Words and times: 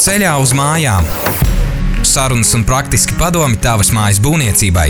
Ceļā 0.00 0.30
uz 0.40 0.54
mājām. 0.56 1.04
Sarunas 2.08 2.54
un 2.56 2.62
praktiski 2.64 3.18
padomi 3.20 3.58
tavas 3.60 3.90
mājas 3.92 4.16
būvniecībai. 4.24 4.86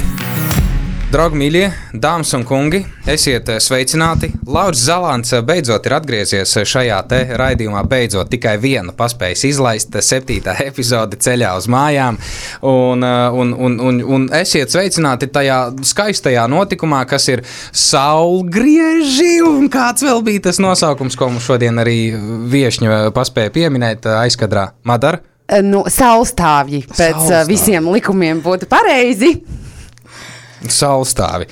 Draugi, 1.10 1.40
mīļie, 1.40 1.64
dāmas 1.98 2.30
un 2.36 2.44
kungi, 2.46 2.84
esiet 3.10 3.48
sveicināti. 3.58 4.28
Lauris 4.46 4.84
Zalants 4.86 5.32
beidzot 5.42 5.88
ir 5.88 5.94
atgriezies 5.96 6.52
šajā 6.70 7.00
raidījumā. 7.40 7.80
Beidzot, 7.90 8.28
tikai 8.30 8.52
vienu 8.62 8.92
paspējis 8.94 9.42
izlaist, 9.48 9.96
septītā 10.06 10.54
epizode 10.68 11.18
ceļā 11.18 11.56
uz 11.58 11.66
mājām. 11.66 12.20
Un, 12.62 13.02
un, 13.02 13.50
un, 13.58 13.74
un, 13.88 13.98
un 14.06 14.28
esiet 14.38 14.70
sveicināti 14.70 15.26
tajā 15.34 15.56
skaistajā 15.90 16.44
notikumā, 16.52 17.00
kas 17.10 17.26
ir 17.32 17.42
saulgrieži. 17.74 19.40
Un 19.48 19.66
kāds 19.72 20.06
vēl 20.06 20.22
bija 20.28 20.44
tas 20.46 20.62
nosaukums, 20.62 21.18
ko 21.18 21.32
mums 21.32 21.48
šodien 21.48 21.82
arī 21.82 21.96
viesņa 22.54 23.08
paspēja 23.18 23.50
pieminēt 23.58 24.06
aizkadrā 24.14 24.68
Madara? 24.86 25.24
Nu, 25.66 25.82
saulstāvji 25.90 26.84
pēc 26.92 27.02
Saulstāvji. 27.02 27.50
visiem 27.50 27.90
likumiem 27.96 28.46
būtu 28.46 28.70
pareizi. 28.70 29.40
Saulstāvi. 30.68 31.48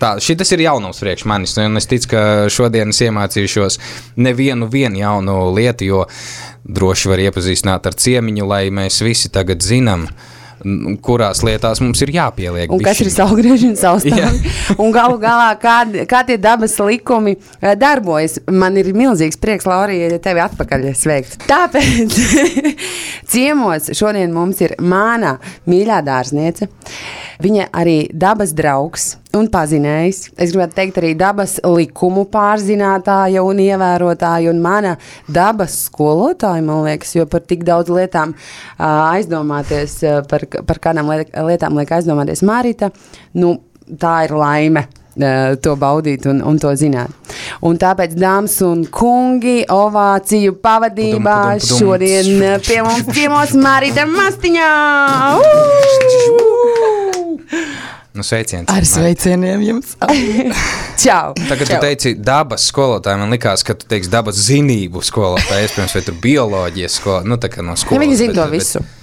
Tā, 0.00 0.14
šis 0.16 0.54
ir 0.54 0.62
jaunums 0.64 1.02
priekš 1.02 1.26
manis, 1.28 1.58
un 1.60 1.76
es 1.76 1.88
ticu, 1.88 2.14
ka 2.14 2.20
šodien 2.52 2.88
es 2.88 3.02
iemācīšos 3.04 3.76
nevienu 4.16 4.68
jaunu 4.96 5.50
lietu, 5.52 5.84
jo 5.90 6.04
droši 6.64 7.10
var 7.12 7.20
iepazīstināt 7.26 7.88
ar 7.90 7.98
ciemiņu, 8.00 8.46
lai 8.48 8.62
mēs 8.72 9.02
visi 9.04 9.28
tagad 9.32 9.60
zinām, 9.60 10.06
kurās 11.04 11.42
lietās 11.46 11.80
mums 11.82 12.00
ir 12.04 12.12
jāpieliek. 12.14 12.72
Un 12.72 12.82
kas 12.84 13.00
ir 13.04 13.10
saulgrieži 13.12 13.70
un 13.70 13.78
saulstāvi? 13.80 14.52
un 14.82 14.92
galu 14.94 15.18
galā, 15.22 15.52
kā, 15.60 15.78
kā 16.10 16.22
tie 16.28 16.38
dabas 16.40 16.76
likumi 16.82 17.36
eh, 17.36 17.74
darbojas. 17.78 18.38
Man 18.50 18.78
ir 18.80 18.92
milzīgs 18.96 19.40
prieks, 19.40 19.68
Laurija, 19.68 20.10
tevi 20.22 20.44
atpakaļ 20.44 20.90
sveikt. 20.98 21.38
Tāpēc 21.50 22.18
ciemos 23.32 23.92
šodien 23.96 24.34
mums 24.34 24.60
ir 24.64 24.76
mana 24.80 25.36
mīļā 25.70 26.02
dārzniece. 26.06 26.70
Viņa 27.40 27.70
arī 27.80 27.98
dabas 28.12 28.52
draugs 28.56 29.14
un 29.38 29.48
pazinējs. 29.52 30.22
Es 30.40 30.52
gribētu 30.54 30.76
teikt, 30.76 31.00
arī 31.00 31.12
dabas 31.18 31.58
likumu 31.64 32.26
pārzinātāja 32.32 33.44
un 33.46 33.62
ievērotāja, 33.62 34.50
un 34.52 34.62
mana 34.64 34.96
dabas 35.30 35.76
skolotāja, 35.86 36.64
man 36.66 36.84
liekas, 36.86 37.14
jo 37.18 37.26
par 37.30 37.44
tik 37.46 37.64
daudz 37.68 37.92
lietām 37.94 38.34
aizdomāties, 38.78 40.00
par, 40.30 40.46
par 40.66 40.82
kādām 40.82 41.10
lietām 41.10 41.78
liek 41.78 41.98
aizdomāties 41.98 42.44
Marita. 42.46 42.90
Nu, 43.38 43.58
tā 44.00 44.24
ir 44.26 44.34
laime 44.38 44.86
to 45.60 45.74
baudīt 45.76 46.26
un, 46.30 46.38
un 46.46 46.58
to 46.62 46.70
zināt. 46.78 47.10
Un 47.66 47.76
tāpēc, 47.80 48.14
dāmas 48.16 48.54
un 48.64 48.84
kungi, 48.94 49.64
ovāciju 49.68 50.54
pavadībā 50.62 51.38
pudum, 51.58 51.60
pudum, 51.60 51.66
pudum. 51.66 51.78
šodien 51.82 52.26
pie 52.64 52.80
mums 52.86 53.10
ciemos 53.14 53.54
Marita 53.58 54.06
Mastiņā! 54.08 54.70
Nu, 58.12 58.24
sveiciens. 58.26 58.66
Ar 58.72 58.84
sveicieniem 58.86 59.60
jums. 59.62 59.92
Čau. 61.02 61.34
Tagad 61.38 61.66
Čau. 61.68 61.76
tu 61.76 61.82
teici 61.84 62.14
dabas 62.18 62.64
skolotāji. 62.66 63.20
Man 63.22 63.30
liekas, 63.30 63.62
ka 63.66 63.76
tu 63.78 63.86
teiksi 63.90 64.10
dabas 64.10 64.40
zinību 64.48 65.02
skolotāji. 65.06 65.68
Iespējams, 65.68 65.94
vai 65.94 66.02
tur 66.08 66.16
bioloģijas 66.24 66.96
skolotāji. 66.98 67.30
Nu, 67.30 67.38
tā 67.38 67.52
kā 67.52 67.62
no 67.66 67.76
skolas. 67.78 68.00
Ja 68.00 68.02
viņi 68.06 68.18
zina 68.24 68.40
to 68.40 68.48
visu. 68.54 68.82
Bet, 68.82 68.96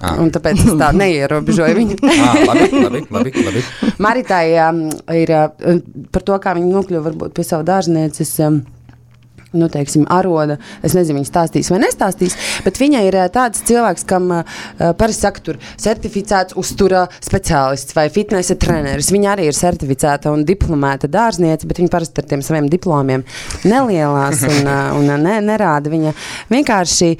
Ah. 0.00 0.14
Un 0.16 0.30
tāpēc 0.32 0.56
es 0.64 0.76
tā 0.80 0.86
neierobežoju 0.96 1.74
viņu. 1.76 1.96
ah, 2.08 2.38
labi, 2.48 2.68
labi, 2.72 3.00
labi, 3.12 3.32
labi. 3.44 3.60
Maritai 4.00 4.46
um, 4.64 4.78
ir 5.12 5.28
uh, 5.36 5.74
par 6.08 6.24
to, 6.24 6.38
kā 6.40 6.54
viņa 6.56 6.70
nokļuva 6.72 7.02
varbūt 7.10 7.34
pie 7.36 7.44
savu 7.44 7.66
dārznieces. 7.68 8.30
Um, 8.46 8.62
nu, 9.52 9.68
teiksim, 9.72 10.04
aroda. 10.10 10.58
Es 10.86 10.94
nezinu, 10.96 11.18
viņa 11.20 11.28
stāstīs 11.28 11.70
vai 11.72 11.80
nestāstīs, 11.82 12.36
bet 12.64 12.78
viņa 12.80 13.02
ir 13.06 13.18
eh, 13.18 13.28
tāds 13.32 13.64
cilvēks, 13.66 14.06
kam 14.08 14.30
uh, 14.34 14.60
parasti 14.78 15.26
saka, 15.26 15.42
tur 15.44 15.58
certificēts 15.80 16.56
uztura 16.60 17.06
speciālists 17.22 17.96
vai 17.96 18.06
fitnesa 18.12 18.56
treneris. 18.60 19.10
Viņa 19.14 19.32
arī 19.34 19.48
ir 19.50 19.58
certificēta 19.58 20.32
un 20.34 20.44
diplomēta 20.48 21.10
dārzniece, 21.10 21.68
bet 21.70 21.82
viņa 21.82 21.92
parasti 21.92 22.22
ar 22.22 22.30
tiem 22.30 22.44
saviem 22.46 22.70
diplomiem 22.70 23.24
nelielās 23.66 24.44
un, 24.46 24.60
uh, 24.62 24.98
un 24.98 25.10
ne, 25.24 25.36
nerāda. 25.50 25.92
Viņa 25.92 26.14
vienkārši 26.52 27.12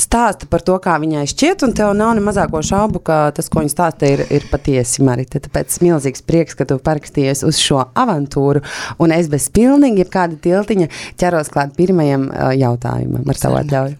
stāsta 0.00 0.48
par 0.50 0.64
to, 0.64 0.76
kā 0.82 0.96
viņai 1.02 1.24
šķiet, 1.30 1.64
un 1.66 1.74
tev 1.76 1.92
nav 1.96 2.14
ne 2.16 2.24
mazāko 2.24 2.62
šaubu, 2.64 3.02
ka 3.04 3.18
tas, 3.36 3.50
ko 3.52 3.62
viņa 3.62 3.72
stāsta, 3.74 4.08
ir, 4.08 4.24
ir 4.32 4.46
patiesi 4.50 5.04
Marita. 5.06 5.40
Tāpēc 5.42 5.78
milzīgs 5.84 6.24
prieks, 6.26 6.56
ka 6.58 6.66
tu 6.68 6.78
parakstījies 6.82 7.44
uz 7.48 7.60
šo 7.60 7.82
avantūru, 7.98 8.64
un 9.02 9.16
es 9.16 9.30
bez 9.32 9.48
pilnīgi 9.54 10.04
jebkāda 10.04 10.38
tiltiņa 10.42 10.88
ķeros 11.20 11.52
klāt 11.52 11.76
pirmajam 11.78 12.30
jautājumam 12.58 13.28
ar 13.28 13.42
tavu 13.42 13.60
atļauju. 13.62 13.98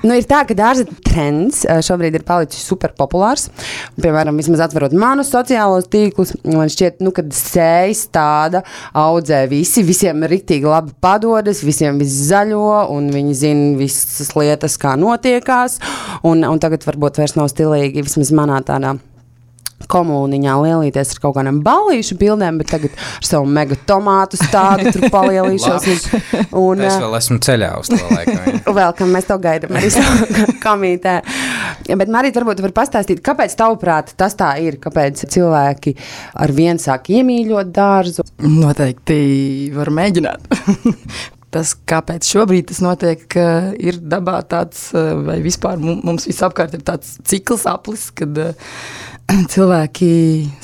Nu, 0.00 0.14
ir 0.16 0.24
tā, 0.28 0.42
ka 0.48 0.54
dārza 0.56 0.86
trends 1.04 1.64
šobrīd 1.84 2.16
ir 2.16 2.24
palicis 2.26 2.62
super 2.64 2.94
populārs. 2.96 3.48
Piemēram, 4.00 4.38
vismaz 4.40 4.62
atverot 4.64 4.94
manus 4.96 5.32
sociālos 5.34 5.90
tīklus, 5.92 6.32
man 6.46 6.70
šķiet, 6.72 7.02
nu, 7.04 7.12
ka 7.16 7.24
sējas 7.34 8.06
tāda 8.14 8.62
audzē 8.96 9.42
visi. 9.50 9.84
Visiem 9.86 10.24
ir 10.24 10.34
rīktīgi 10.36 10.70
labi 10.70 10.94
padodas, 11.02 11.64
visiem 11.66 12.00
viss 12.00 12.30
zaļo, 12.30 12.86
un 12.94 13.10
viņi 13.14 13.36
zina 13.42 13.70
visas 13.80 14.32
lietas, 14.38 14.78
kā 14.80 14.96
notiekās. 15.00 15.80
Un, 16.24 16.46
un 16.48 16.62
tagad 16.62 16.86
varbūt 16.88 17.20
vairs 17.20 17.36
nav 17.36 17.50
stilīgi, 17.52 18.06
vismaz 18.06 18.32
manā 18.36 18.62
tādā 18.64 18.96
komuniņā 19.90 20.56
lielīties 20.64 21.14
ar 21.14 21.22
kaut 21.24 21.36
kādām 21.38 21.60
balīšu 21.66 22.16
bildēm, 22.20 22.60
bet 22.60 22.72
tagad 22.74 22.94
ar 22.94 23.26
savu 23.26 23.48
mega 23.50 23.78
tomātu 23.88 24.38
stādu 24.40 24.92
tur 24.94 25.08
palielīšos. 25.12 25.88
un, 25.90 26.44
un, 26.64 26.84
es 26.86 26.98
vēl 27.02 27.16
esmu 27.20 27.40
ceļā 27.46 27.72
uz 27.80 27.92
to 27.92 28.00
laiku. 28.10 28.36
vēl, 28.80 28.94
kam 28.98 29.14
mēs 29.16 29.28
to 29.30 29.38
gaidām 29.42 29.78
arī 29.80 29.90
komītē. 30.66 31.16
Bet 31.90 32.12
Marīt, 32.12 32.38
varbūt 32.38 32.62
var 32.66 32.76
pastāstīt, 32.82 33.22
kāpēc 33.26 33.56
tavuprāt 33.58 34.14
tas 34.20 34.36
tā 34.38 34.52
ir, 34.62 34.78
kāpēc 34.82 35.24
cilvēki 35.30 35.96
ar 36.44 36.54
vien 36.54 36.80
sāk 36.82 37.10
iemīļot 37.14 37.74
dārzu? 37.74 38.26
Noteikti 38.46 39.20
var 39.74 39.92
mēģināt. 39.94 40.48
tas, 41.54 41.74
kāpēc 41.88 42.26
šobrīd 42.30 42.68
tas 42.70 42.80
notiek, 42.84 43.24
ir 43.82 43.98
dabā 44.00 44.38
tāds, 44.50 44.90
vai 44.94 45.40
vispār 45.44 45.80
mums 45.82 46.28
visapkārt 46.30 46.76
ir 46.78 46.84
tāds 46.86 47.16
cikls 47.26 47.66
aplis, 47.70 48.08
kad 48.14 48.38
cilvēki 49.52 50.12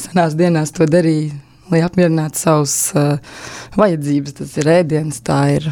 senās 0.00 0.34
dienās 0.38 0.72
to 0.74 0.86
darīja, 0.90 1.34
lai 1.70 1.82
apmierinātu 1.86 2.40
savus 2.40 2.74
uh, 2.96 3.18
vajadzības. 3.78 4.36
Tas 4.40 4.54
ir 4.60 4.70
ēdiens, 4.78 5.20
tā 5.26 5.40
ir, 5.56 5.68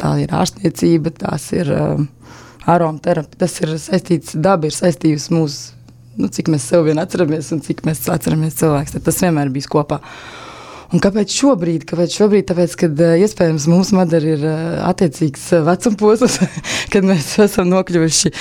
tā 0.00 0.14
ir 0.24 0.34
ārstniecība, 0.34 1.14
tās 1.22 1.50
ir 1.56 1.70
uh, 1.72 2.04
aromaterapija, 2.70 3.44
tas 3.44 3.56
ir 3.62 3.76
saistīts, 3.80 4.36
daba 4.36 4.68
ir 4.68 4.76
saistījusi 4.76 5.34
mūsu, 5.36 5.74
nu, 6.20 6.30
cik 6.32 6.50
mēs 6.52 6.66
sev 6.70 6.86
vien 6.88 7.00
atceramies 7.00 7.52
un 7.54 7.62
cik 7.64 7.84
mēs 7.88 8.04
atceramies 8.12 8.58
cilvēks, 8.60 8.96
tad 8.96 9.06
tas 9.06 9.20
vienmēr 9.24 9.52
bijis 9.54 9.70
kopā. 9.72 10.00
Un 10.94 11.00
kāpēc 11.02 11.32
šobrīd? 11.32 11.86
Kāpēc 11.88 12.12
šobrīd? 12.20 12.44
Tāpēc, 12.50 12.74
ka 12.78 12.90
uh, 12.90 13.14
iespējams 13.24 13.68
mūsu 13.70 13.96
madara 13.96 14.34
ir 14.36 14.44
attiecīgs 14.90 15.46
uh, 15.56 15.64
vecuma 15.70 15.98
posms, 16.02 16.36
kad 16.92 17.08
mēs 17.08 17.32
esam 17.46 17.72
nokļuvuši, 17.72 18.34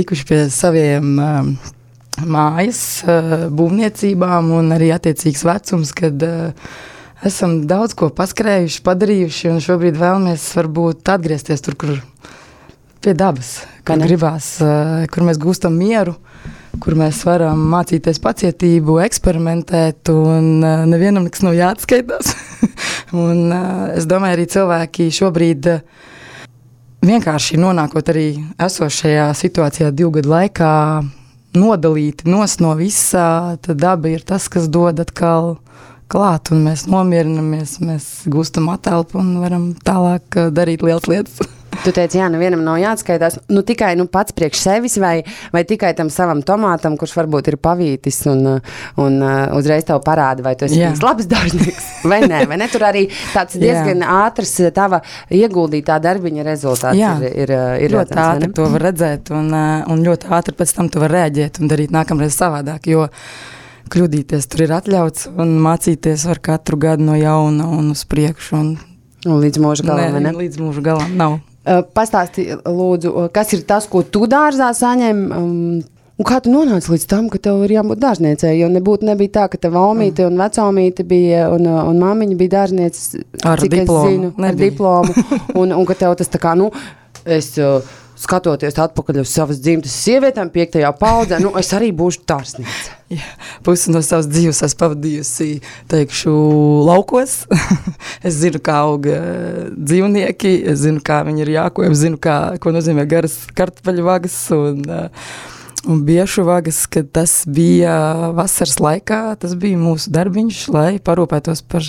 tikuši 0.00 0.26
pie 0.30 0.40
saviem 0.54 1.20
mājas 2.18 2.80
eh, 3.04 3.48
būvniecībām 3.52 4.50
un 4.56 4.74
arī 4.74 4.90
attiecīgs 4.94 5.44
vecums, 5.46 5.92
kad 5.96 6.22
eh, 6.26 6.70
esam 7.26 7.60
daudz 7.70 7.94
ko 7.98 8.10
paskrējuši, 8.16 8.82
padarījuši 8.86 9.50
un 9.52 9.60
šobrīd 9.64 9.98
vēlamies 10.00 10.46
varbūt 10.58 11.12
atgriezties 11.12 11.64
tur, 11.64 11.76
kur 11.80 11.98
pie 13.00 13.14
dabas, 13.16 13.60
kur 13.86 14.02
gribās, 14.02 14.56
eh, 14.64 15.06
kur 15.12 15.26
mēs 15.28 15.40
gūstam 15.40 15.76
mieru, 15.78 16.16
kur 16.80 16.96
mēs 16.98 17.22
varam 17.26 17.60
mācīties 17.72 18.20
pacietību, 18.22 19.00
eksperimentēt 19.04 20.12
un 20.14 20.62
nevienam 20.88 21.26
nekas 21.26 21.42
nav 21.44 21.56
jāatskaitās. 21.58 22.34
un 23.24 23.50
es 23.96 24.06
domāju, 24.08 24.38
arī 24.38 24.46
cilvēki 24.50 25.08
šobrīd 25.12 25.68
vienkārši 27.04 27.58
nonākot 27.60 28.12
arī 28.12 28.28
esošajā 28.60 29.32
situācijā 29.36 29.90
divu 29.90 30.14
gadu 30.20 30.30
laikā, 30.30 30.74
nodalīti 31.56 32.28
no 32.62 32.74
visā, 32.78 33.56
tad 33.62 33.80
daba 33.82 34.10
ir 34.12 34.22
tas, 34.26 34.48
kas 34.52 34.68
dod 34.70 35.00
atkal 35.02 35.56
klāt, 36.10 36.50
un 36.54 36.64
mēs 36.66 36.86
nomierinamies, 36.90 37.78
mēs 37.84 38.10
gūstam 38.30 38.70
atelpu 38.72 39.20
un 39.22 39.36
varam 39.42 39.70
tālāk 39.86 40.38
uh, 40.38 40.50
darīt 40.54 40.82
lielas 40.86 41.06
lietas. 41.10 41.59
Tu 41.80 41.92
teici, 41.96 42.18
jā, 42.20 42.26
nevienam 42.28 42.60
nav 42.64 42.76
jāatskaitās. 42.76 43.38
Nu, 43.48 43.62
tikai 43.64 43.94
nu, 43.96 44.04
pats 44.12 44.34
priekš 44.36 44.60
sevis, 44.60 44.98
vai, 45.00 45.22
vai 45.54 45.62
tikai 45.64 45.94
tam 45.96 46.10
savam 46.12 46.42
tomātam, 46.44 46.98
kurš 47.00 47.14
varbūt 47.16 47.48
ir 47.48 47.56
pavītis 47.62 48.20
un, 48.28 48.42
un 49.00 49.16
uh, 49.24 49.54
uzreiz 49.56 49.86
tev 49.88 50.02
parāda, 50.04 50.44
vai 50.44 50.52
tu 50.60 50.68
esi 50.68 50.76
bijis 50.76 51.00
labs 51.04 51.28
dārznieks 51.30 51.88
vai 52.12 52.20
nē. 52.28 52.42
Vai 52.50 52.60
ne? 52.60 52.68
Tur 52.72 52.84
arī 52.90 53.06
tāds 53.32 53.56
diezgan 53.60 54.04
ātrs 54.04 54.52
tava 54.76 55.00
ieguldītā 55.32 55.96
darbiņa 56.04 56.46
rezultāts 56.50 57.00
jā. 57.00 57.14
ir. 57.24 57.46
ir, 57.46 57.54
ir 57.86 57.96
ļoti 57.96 58.12
redzams, 58.12 58.36
ātri 58.36 58.52
to 58.60 58.68
var 58.76 58.86
redzēt, 58.90 59.32
un, 59.40 59.50
uh, 59.56 59.88
un 59.88 60.04
ļoti 60.04 60.32
ātri 60.36 60.58
pēc 60.60 60.76
tam 60.76 60.92
tu 60.92 61.00
vari 61.00 61.16
rēģēt 61.16 61.62
un 61.62 61.72
darīt 61.72 61.96
nākamreiz 61.96 62.36
savādāk. 62.36 62.92
Jo, 62.92 63.08
kļūdīties 63.90 64.52
tur 64.52 64.68
ir 64.68 64.76
atļauts, 64.76 65.30
un 65.32 65.56
mācīties 65.64 66.28
var 66.28 66.44
katru 66.44 66.76
gadu 66.84 67.08
no 67.08 67.16
jauna 67.16 67.72
un 67.72 67.94
uz 67.96 68.04
priekšu. 68.04 68.58
Un, 68.60 68.74
un 69.24 69.46
līdz 69.46 69.64
mūža 69.64 69.94
galam, 69.94 70.20
ne? 70.20 70.40
Līdz 70.44 70.60
mūža 70.60 70.90
galam 70.92 71.16
nav. 71.16 71.40
Pastāsti, 71.94 72.48
lūdzu, 72.66 73.14
kas 73.34 73.54
ir 73.54 73.64
tas, 73.68 73.86
ko 73.90 74.02
tu 74.02 74.26
dārzā 74.30 74.72
saņem? 74.76 75.24
Um, 75.30 75.80
Un 76.20 76.26
kā 76.28 76.36
tu 76.44 76.50
nonāci 76.52 76.90
līdz 76.92 77.04
tam, 77.08 77.28
ka 77.32 77.38
tev 77.40 77.62
ir 77.64 77.72
jābūt 77.78 78.00
dārzniecei? 78.02 78.50
Jo 78.58 78.66
nebūtu 78.68 79.06
nebija 79.08 79.32
tā, 79.38 79.44
ka 79.48 79.56
tava 79.62 79.86
omīte 79.88 80.26
un 80.28 80.36
vecāmīte 80.36 81.06
bija 81.08 81.46
un, 81.54 81.64
un 81.64 81.96
māmiņa 82.02 82.36
bija 82.36 82.52
dārznieces 82.58 83.22
ar 83.48 83.62
diplomu. 83.64 84.10
Zinu, 84.10 84.32
ar 84.44 84.58
diplomu 84.58 85.14
un, 85.62 85.72
un 85.72 85.88
ka 85.88 85.96
tev 86.02 86.18
tas 86.20 86.28
tā 86.28 86.42
kā, 86.42 86.52
nu, 86.60 86.68
es. 87.24 87.54
Skatoties 88.20 88.76
atpakaļ 88.76 89.22
uz 89.22 89.30
savas 89.32 89.62
dzimtas 89.64 89.94
sievietēm, 90.04 90.50
piektajā 90.52 90.90
paudzē, 91.00 91.38
nu, 91.40 91.54
es 91.56 91.70
arī 91.72 91.88
būšu 91.96 92.26
dārzniece. 93.10 93.60
Pusi 93.62 93.90
no 93.90 94.02
savas 94.02 94.28
dzīves 94.30 94.62
esmu 94.62 94.78
pavadījusi, 94.78 95.60
teikšu, 95.90 96.32
laukos. 96.86 97.46
es 98.26 98.34
zinu, 98.34 98.60
kā 98.62 98.80
aug 98.86 99.06
dzīvnieki, 99.76 100.64
es 100.70 100.84
zinu, 100.84 101.00
kā 101.04 101.22
viņi 101.26 101.42
ir 101.42 101.54
jāko, 101.56 101.84
es 101.84 101.98
zinu, 101.98 102.18
kā, 102.18 102.56
ko 102.60 102.72
nozīmē 102.72 103.06
garas 103.08 103.46
kartupeļu 103.54 104.04
vagas 104.06 104.36
un 104.54 104.84
uh, 104.86 105.08
un 105.88 106.02
biešu 106.04 106.44
vagas, 106.44 106.86
kad 106.86 107.08
tas 107.10 107.44
bija 107.48 107.94
vasaras 108.36 108.76
laikā, 108.80 109.36
tas 109.40 109.54
bija 109.56 109.78
mūsu 109.80 110.12
darbiņš, 110.12 110.68
lai 110.74 110.98
parūpētos 111.00 111.62
par, 111.64 111.86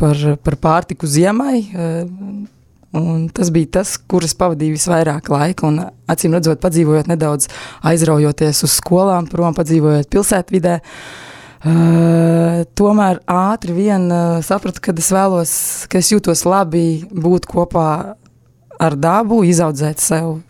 par, 0.00 0.22
par 0.40 0.56
pārtiku 0.56 1.06
ziemai. 1.06 1.58
Un 2.92 3.24
tas 3.32 3.48
bija 3.52 3.78
tas, 3.78 3.94
kuras 3.96 4.34
pavadīju 4.36 4.76
visvairāk 4.76 5.30
laika. 5.32 5.68
Un, 5.70 5.80
acīm 6.12 6.36
redzot, 6.36 6.60
padzīvojot 6.60 7.08
nedaudz, 7.08 7.48
aizraujoties 7.88 8.62
uz 8.66 8.76
skolām, 8.76 9.28
prom 9.32 9.56
padzīvojot 9.56 10.10
pilsētvidē. 10.12 10.78
Uh, 11.62 12.62
tomēr 12.76 13.22
ātri 13.30 13.76
vien 13.76 14.08
uh, 14.10 14.40
sapratu, 14.44 14.82
ka 14.82 14.92
es 14.98 15.12
vēlos, 15.14 15.52
ka 15.88 16.02
es 16.02 16.10
jūtos 16.10 16.42
labi 16.44 17.04
būt 17.08 17.46
kopā 17.48 17.88
ar 18.82 18.98
dabu, 18.98 19.44
izaudzēt 19.46 20.02
sev 20.02 20.40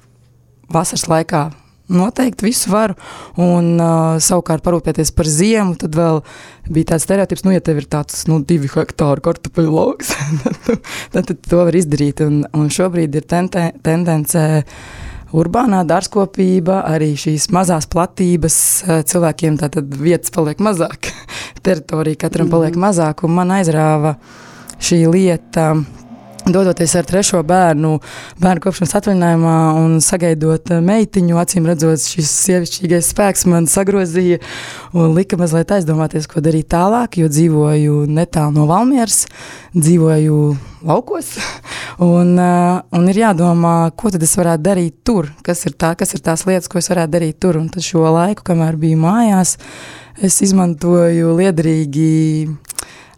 vasaras 0.72 1.10
laikā 1.12 1.50
noteikti 1.93 2.46
visu 2.46 2.73
varu. 2.73 2.96
Un 3.43 3.75
uh, 3.76 4.19
savukārt 4.23 4.64
parūpēties 4.64 5.12
par 5.17 5.29
ziemu, 5.29 5.76
tad 5.81 5.96
vēl 5.99 6.20
bija 6.73 6.93
tāds 6.93 7.06
stereotips, 7.06 7.44
nu, 7.46 7.55
ja 7.55 7.62
tev 7.64 7.82
ir 7.82 7.88
tāds 7.90 8.26
nu, 8.31 8.40
divi 8.46 8.70
hektāri 8.73 9.25
kartupeļu 9.25 9.73
lauks, 9.76 10.12
tad, 11.12 11.23
tad 11.23 11.38
to 11.49 11.64
var 11.67 11.79
izdarīt. 11.79 12.25
Un, 12.26 12.43
un 12.56 12.69
šobrīd 12.73 13.19
ir 13.19 13.26
tente, 13.29 13.70
tendence. 13.84 14.44
Urbānā 15.32 15.79
dārzkopība, 15.88 16.82
arī 16.84 17.14
šīs 17.17 17.46
mazās 17.56 17.87
platības 17.88 18.56
cilvēkiem, 19.08 19.56
tātad 19.62 19.94
vietas 19.96 20.29
paliek 20.34 20.61
mazāk, 20.61 21.08
teritorija 21.64 22.20
katram 22.26 22.52
paliek 22.52 22.76
mhm. 22.76 22.84
mazāk, 22.84 23.25
un 23.25 23.32
man 23.38 23.55
aizrāva 23.56 24.19
šī 24.82 25.06
lieta 25.08 25.70
Dodoties 26.42 26.94
ar 26.98 27.06
trešo 27.06 27.38
bērnu, 27.46 27.92
bērnu 28.42 28.62
kopšanas 28.64 28.96
atvaļinājumā 28.98 29.56
un 29.78 29.92
sagaidot 30.02 30.72
eh, 30.74 30.80
meitiņu, 30.82 31.36
acīm 31.38 31.68
redzot, 31.70 32.02
šis 32.02 32.32
sievišķīgais 32.48 33.10
spēks 33.12 33.46
man 33.46 33.68
sagrozīja 33.70 34.40
un 34.90 35.14
lika 35.14 35.38
mazliet 35.38 35.70
aizdomāties, 35.76 36.26
ko 36.26 36.42
darīt 36.42 36.66
tālāk, 36.74 37.20
jo 37.22 37.30
dzīvoju 37.30 38.08
netālu 38.10 38.56
no 38.56 38.66
Valmieras, 38.66 39.20
dzīvoju 39.76 40.40
laukos, 40.90 41.30
un, 42.10 42.34
uh, 42.34 42.82
un 42.90 43.06
ir 43.12 43.22
jādomā, 43.22 43.76
ko 43.94 44.10
tad 44.10 44.26
es 44.26 44.34
varētu 44.40 44.66
darīt 44.66 44.98
tur, 45.06 45.30
kas 45.46 45.62
ir, 45.70 45.78
tā, 45.78 45.94
kas 45.94 46.16
ir 46.18 46.26
tās 46.26 46.42
lietas, 46.48 46.66
ko 46.66 46.82
es 46.82 46.90
varētu 46.90 47.20
darīt 47.20 47.38
tur, 47.38 47.60
un 47.62 47.70
tad 47.70 47.86
šo 47.86 48.02
laiku, 48.08 48.42
kamēr 48.50 48.82
biju 48.82 48.98
mājās, 49.04 49.60
es 50.18 50.42
izmantoju 50.42 51.36
liederīgi 51.38 52.10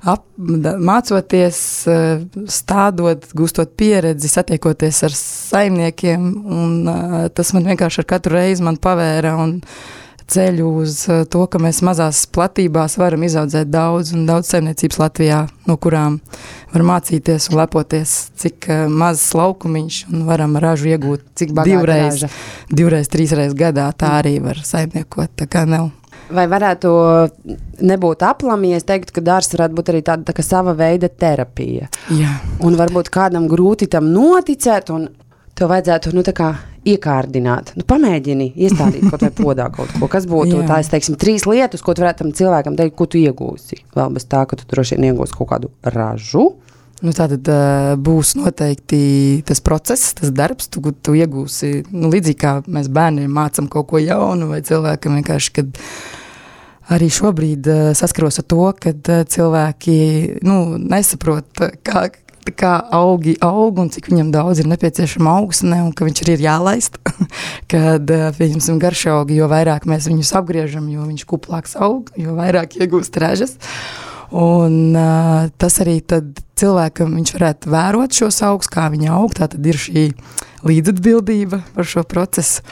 ap, 0.05 0.25
mācoties, 0.39 1.59
eh, 1.89 2.23
stādot, 2.51 3.27
gūstot 3.37 3.75
pieredzi, 3.79 4.29
satiekoties 4.29 5.03
ar 5.07 5.17
saimniekiem. 5.17 6.31
Un, 6.45 6.73
uh, 6.89 7.19
tas 7.35 7.53
man 7.57 7.69
vienkārši 7.73 8.03
ar 8.03 8.11
katru 8.15 8.39
reizi 8.39 8.65
pavēra 8.85 9.37
ceļu 10.25 10.69
uz 10.81 11.09
eh, 11.09 11.25
to, 11.29 11.45
ka 11.47 11.61
mēs 11.61 11.83
mazās 11.85 12.25
platībās 12.33 12.97
varam 13.01 13.25
izaudzēt 13.27 13.69
daudz 13.73 14.15
un 14.17 14.25
daudz 14.29 14.53
saimniecības 14.53 15.01
Latvijā, 15.03 15.41
no 15.69 15.77
kurām 15.77 16.21
var 16.73 16.87
mācīties 16.93 17.51
un 17.51 17.59
lepoties, 17.61 18.15
cik 18.41 18.69
mazs 18.89 19.35
laukumiņš 19.37 20.05
un 20.13 20.25
varam 20.29 20.57
ražu 20.57 20.89
iegūt 20.95 21.27
cik 21.37 21.53
divreiz, 21.61 22.25
raža. 22.25 22.33
divreiz, 22.73 23.13
trīsreiz 23.13 23.53
gadā. 23.57 23.91
Tā 23.93 24.17
arī 24.23 24.39
var 24.45 24.65
saimniekot, 24.65 25.37
tā 25.37 25.49
kā 25.49 25.69
nav. 25.69 25.93
Vai 26.33 26.47
varētu 26.49 26.91
nebūt 27.85 28.23
aplami, 28.25 28.73
ja 28.73 28.81
es 28.81 28.87
teiktu, 28.89 29.13
ka 29.17 29.25
dārsts 29.25 29.57
varētu 29.57 29.77
būt 29.77 29.91
arī 29.93 30.05
tāda 30.07 30.33
tā 30.33 30.45
sava 30.47 30.73
veida 30.79 31.11
terapija? 31.11 31.91
Jā. 32.17 32.39
Un 32.65 32.79
varbūt 32.81 33.11
kādam 33.13 33.49
grūti 33.51 33.91
tam 33.93 34.09
noticēt, 34.15 34.93
un 34.95 35.11
tev 35.55 35.73
vajadzētu 35.75 36.15
nu, 36.17 36.25
iekārdināt. 36.85 37.73
Nu, 37.79 37.85
pamēģini 37.89 38.51
iestādīt 38.67 39.07
kaut 39.09 39.25
vai 39.25 39.31
podā 39.33 39.69
kaut 39.73 39.93
ko, 39.97 40.09
kas 40.13 40.27
būtu 40.29 40.61
Jā. 40.61 40.67
tās, 40.69 40.91
teiksim, 40.93 41.17
trīs 41.21 41.47
lietas, 41.49 41.83
ko 41.85 41.95
tu 41.95 42.05
varētu 42.05 42.25
tam 42.25 42.35
cilvēkam 42.37 42.77
teikt, 42.77 42.97
ko 42.99 43.09
tu 43.09 43.21
iegūsi. 43.21 43.81
Vēl 43.97 44.13
bez 44.17 44.29
tā, 44.29 44.45
ka 44.49 44.59
tu 44.61 44.69
droši 44.69 44.99
vien 44.99 45.13
iegūsi 45.13 45.37
kaut 45.39 45.51
kādu 45.55 45.73
ražu 45.95 46.51
Nu, 47.03 47.11
tā 47.11 47.27
tad 47.27 47.49
uh, 47.51 47.95
būs 47.99 48.37
noteikti 48.39 49.43
tas 49.47 49.61
process, 49.65 50.13
tas 50.15 50.31
darbs, 50.31 50.69
tu, 50.71 50.81
tu 51.03 51.15
iegūsi. 51.19 51.89
Nu, 51.91 52.11
līdzīgi 52.13 52.39
kā 52.39 52.53
mēs 52.71 52.91
bērniem 52.93 53.33
mācām 53.35 53.67
kaut 53.73 53.89
ko 53.91 54.03
jaunu, 54.03 54.47
vai 54.53 54.61
cilvēkam 54.65 55.19
vienkārši, 55.19 55.55
kad 55.57 55.81
arī 56.95 57.09
šobrīd 57.11 57.67
uh, 57.67 57.89
saskaros 57.99 58.39
ar 58.39 58.47
to, 58.47 58.69
ka 58.79 58.95
uh, 58.95 59.25
cilvēki 59.27 59.97
nu, 60.47 60.79
nesaprot, 60.79 61.65
kā, 61.83 62.07
kā 62.55 62.73
augi 62.95 63.35
aug 63.43 63.83
un 63.83 63.91
cik 63.91 64.13
viņam 64.13 64.31
daudz 64.37 64.63
ir 64.63 64.71
nepieciešama 64.71 65.35
augsne 65.43 65.83
un 65.83 65.93
ka 65.97 66.07
viņš 66.07 66.25
arī 66.25 66.39
ir 66.39 66.47
jālaist. 66.47 67.03
kad, 67.75 68.17
pieņemsim, 68.39 68.79
garšaugi, 68.79 69.43
jo 69.43 69.51
vairāk 69.51 69.91
mēs 69.91 70.07
viņus 70.13 70.35
apgriežam, 70.39 70.87
jo 70.95 71.11
viņš 71.11 71.27
kuplāks 71.27 71.75
aug, 71.75 72.15
jo 72.15 72.39
vairāk 72.39 72.79
iegūst 72.79 73.19
ražas. 73.19 73.59
Un, 74.33 74.95
uh, 74.97 75.51
tas 75.61 75.79
arī 75.85 75.99
cilvēkam 76.05 77.15
viņš 77.19 77.35
varētu 77.37 77.73
vērot 77.75 78.17
šos 78.23 78.43
augus, 78.47 78.71
kā 78.73 78.89
viņi 78.95 79.13
aug. 79.13 79.35
Tā 79.37 79.51
tad 79.53 79.67
ir 79.67 79.79
šī 79.79 80.11
līdzatbildība 80.65 81.63
par 81.75 81.89
šo 81.89 82.05
procesu. 82.09 82.65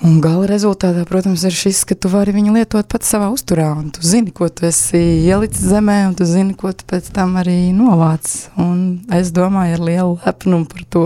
Un 0.00 0.16
gala 0.24 0.46
rezultātā, 0.48 1.02
protams, 1.04 1.42
ir 1.44 1.52
šis, 1.52 1.82
ka 1.84 1.92
tu 1.92 2.08
vari 2.08 2.32
viņu 2.32 2.54
lietot 2.54 2.86
pats 2.88 3.10
savā 3.12 3.26
uzturā. 3.34 3.68
Tu 3.92 4.04
zini, 4.08 4.32
ko 4.32 4.48
tu 4.48 4.64
esi 4.64 5.00
ielicis 5.26 5.66
zemē, 5.74 5.98
un 6.08 6.14
tu 6.16 6.24
zini, 6.24 6.54
ko 6.56 6.72
tu 6.72 6.86
pēc 6.88 7.10
tam 7.12 7.36
arī 7.36 7.74
novāc. 7.76 8.30
Un 8.56 9.02
es 9.12 9.28
domāju, 9.36 9.76
ar 9.76 9.84
lielu 9.90 10.16
lepnumu 10.22 10.70
par 10.72 10.86
to. 10.88 11.04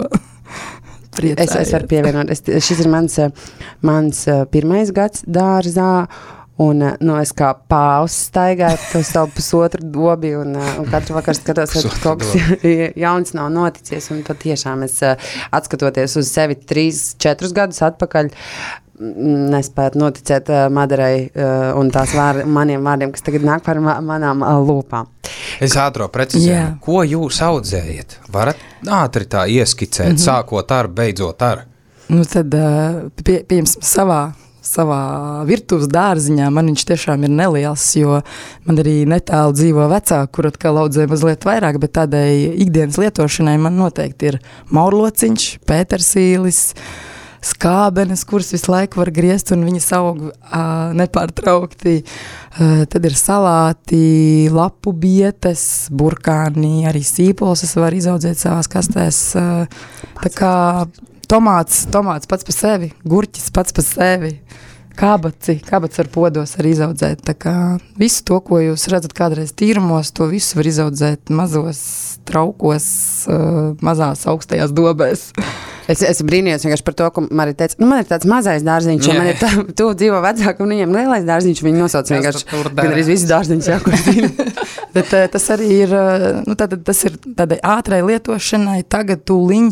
es, 1.32 1.56
es 1.58 1.74
varu 1.74 1.90
pievienot, 1.90 2.30
es, 2.30 2.44
šis 2.46 2.84
ir 2.84 2.92
mans, 2.92 3.18
mans 3.82 4.22
pirmais 4.54 4.94
gads 4.94 5.26
dārzā. 5.26 6.06
Un 6.56 6.82
uh, 6.86 6.92
nu, 7.02 7.16
es 7.18 7.32
kā 7.34 7.48
pāvis 7.70 8.14
staigāju 8.28 8.78
pa 8.92 9.00
savu 9.02 9.32
pusotru 9.34 9.82
dobi, 9.90 10.30
un, 10.38 10.52
uh, 10.54 10.76
un 10.78 10.86
katru 10.86 11.16
vakaru 11.16 11.40
skatos, 11.40 11.72
ka 11.74 11.96
kaut 12.04 12.22
kas 12.22 12.60
jauns 13.04 13.34
nav 13.34 13.48
noticis. 13.50 14.06
Un 14.14 14.22
tad 14.26 14.38
tiešām 14.44 14.84
es 14.86 15.00
uh, 15.02 15.18
atskatoties 15.50 16.14
uz 16.20 16.30
sevi 16.30 16.54
trīs, 16.54 17.08
četrus 17.18 17.54
gadus 17.56 17.82
atpakaļ. 17.82 18.30
Nespētu 18.94 19.98
noticēt 19.98 20.52
uh, 20.52 20.68
Madarai 20.70 21.24
uh, 21.26 21.72
un 21.80 21.90
tās 21.90 22.14
vār, 22.14 22.44
maniem 22.46 22.86
vārdiem, 22.86 23.10
kas 23.10 23.26
tagad 23.26 23.42
nāk 23.50 23.66
par 23.66 23.82
ma 23.82 23.96
manām 23.98 24.46
uh, 24.46 24.54
lūpām. 24.62 25.10
Es 25.58 25.74
ātro 25.74 26.06
precizēju, 26.14 26.54
yeah. 26.54 26.78
ko 26.78 27.02
jūs 27.02 27.42
audzējat? 27.42 28.20
Varat 28.30 28.62
ātri 28.86 29.26
tā 29.26 29.48
ieskicēt, 29.50 30.12
mm 30.12 30.14
-hmm. 30.14 30.24
sākot 30.28 30.70
ar, 30.70 30.86
beidzot 30.86 31.42
ar. 31.42 31.66
Nu 32.14 32.22
tad, 32.22 32.54
uh, 32.54 33.10
pie, 33.24 33.42
pieņemsim, 33.42 33.82
savā 33.82 34.22
savā 34.64 35.44
virtuves 35.48 35.88
dārziņā. 35.92 36.50
Man 36.54 36.72
viņš 36.72 36.84
tiešām 36.90 37.26
ir 37.26 37.32
neliels, 37.34 37.86
jo 37.98 38.20
man 38.66 38.82
arī 38.82 39.02
netālu 39.08 39.54
dzīvo 39.56 39.88
vecāki, 39.92 40.32
kur 40.34 40.50
atkal 40.50 40.80
audzē 40.84 41.08
mazliet 41.10 41.46
vairāk, 41.46 41.80
bet 41.82 41.96
tādai 42.00 42.28
ikdienas 42.64 42.98
lietošanai 43.00 43.58
man 43.60 43.78
noteikti 43.80 44.32
ir 44.32 44.40
maurlociņš, 44.74 45.50
pētersīlis. 45.68 46.62
Skābenes, 47.44 48.22
kuras 48.24 48.54
visu 48.54 48.70
laiku 48.72 49.02
var 49.02 49.10
griezt, 49.12 49.50
un 49.52 49.66
viņas 49.66 49.88
aug 49.98 50.22
uh, 50.30 50.62
nepārtraukti. 50.96 51.98
Uh, 52.00 52.86
tad 52.88 53.04
ir 53.04 53.18
salāti, 53.20 54.48
lapu 54.48 54.94
bietes, 54.96 55.90
burkāni, 55.92 56.86
arī 56.88 57.04
sīpols. 57.04 57.66
Es 57.68 57.76
varu 57.76 58.00
izaudzēt 58.00 58.40
savās 58.40 58.70
kastēs. 58.72 59.20
Uh, 59.36 59.84
tā 60.22 60.32
kā 60.32 60.54
tomāts, 61.34 61.82
tomāts 61.90 62.30
pats 62.30 62.46
par 62.46 62.54
sevi, 62.54 62.92
gurķis 63.08 63.50
pats 63.54 63.74
par 63.74 63.86
sevi. 63.86 64.36
Kābaci, 64.94 65.56
kābats 65.66 65.98
ar 65.98 66.06
podos 66.14 66.52
var 66.54 66.68
izaudzēt. 66.70 67.26
Visu 67.98 68.22
to, 68.28 68.38
ko 68.46 68.60
jūs 68.62 68.86
redzat 68.92 69.16
kādreiz 69.18 69.50
tīrumos, 69.58 70.12
to 70.14 70.28
visu 70.30 70.60
var 70.60 70.70
izaudzēt 70.70 71.32
mazos 71.34 71.80
traukos, 72.28 72.86
uh, 73.26 73.74
mazās 73.82 74.22
augstajās 74.30 74.70
dobēs. 74.76 75.32
Es, 75.90 76.00
es 76.06 76.22
brīnījos 76.24 76.84
par 76.84 76.96
to, 76.96 77.08
ko 77.14 77.24
Marija 77.28 77.58
teica. 77.62 77.78
Nu, 77.82 77.88
man 77.90 78.02
ir 78.02 78.08
tāds 78.08 78.28
mazais 78.28 78.64
dārziņš, 78.64 79.08
un 79.10 79.18
man 79.20 79.30
ir 79.32 79.40
tā, 79.40 79.50
tu 79.76 79.90
dzīvo 79.92 80.20
vecāka, 80.24 80.64
un 80.64 80.72
viņiem 80.74 80.94
lielais 80.96 81.26
dārziņš. 81.28 81.62
Viņi 81.66 81.82
nosauc 81.82 82.12
vienkārši 82.14 82.62
gan 82.72 82.88
arī 82.88 83.04
visu 83.08 83.28
dārziņus, 83.30 83.68
jā, 83.68 83.78
kur 83.84 83.98
zina. 84.00 84.30
Bet 84.94 85.12
tas 85.34 85.48
arī 85.50 85.68
ir, 85.84 85.94
nu, 86.46 86.56
tātad, 86.58 86.84
tas 86.86 87.00
ir 87.08 87.18
tādai 87.36 87.58
ātrai 87.58 88.00
lietošanai, 88.06 88.80
tagad 88.88 89.24
tūliņ. 89.28 89.70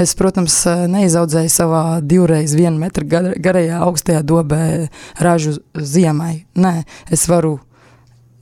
Es, 0.00 0.14
protams, 0.16 0.62
neizaudzēju 0.88 1.50
savā 1.52 1.82
divreiz 2.06 2.54
vienu 2.56 2.78
metru 2.80 3.04
garajā 3.10 3.80
augstajā 3.84 4.22
dobē 4.24 4.62
ražu 5.20 5.58
ziemai. 5.74 6.44
Nē, 6.54 6.76
es 7.12 7.26
varu 7.28 7.58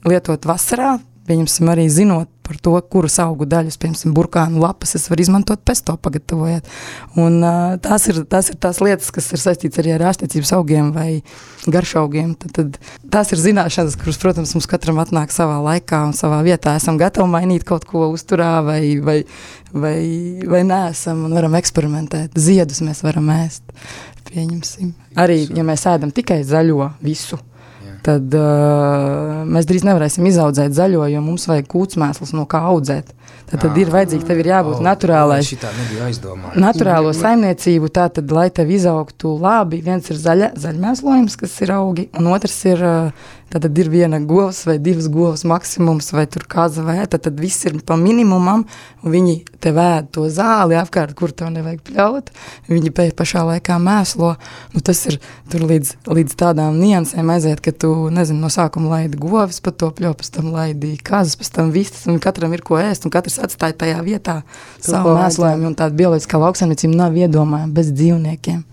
lietot 0.07 0.45
vasarā, 0.47 0.99
pieņemsim 1.29 1.69
arī 1.71 1.85
zinot 1.93 2.29
par 2.49 2.57
to, 2.57 2.73
kuras 2.89 3.19
augu 3.21 3.45
daļas, 3.45 3.77
piemēram, 3.77 4.13
burkānu 4.17 4.61
lapas, 4.63 4.95
es 4.97 5.05
varu 5.11 5.21
izmantot 5.21 5.61
pesto 5.61 5.93
pagatavojot. 6.01 6.65
Un 7.21 7.37
uh, 7.43 7.75
tās, 7.83 8.07
ir, 8.09 8.23
tās 8.29 8.49
ir 8.49 8.57
tās 8.57 8.79
lietas, 8.81 9.11
kas 9.13 9.27
ir 9.35 9.41
saistīts 9.43 9.77
arī 9.81 9.93
ar 9.93 10.07
ārstniecības 10.09 10.53
augiem 10.57 10.89
vai 10.95 11.21
garšaugiem. 11.69 12.33
Tad, 12.41 12.55
tad 12.57 12.79
tās 13.13 13.35
ir 13.35 13.43
zināšanas, 13.43 13.99
kuras, 14.01 14.17
protams, 14.21 14.55
mums 14.57 14.69
katram 14.71 14.97
atnāk 15.03 15.33
savā 15.35 15.59
laikā 15.67 16.01
un 16.07 16.15
savā 16.17 16.41
vietā. 16.47 16.73
Esam 16.81 16.97
gatavi 17.01 17.29
mainīt 17.29 17.67
kaut 17.69 17.85
ko 17.89 18.07
uzturā 18.15 18.55
vai, 18.65 18.81
vai, 19.05 19.19
vai, 19.69 19.99
vai 20.49 20.63
neesam 20.65 21.27
un 21.29 21.37
varam 21.37 21.59
eksperimentēt. 21.59 22.33
Ziedus 22.49 22.81
mēs 22.87 23.03
varam 23.05 23.29
ēst, 23.35 23.77
pieņemsim. 24.31 24.95
Arī, 25.21 25.43
ja 25.53 25.67
mēs 25.67 25.85
ēdam 25.93 26.09
tikai 26.17 26.41
zaļo 26.49 26.95
visu, 27.05 27.37
tad 28.05 28.35
uh, 28.37 29.41
mēs 29.49 29.67
drīz 29.69 29.85
nevarēsim 29.87 30.27
izaudzēt 30.29 30.75
zaļo, 30.77 31.05
jo 31.11 31.23
mums 31.23 31.47
vajag 31.49 31.69
kūtsmēslus, 31.71 32.35
no 32.37 32.45
kā 32.49 32.61
audzēt. 32.71 33.13
Tad, 33.49 33.63
tad 33.63 33.77
ir 33.81 33.89
vajadzīgi, 33.89 34.27
tev 34.27 34.43
ir 34.43 34.51
jābūt 34.51 34.75
oh, 34.77 34.83
naturālai. 34.85 35.39
Naturālo 36.61 37.15
saimniecību, 37.17 37.89
tā 37.95 38.05
tad, 38.13 38.29
lai 38.35 38.47
tev 38.53 38.69
izaugtu 38.75 39.33
labi, 39.41 39.81
viens 39.85 40.05
ir 40.13 40.19
zaļa, 40.21 40.51
zaļmēslojums, 40.61 41.37
kas 41.39 41.55
ir 41.65 41.73
augi, 41.73 42.05
un 42.19 42.29
otrs 42.35 42.59
ir 42.69 42.85
uh, 42.85 43.29
Tad 43.49 43.77
ir 43.81 43.87
viena 43.89 44.19
govs 44.21 44.61
vai 44.67 44.75
divas 44.77 45.07
govs 45.09 45.41
maksimums, 45.49 46.11
vai 46.13 46.27
tur 46.29 46.43
kāza 46.45 46.83
vēta, 46.85 47.17
tad 47.17 47.39
viss 47.41 47.65
ir 47.65 47.79
pa 47.81 47.95
minimumam, 47.97 48.61
un 49.01 49.13
viņi 49.13 49.33
te 49.57 49.71
vēd 49.73 50.11
to 50.13 50.27
zāli 50.29 50.77
apkārt, 50.77 51.15
kur 51.17 51.33
to 51.33 51.49
nevajag 51.49 51.81
pļaut. 51.87 52.29
Viņi 52.69 52.91
pēc 52.93 53.15
pašā 53.17 53.41
laikā 53.47 53.79
mēslo. 53.81 54.35
Nu, 54.75 54.83
tas 54.85 55.01
ir 55.09 55.17
tur 55.49 55.65
līdz, 55.65 55.95
līdz 56.05 56.37
tādām 56.37 56.77
niansēm 56.77 57.31
aiziet, 57.33 57.63
ka 57.65 57.73
tu, 57.73 57.95
nezinu, 58.13 58.43
no 58.43 58.53
sākuma 58.53 58.93
laidi 58.93 59.17
govis, 59.17 59.57
pa 59.65 59.73
to 59.73 59.89
pļau, 59.97 60.13
pēc 60.19 60.29
tam 60.37 60.53
laidi 60.53 60.93
kazas, 61.01 61.39
pēc 61.41 61.49
tam 61.57 61.73
vistas, 61.73 62.05
un 62.05 62.21
katram 62.21 62.53
ir 62.53 62.61
ko 62.61 62.77
ēst, 62.77 63.09
un 63.09 63.15
katrs 63.19 63.39
atstāja 63.45 63.77
tajā 63.83 63.99
vietā 64.07 64.39
savu 64.81 65.13
mēslojumu, 65.19 65.69
un 65.69 65.77
tāda 65.77 65.95
bioloģiskā 65.99 66.41
lauksaimniecība 66.41 67.03
nav 67.03 67.19
iedomājama 67.19 67.75
bez 67.75 67.93
dzīvniekiem. 67.93 68.63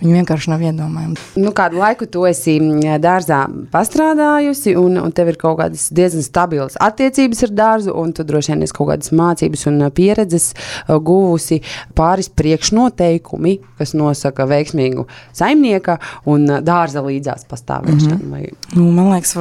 Viņi 0.00 0.14
vienkārši 0.16 0.48
nav 0.48 0.62
iedomājami. 0.64 1.16
Nu, 1.42 1.52
kādu 1.56 1.80
laiku 1.80 2.06
tu 2.08 2.24
esi 2.28 2.56
dārzā 3.02 3.42
pastrādājusi, 3.72 4.72
un, 4.80 4.96
un 5.02 5.12
tev 5.12 5.32
ir 5.34 5.38
kaut 5.40 5.58
kādas 5.60 5.88
diezgan 5.92 6.24
stabilas 6.24 6.78
attiecības 6.80 7.44
ar 7.44 7.52
dārzu, 7.58 7.94
un 8.00 8.14
tu 8.16 8.24
droši 8.24 8.54
vien 8.54 8.64
esi 8.64 8.76
kaut 8.76 8.88
kādas 8.92 9.12
mācības 9.16 9.66
un 9.68 9.84
pieredzes 9.96 10.50
guvusi 10.88 11.60
pāris 11.98 12.30
priekšnoteikumi, 12.32 13.58
kas 13.80 13.92
nosaka 13.98 14.48
veiksmīgu 14.48 15.04
saimnieka 15.36 15.98
un 16.30 16.48
dārza 16.64 17.04
līdzās 17.04 17.44
pastāvēšanu. 17.50 18.16
Mm 18.16 18.34
-hmm. 18.34 18.56
nu, 18.80 18.90
man 18.96 19.12
liekas, 19.12 19.36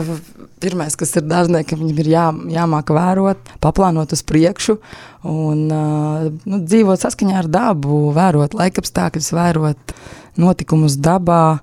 pirmais, 0.60 0.96
kas 1.00 1.16
ir 1.16 1.24
dārzniekam, 1.28 1.80
viņam 1.80 2.04
ir 2.04 2.12
jā, 2.12 2.28
jāmāk 2.60 2.92
vērot, 2.94 3.52
paplānot 3.64 4.12
uz 4.12 4.24
priekšu 4.28 4.78
un 5.24 5.68
nu, 5.68 6.60
dzīvot 6.60 7.00
saskaņā 7.00 7.44
ar 7.44 7.48
dabu, 7.52 8.10
vērot 8.16 8.56
laikapstākļus, 8.60 9.34
vērot 9.36 9.96
notikumus 10.38 10.98
dabā 11.00 11.60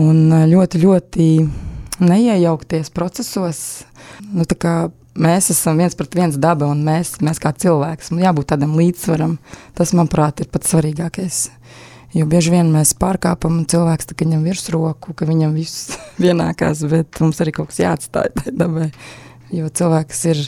un 0.00 0.26
ļoti, 0.50 0.82
ļoti 0.82 1.28
neiejaukties 2.02 2.90
procesos. 2.94 3.84
Nu, 4.34 4.46
mēs 5.14 5.50
esam 5.54 5.78
viens 5.78 5.94
pret 5.98 6.16
viens 6.18 6.38
daba 6.40 6.68
un 6.70 6.82
mēs, 6.86 7.16
mēs 7.24 7.40
kā 7.42 7.54
cilvēks. 7.54 8.10
Mums 8.12 8.26
jābūt 8.26 8.50
tādam 8.52 8.74
līdzsvaram. 8.78 9.36
Tas, 9.78 9.94
manuprāt, 9.96 10.42
ir 10.42 10.50
pats 10.52 10.74
svarīgākais. 10.74 11.44
Jo 12.14 12.28
bieži 12.30 12.52
vien 12.54 12.68
mēs 12.70 12.92
pārkāpam, 12.98 13.56
un 13.58 13.66
cilvēks 13.70 14.06
tā, 14.06 14.14
viņam 14.20 14.44
virsroku, 14.46 15.16
ka 15.18 15.26
viņam 15.26 15.54
viss 15.58 15.96
vienākās, 16.22 16.84
bet 16.90 17.22
mums 17.22 17.42
arī 17.42 17.54
kaut 17.56 17.72
kas 17.72 17.82
jāatstāj 17.82 18.30
tai 18.38 18.54
dabai. 18.54 18.90
Jo 19.54 19.70
cilvēks 19.70 20.24
ir 20.30 20.44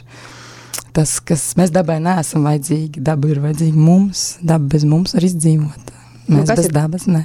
tas, 0.97 1.19
kas 1.21 1.51
mēs 1.59 1.75
dabai 1.75 1.99
neesam 2.03 2.47
vajadzīgi. 2.47 3.03
Daba 3.05 3.31
ir 3.31 3.43
vajadzīga 3.43 3.83
mums, 3.83 4.29
daba 4.47 4.71
bez 4.77 4.87
mums 4.89 5.15
var 5.19 5.27
izdzīvot. 5.27 5.96
Nu, 6.27 6.41
Mēs 6.41 6.51
nu, 6.51 6.57
bez 6.57 6.67
ir, 6.69 6.75
dabas 6.75 7.07
ne. 7.11 7.25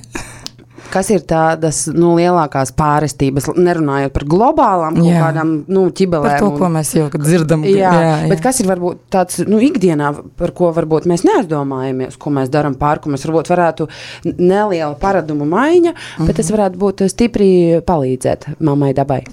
Kas 0.91 1.07
ir 1.13 1.21
tādas 1.23 1.85
nu, 1.87 2.11
lielākās 2.19 2.73
pārestības, 2.75 3.47
nerunājot 3.55 4.11
par 4.11 4.25
globālām 4.27 4.97
kaut 4.99 5.07
jā. 5.07 5.21
kādām 5.23 5.53
nu, 5.71 5.85
ķibelēm? 5.95 6.27
Par 6.27 6.43
to, 6.43 6.49
un, 6.51 6.57
ko 6.59 6.69
mēs 6.73 6.91
jau 6.97 7.05
dzirdam. 7.15 7.63
Jā, 7.63 7.93
jā, 7.95 8.09
jā. 8.09 8.29
bet 8.33 8.43
kas 8.43 8.59
ir 8.59 8.67
varbūt 8.67 9.05
tāds 9.13 9.39
nu, 9.47 9.61
ikdienā, 9.63 10.11
par 10.41 10.51
ko 10.57 10.73
varbūt 10.75 11.07
mēs 11.07 11.23
neaizdomājamies, 11.27 12.19
ko 12.19 12.33
mēs 12.35 12.51
darām 12.51 12.75
pār, 12.79 12.99
ko 12.99 13.13
mēs 13.13 13.23
varbūt 13.29 13.53
varētu 13.53 13.87
neliela 14.33 14.93
paradumu 14.99 15.47
maiņa, 15.47 15.93
mm 15.95 16.01
-hmm. 16.01 16.27
bet 16.27 16.41
tas 16.41 16.49
mhm. 16.49 16.57
varētu 16.57 16.83
būt 16.83 17.05
stipri 17.13 17.51
palīdzēt 17.87 18.51
mammai 18.59 18.91
dabai. 18.97 19.23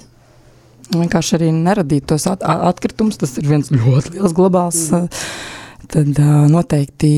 Vienkārši 0.95 1.37
arī 1.37 1.51
neradīt 1.53 2.07
tos 2.09 2.25
at 2.31 2.45
atkritumus, 2.45 3.19
tas 3.21 3.35
ir 3.37 3.49
viens 3.49 3.69
ļoti 3.73 4.15
liels 4.15 4.33
globāls. 4.33 4.87
Mm. 4.93 5.09
Tad 5.89 6.21
uh, 6.21 6.47
noteikti 6.49 7.11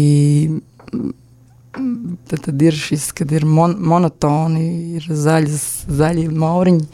tad, 1.72 2.40
tad 2.44 2.62
ir 2.62 2.76
šis, 2.76 3.10
kad 3.16 3.30
ir 3.32 3.46
mon, 3.46 3.76
monotoni, 3.78 4.98
ir 4.98 5.06
zaļas, 5.08 5.66
zaļi 6.00 6.26
mauriņi 6.32 6.86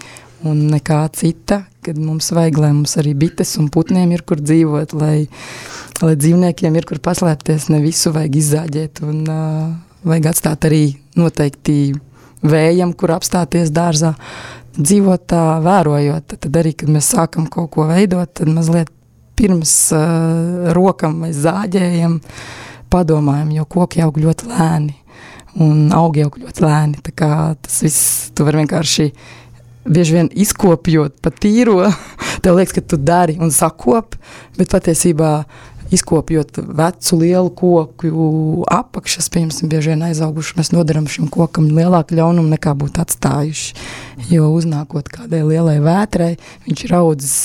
un 0.46 0.66
nekā 0.74 1.00
cita, 1.16 1.62
kad 1.84 1.98
mums 1.98 2.28
vajag, 2.34 2.58
lai 2.60 2.72
mums 2.74 2.96
arī 3.00 3.14
bites 3.18 3.56
un 3.60 3.70
putniem 3.72 4.12
ir 4.12 4.24
kur 4.26 4.40
dzīvot, 4.42 4.92
lai, 4.98 5.28
lai 6.02 6.14
dzīvniekiem 6.18 6.76
ir 6.76 6.88
kur 6.88 7.00
paslēpties, 7.02 7.70
ne 7.72 7.80
visu 7.84 8.12
vajag 8.14 8.36
izzāģēt 8.42 9.02
un 9.06 9.22
uh, 9.24 9.70
vajag 10.06 10.30
atstāt 10.32 10.68
arī 10.68 10.82
noteikti 11.16 11.96
vējam, 12.46 12.92
kur 12.98 13.14
apstāties 13.16 13.72
dārzā, 13.74 14.12
dzīvot 14.76 15.24
tā, 15.32 15.42
vērojot, 15.64 16.36
tad 16.36 16.60
arī, 16.60 16.76
kad 16.76 16.92
mēs 16.92 17.14
sākam 17.16 17.48
kaut 17.50 17.72
ko 17.74 17.88
veidot, 17.88 18.34
tad 18.36 18.52
mazliet 18.52 18.92
pirms 19.36 19.72
uh, 19.96 20.70
rokam 20.76 21.22
vai 21.24 21.32
zāģējam, 21.36 22.20
uh, 22.20 22.62
padomājam, 22.96 23.52
jo 23.60 23.68
koki 23.76 24.02
aug 24.04 24.16
ļoti 24.24 24.48
lēni 24.50 24.96
un 25.62 25.90
augi 25.94 26.24
aug 26.26 26.36
ļoti 26.40 26.64
lēni. 26.64 27.02
Tas 27.16 27.80
viss, 27.84 28.30
tu 28.36 28.46
vari 28.46 28.62
vienkārši 28.62 29.10
bieži 29.86 30.16
vien 30.16 30.28
izkopjot 30.34 31.20
pa 31.22 31.32
tīro, 31.32 31.78
tev 32.44 32.58
liekas, 32.58 32.76
ka 32.76 32.84
tu 32.84 32.98
dari 33.00 33.38
un 33.40 33.52
sakop, 33.54 34.16
bet 34.58 34.72
patiesībā 34.72 35.32
izkopjot 35.90 36.58
vecu 36.66 37.18
lielu 37.20 37.50
koku 37.54 38.64
apakšas, 38.70 39.28
piemēram, 39.32 39.70
bieži 39.70 39.92
vien 39.92 40.04
aizauguši, 40.08 40.56
mēs 40.58 40.72
nodaram 40.74 41.06
šim 41.10 41.28
kokam 41.32 41.68
lielāku 41.76 42.16
ļaunumu 42.18 42.50
nekā 42.54 42.74
būtu 42.78 43.02
atstājuši. 43.04 43.76
Jo 44.32 44.50
uznākot 44.54 45.10
kādai 45.12 45.42
lielai 45.46 45.78
vētrai, 45.84 46.32
viņš 46.66 46.84
ir 46.88 46.96
audzis 46.98 47.36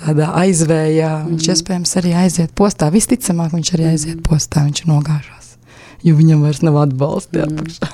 tādā 0.00 0.32
aizvējā, 0.40 1.12
mm. 1.20 1.30
viņš 1.34 1.50
iespējams 1.54 1.96
arī 2.00 2.16
aiziet 2.24 2.54
postā. 2.58 2.90
Visticamāk, 2.94 3.54
viņš 3.54 3.74
arī 3.76 3.88
aiziet 3.92 4.24
postā, 4.26 4.64
viņš 4.66 4.86
nogāžās, 4.90 5.54
jo 6.02 6.16
viņam 6.18 6.44
vairs 6.48 6.64
nav 6.66 6.80
atbalsta 6.86 7.44
mm. 7.44 7.54
apakšā. 7.54 7.92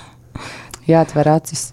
Jāatver 0.90 1.34
acis. 1.36 1.70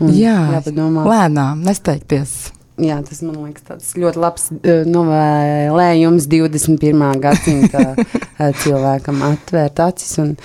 Jā, 0.00 0.36
jāpadomā. 0.56 1.04
Lēnām, 1.08 1.60
nesteigties 1.64 2.50
jā, 2.78 3.00
tas 3.06 3.22
man 3.26 3.40
liekas 3.46 3.66
tāds 3.66 3.90
ļoti 3.98 4.22
labs 4.22 4.46
uh, 4.52 4.84
novēlējums 4.88 6.28
21. 6.30 7.02
gadsimta 7.24 7.86
uh, 7.94 8.14
cilvēkam 8.62 9.24
atvērt 9.32 9.82
acis 9.88 10.14
un 10.22 10.36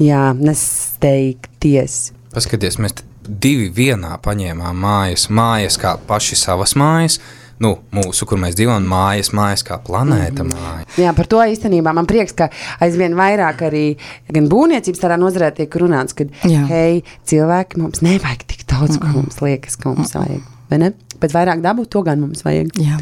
jā, 0.00 0.30
nesteigties. 0.38 2.10
Paskaties, 2.34 2.78
mēs 2.80 2.96
divi 3.26 3.68
vienā 3.74 4.16
paņēmām 4.22 4.80
mājas, 4.80 5.28
mājas 5.30 5.76
kā 5.80 5.96
paši 6.08 6.38
savas 6.38 6.74
mājas, 6.78 7.18
nu, 7.60 7.74
mūsu, 7.94 8.26
kur 8.28 8.40
mēs 8.40 8.56
dzīvojam, 8.58 8.86
mājas, 8.88 9.32
mājas 9.36 9.64
kā 9.66 9.76
planēta 9.84 10.44
mm. 10.44 10.54
māja. 10.56 10.86
Jā, 11.02 11.12
par 11.16 11.28
to 11.30 11.42
īstenībā 11.52 11.92
man 11.96 12.08
prieks, 12.10 12.34
ka 12.36 12.48
aizvien 12.82 13.16
vairāk 13.18 13.66
arī 13.68 13.84
gan 14.32 14.48
būvniecības 14.50 15.02
tādā 15.02 15.20
nozarē 15.20 15.52
tiek 15.58 15.76
runāts, 15.82 16.16
ka, 16.16 16.26
Jā. 16.48 16.64
hei, 16.70 17.02
cilvēki, 17.28 17.82
mums 17.82 18.02
nevajag 18.06 18.46
tik 18.48 18.64
daudz, 18.70 18.96
mm. 18.96 19.04
ko 19.04 19.12
mums 19.20 19.40
liekas, 19.44 19.76
ka 19.80 19.92
mums 19.92 20.16
vajag, 20.16 20.48
vai 20.72 20.82
ne? 20.86 20.92
Bet 21.20 21.34
vairāk 21.34 21.62
dabu 21.64 21.86
to 21.86 22.02
gan 22.06 22.20
mums 22.22 22.44
vajag. 22.46 22.72
Jā. 22.80 22.98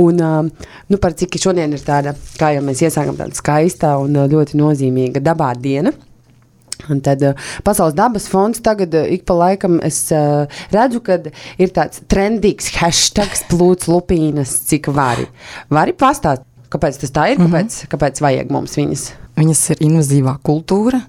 Un, 0.00 0.20
uh, 0.20 0.68
nu, 0.88 1.00
par 1.02 1.16
cik 1.18 1.38
šodien 1.40 1.72
ir 1.72 1.84
tāda, 1.84 2.14
kā 2.40 2.52
jau 2.56 2.64
mēs 2.66 2.82
iesākam, 2.86 3.16
tāda 3.18 3.36
skaista 3.38 3.96
un 4.02 4.16
uh, 4.16 4.28
ļoti 4.30 4.58
nozīmīga 4.60 5.22
dabā 5.24 5.52
diena. 5.58 5.94
Un 6.88 7.00
tad 7.04 7.22
uh, 7.26 7.48
Pasaules 7.66 7.96
dabas 7.98 8.28
fonds 8.30 8.62
tagad 8.64 8.94
uh, 8.94 9.06
ik 9.10 9.24
pa 9.28 9.34
laikam 9.36 9.78
es 9.84 10.00
uh, 10.14 10.46
redzu, 10.72 11.02
ka 11.04 11.18
ir 11.58 11.72
tāds 11.74 12.04
trendīgs 12.10 12.70
hashtag 12.78 13.34
plūcis 13.50 13.90
lupīnas, 13.90 14.54
cik 14.70 14.90
vari. 14.94 15.26
Vari 15.74 15.96
pastāstīt, 15.98 16.46
kāpēc 16.72 17.02
tas 17.02 17.14
tā 17.14 17.30
ir, 17.32 17.40
kāpēc, 17.40 17.68
mm 17.68 17.82
-hmm. 17.82 17.92
kāpēc 17.94 18.22
vajag 18.24 18.54
mums 18.54 18.76
viņas? 18.78 19.04
Viņas 19.38 19.70
ir 19.70 19.84
invazīvā 19.90 20.38
kultūra. 20.42 21.02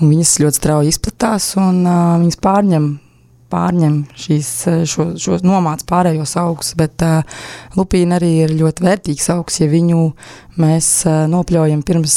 un 0.00 0.10
viņas 0.10 0.38
ļoti 0.42 0.58
strauji 0.58 0.88
izplatās 0.88 1.56
un 1.56 1.84
uh, 1.86 2.18
viņas 2.18 2.40
pārņem 2.42 2.86
pārņem 3.54 4.00
šīs, 4.18 4.52
šo, 4.90 5.12
šo 5.20 5.38
nomāc 5.46 5.86
pārējos 5.88 6.34
augus, 6.42 6.74
bet 6.78 7.04
uh, 7.06 7.22
lupīna 7.78 8.18
arī 8.18 8.32
ir 8.44 8.56
ļoti 8.58 8.86
vērtīgs 8.86 9.30
augs, 9.36 9.60
ja 9.62 9.70
viņu 9.70 10.08
mēs 10.60 10.88
uh, 11.08 11.24
nopļaujam 11.30 11.82
pirms, 11.86 12.16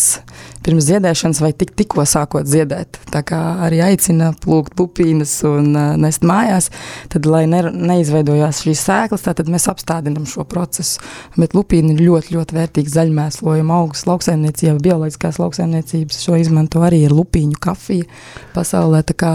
pirms 0.65 0.85
ziedēšanas 0.89 1.41
vai 1.41 1.51
tik, 1.57 1.73
tikko 1.77 2.05
sākot 2.09 2.47
ziedēt. 2.49 2.99
Tā 3.13 3.23
kā 3.25 3.39
arī 3.65 3.81
aicina 3.85 4.29
plūkt 4.43 4.77
lupīnas 4.79 5.33
un 5.49 5.71
uh, 5.73 5.95
nest 5.99 6.25
mājās, 6.27 6.69
tad, 7.13 7.29
lai 7.29 7.45
ne, 7.49 7.63
neizveidojās 7.73 8.61
šīs 8.65 8.83
sēklas, 8.89 9.25
tad 9.27 9.49
mēs 9.51 9.67
apstādinam 9.71 10.27
šo 10.29 10.45
procesu. 10.49 11.01
Bet 11.37 11.55
lupīna 11.57 11.95
ir 11.95 12.03
ļoti, 12.05 12.35
ļoti 12.37 12.57
vērtīgs 12.57 12.95
zaļmēslojuma 12.97 13.81
augs 13.81 14.05
lauksaimniecība, 14.09 14.77
bioloģiskās 14.85 15.41
lauksaimniecības. 15.41 16.21
Šo 16.27 16.37
izmanto 16.41 16.83
arī 16.85 17.03
ir 17.07 17.15
lupīņu 17.17 17.57
kafija 17.61 18.05
pasaulē. 18.55 19.03
Tā 19.07 19.17
kā 19.17 19.33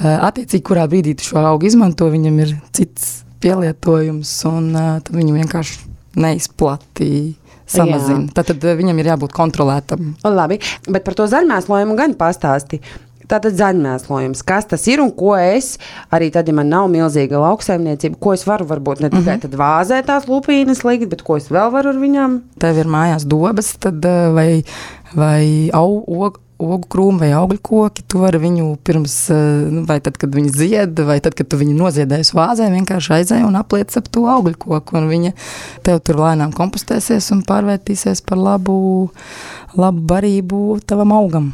attiecīgi, 0.00 0.64
kurā 0.64 0.86
brīdī 0.90 1.16
tu 1.18 1.30
šo 1.30 1.42
augu 1.52 1.68
izmanto, 1.68 2.08
viņam 2.12 2.40
ir 2.44 2.56
cits 2.72 3.22
pielietojums 3.42 4.32
un 4.50 4.72
uh, 4.74 4.98
tad 5.04 5.14
viņu 5.18 5.36
vienkārši 5.36 5.78
neizplatīja 6.22 7.34
samazina. 7.72 8.28
Tad, 8.34 8.52
tad 8.52 8.66
viņam 8.80 9.00
ir 9.00 9.12
jābūt 9.12 9.32
kontrolētam. 9.36 10.12
Labi, 10.26 10.60
bet 10.88 11.06
par 11.06 11.16
to 11.18 11.28
zaļmēslojumu 11.30 11.96
gan 11.98 12.18
pastāsti. 12.18 12.82
Tātad 13.30 13.54
zaļmēslojums, 13.56 14.42
kas 14.44 14.66
tas 14.68 14.82
ir 14.90 15.00
un 15.00 15.12
ko 15.16 15.30
es, 15.38 15.76
arī 16.12 16.28
tad, 16.34 16.50
ja 16.50 16.56
man 16.58 16.68
nav 16.68 16.88
milzīga 16.92 17.38
lauksaimniecība, 17.40 18.18
ko 18.20 18.34
es 18.36 18.42
varu 18.44 18.66
varbūt 18.68 19.00
ne 19.00 19.08
tikai 19.12 19.38
mm 19.38 19.44
-hmm. 19.46 19.56
vāzē 19.56 20.02
tās 20.04 20.26
lupīnas 20.28 20.82
likt, 20.84 21.08
bet 21.08 21.22
ko 21.24 21.38
es 21.40 21.48
vēl 21.48 21.70
varu 21.72 21.94
ar 21.94 22.00
viņām? 22.02 22.40
Tev 22.60 22.78
ir 22.82 22.90
mājās 22.90 23.24
dobas 23.24 23.72
tad, 23.78 24.04
vai, 24.34 24.64
vai 25.14 25.70
au, 25.72 26.02
og, 26.02 26.40
ogu 26.66 26.88
krūmi 26.92 27.22
vai 27.24 27.30
augļu 27.36 27.60
koki. 27.64 28.04
Tu 28.08 28.20
vari 28.22 28.40
viņu 28.42 28.66
pirms, 28.84 29.16
eh, 29.34 29.40
nu, 29.72 29.84
vai 29.88 29.98
tad, 30.04 30.18
kad 30.20 30.34
viņi 30.34 30.52
zied, 30.56 31.02
vai 31.08 31.18
tad, 31.24 31.36
kad 31.38 31.48
tu 31.48 31.60
viņu 31.60 31.76
noziedēsi 31.78 32.36
vāzē, 32.38 32.68
vienkārši 32.72 33.16
aizēji 33.18 33.46
un 33.48 33.58
apliec 33.60 33.96
ap 33.98 34.10
to 34.12 34.26
augļu 34.32 34.58
koku. 34.66 34.98
Un 35.00 35.08
viņa 35.10 35.32
tev 35.86 36.02
tur 36.06 36.20
lēnām 36.22 36.54
kompostēsies 36.56 37.32
un 37.34 37.42
pārvērtīsies 37.48 38.24
par 38.26 38.38
labu, 38.38 39.10
labu 39.76 40.06
barību 40.12 40.80
tavam 40.86 41.12
augam. 41.16 41.52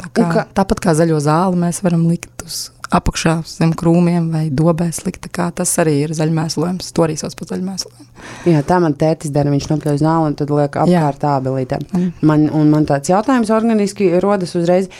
Tā 0.00 0.10
kā, 0.16 0.28
kā, 0.32 0.46
tāpat 0.56 0.80
kā 0.80 0.96
zaļo 0.96 1.20
zāli 1.20 1.60
mēs 1.60 1.82
varam 1.84 2.06
likt 2.08 2.46
uz 2.46 2.68
apakšā 2.94 3.34
zem 3.46 3.72
krūmiem 3.78 4.28
vai 4.32 4.44
dobēs 4.50 5.04
likt. 5.06 5.28
Tas 5.30 5.72
arī 5.82 5.96
ir 6.04 6.14
zaļmēslojums. 6.16 6.90
To 6.96 7.06
arī 7.06 7.16
sauc 7.20 7.36
par 7.38 7.52
zaļmēslojumu. 7.52 8.08
Jā, 8.50 8.62
tā 8.66 8.80
man 8.82 8.96
tētis 8.98 9.32
dara. 9.34 9.52
Viņš 9.52 9.70
nopļauj 9.70 10.02
zāli 10.02 10.30
un 10.32 10.36
tad 10.38 10.52
liek 10.54 10.78
apkārt 10.84 11.26
ābelītēm. 11.30 11.86
Mm. 11.94 12.12
Man, 12.26 12.46
man 12.72 12.88
tāds 12.90 13.12
jautājums 13.12 13.52
organiski 13.54 14.12
rodas 14.22 14.56
uzreiz. 14.58 14.90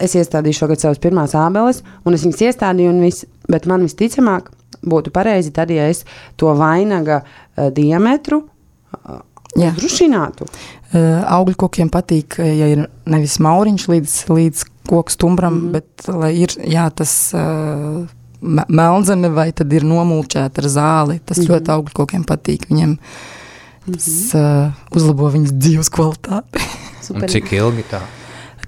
Es 0.00 0.14
iestādīju 0.14 0.60
šogad 0.60 0.82
savas 0.82 1.00
pirmās 1.02 1.34
ābeles, 1.34 1.80
un 2.06 2.14
es 2.14 2.22
viņas 2.22 2.44
iestādīju, 2.46 2.92
un 2.92 3.00
viss, 3.02 3.24
bet 3.50 3.66
man 3.66 3.82
visticamāk 3.82 4.52
būtu 4.86 5.10
pareizi 5.10 5.50
tad, 5.54 5.72
ja 5.74 5.88
es 5.90 6.04
to 6.38 6.52
vainaga 6.54 7.24
uh, 7.24 7.72
diametru 7.74 8.44
uh, 8.44 9.18
Drušinātu. 9.50 10.46
Uh, 10.46 11.24
augļu 11.26 11.56
kokiem 11.58 11.90
patīk, 11.90 12.38
ja 12.38 12.68
ir 12.70 12.84
nevis 13.10 13.40
mauriņš 13.42 13.86
līdz, 13.90 14.14
līdz 14.30 14.62
koku 14.90 15.14
stumbram, 15.14 15.54
mm 15.54 15.60
-hmm. 15.60 15.72
bet 15.72 16.08
lai 16.22 16.32
ir 16.42 16.54
jā, 16.66 16.86
tas 16.90 17.12
uh, 17.34 18.06
melnzeme 18.68 19.30
vai 19.34 19.50
tad 19.52 19.72
ir 19.72 19.84
nomulčēta 19.86 20.62
ar 20.62 20.68
zāli. 20.68 21.20
Tas 21.24 21.38
mm 21.38 21.44
-hmm. 21.44 21.50
ļoti 21.54 21.74
augļu 21.74 21.92
kokiem 21.94 22.24
patīk. 22.24 22.66
Viņiem 22.70 22.96
tas 23.92 24.06
mm 24.06 24.40
-hmm. 24.40 24.66
uh, 24.66 24.96
uzlabo 24.96 25.30
viņas 25.30 25.52
dzīves 25.52 25.90
kvalitāti. 25.90 26.66
cik 27.28 27.52
ilgi 27.52 27.84
tā? 27.90 28.00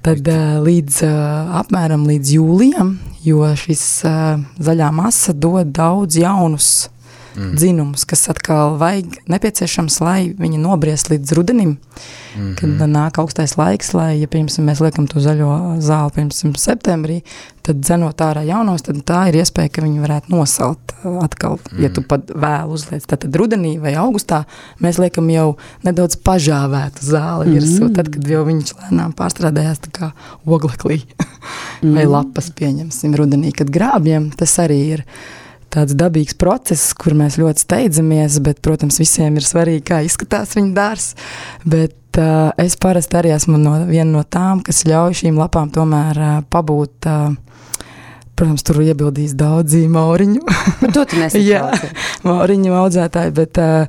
Tad 0.03 0.29
uh, 0.29 0.59
līdz 0.67 1.03
uh, 1.07 1.61
apmēram 1.61 2.07
līdz 2.07 2.33
jūlijam, 2.39 2.99
jo 3.23 3.57
šis 3.57 4.05
uh, 4.05 4.41
zaļā 4.59 4.91
masa 4.93 5.33
dod 5.33 5.67
daudz 5.67 6.17
jaunus 6.17 6.89
mm. 7.37 7.55
dzinumus, 7.57 8.05
kas 8.09 8.29
atkal 8.33 8.77
vajag 8.81 9.19
nepieciešams, 9.31 9.99
lai 10.05 10.33
viņi 10.39 10.61
nobriest 10.63 11.11
līdz 11.13 11.35
rudenim, 11.39 11.77
mm 11.77 12.41
-hmm. 12.41 12.55
kad 12.59 12.91
nāk 12.91 13.19
augstais 13.23 13.57
laiks, 13.57 13.93
lai, 13.95 14.21
ja, 14.21 14.27
piemēram, 14.27 14.69
mēs 14.69 14.83
liekam 14.85 15.07
to 15.07 15.21
zaļo 15.21 15.81
zāli, 15.81 16.15
piemēram, 16.17 16.57
septembrī, 16.57 17.23
tad 17.63 17.79
dzenot 17.79 18.21
ārā 18.21 18.43
jaunos, 18.47 18.83
tad 18.83 18.97
tā 19.07 19.29
ir 19.31 19.39
iespēja, 19.43 19.71
ka 19.73 19.83
viņi 19.83 20.03
varētu 20.03 20.33
nosalt 20.35 20.95
atkal, 21.23 21.59
mm. 21.59 21.83
ja 21.83 21.91
tu 21.95 22.03
pat 22.03 22.31
vēl 22.35 22.73
uzliec. 22.75 23.07
Tad, 23.07 23.23
tad 23.25 23.37
rudenī 23.39 23.77
vai 23.83 23.95
augustā 23.95 24.45
mēs 24.83 24.99
liekam 24.99 25.31
jau 25.31 25.57
nedaudz 25.87 26.17
pažāvētu 26.17 27.07
zāli 27.07 27.47
mm. 27.47 27.53
virsū, 27.59 27.93
tad, 27.95 28.11
kad 28.15 28.33
jau 28.35 28.43
viņš 28.49 28.75
lēnām 28.81 29.15
pārstrādājās 29.19 29.85
tā 29.87 29.91
kā 29.93 30.11
ogleklī 30.47 31.03
mm. 31.83 31.95
vai 31.95 32.05
lapas 32.07 32.51
pieņemsim 32.51 33.15
rudenī, 33.19 33.55
kad 33.57 33.71
grābjam, 33.71 34.31
tas 34.37 34.59
arī 34.63 34.81
ir 34.97 35.07
tāds 35.73 35.97
dabīgs 35.99 36.37
process, 36.39 36.93
kur 36.99 37.17
mēs 37.19 37.39
ļoti 37.41 37.65
steidzamies, 37.65 38.39
bet, 38.45 38.61
protams, 38.65 39.01
visiem 39.03 39.39
ir 39.41 39.47
svarīgi, 39.47 39.85
kā 39.89 40.03
izskatās 40.07 40.57
viņa 40.59 40.75
dārsts. 40.77 41.31
Bet 41.65 42.21
uh, 42.21 42.51
es 42.61 42.77
parasti 42.81 43.19
arī 43.21 43.33
esmu 43.37 43.61
no, 43.61 43.79
viena 43.89 44.11
no 44.11 44.25
tām, 44.25 44.65
kas 44.65 44.85
ļauj 44.89 45.23
šīm 45.23 45.41
lapām 45.41 45.73
tomēr 45.75 46.21
uh, 46.21 46.37
pabūt. 46.53 47.09
Uh, 47.09 47.41
Protams, 48.33 48.63
tur 48.65 48.79
iebildīs 48.81 49.35
daudzi 49.37 49.83
mauriņu. 49.93 50.41
to 50.95 51.03
tu 51.05 51.19
nesaki. 51.21 51.43
Jā, 51.45 51.67
mauriņu 52.25 52.73
audzētāji, 52.75 53.35
bet 53.37 53.61
uh, 53.61 53.85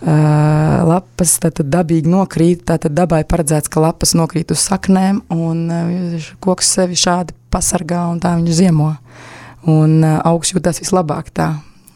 uh, 0.00 0.80
lapas 0.88 1.36
tad 1.44 1.60
dabīgi 1.68 2.08
nokrīt. 2.08 2.64
Tātad 2.72 2.96
dabai 2.96 3.20
paredzēts, 3.28 3.68
ka 3.68 3.84
lapas 3.84 4.16
nokrīt 4.16 4.54
uz 4.56 4.64
saknēm 4.64 5.20
un 5.36 5.60
uh, 5.68 6.32
koks 6.42 6.72
sevi 6.78 6.96
šādi 6.98 7.36
pasargā 7.52 8.06
un 8.08 8.24
tā 8.24 8.32
viņu 8.40 8.56
ziemo. 8.56 8.88
Un 9.70 10.02
uh, 10.02 10.18
augs 10.28 10.52
jūtas 10.52 10.82
vislabāk 10.82 11.30
tā. 11.34 11.54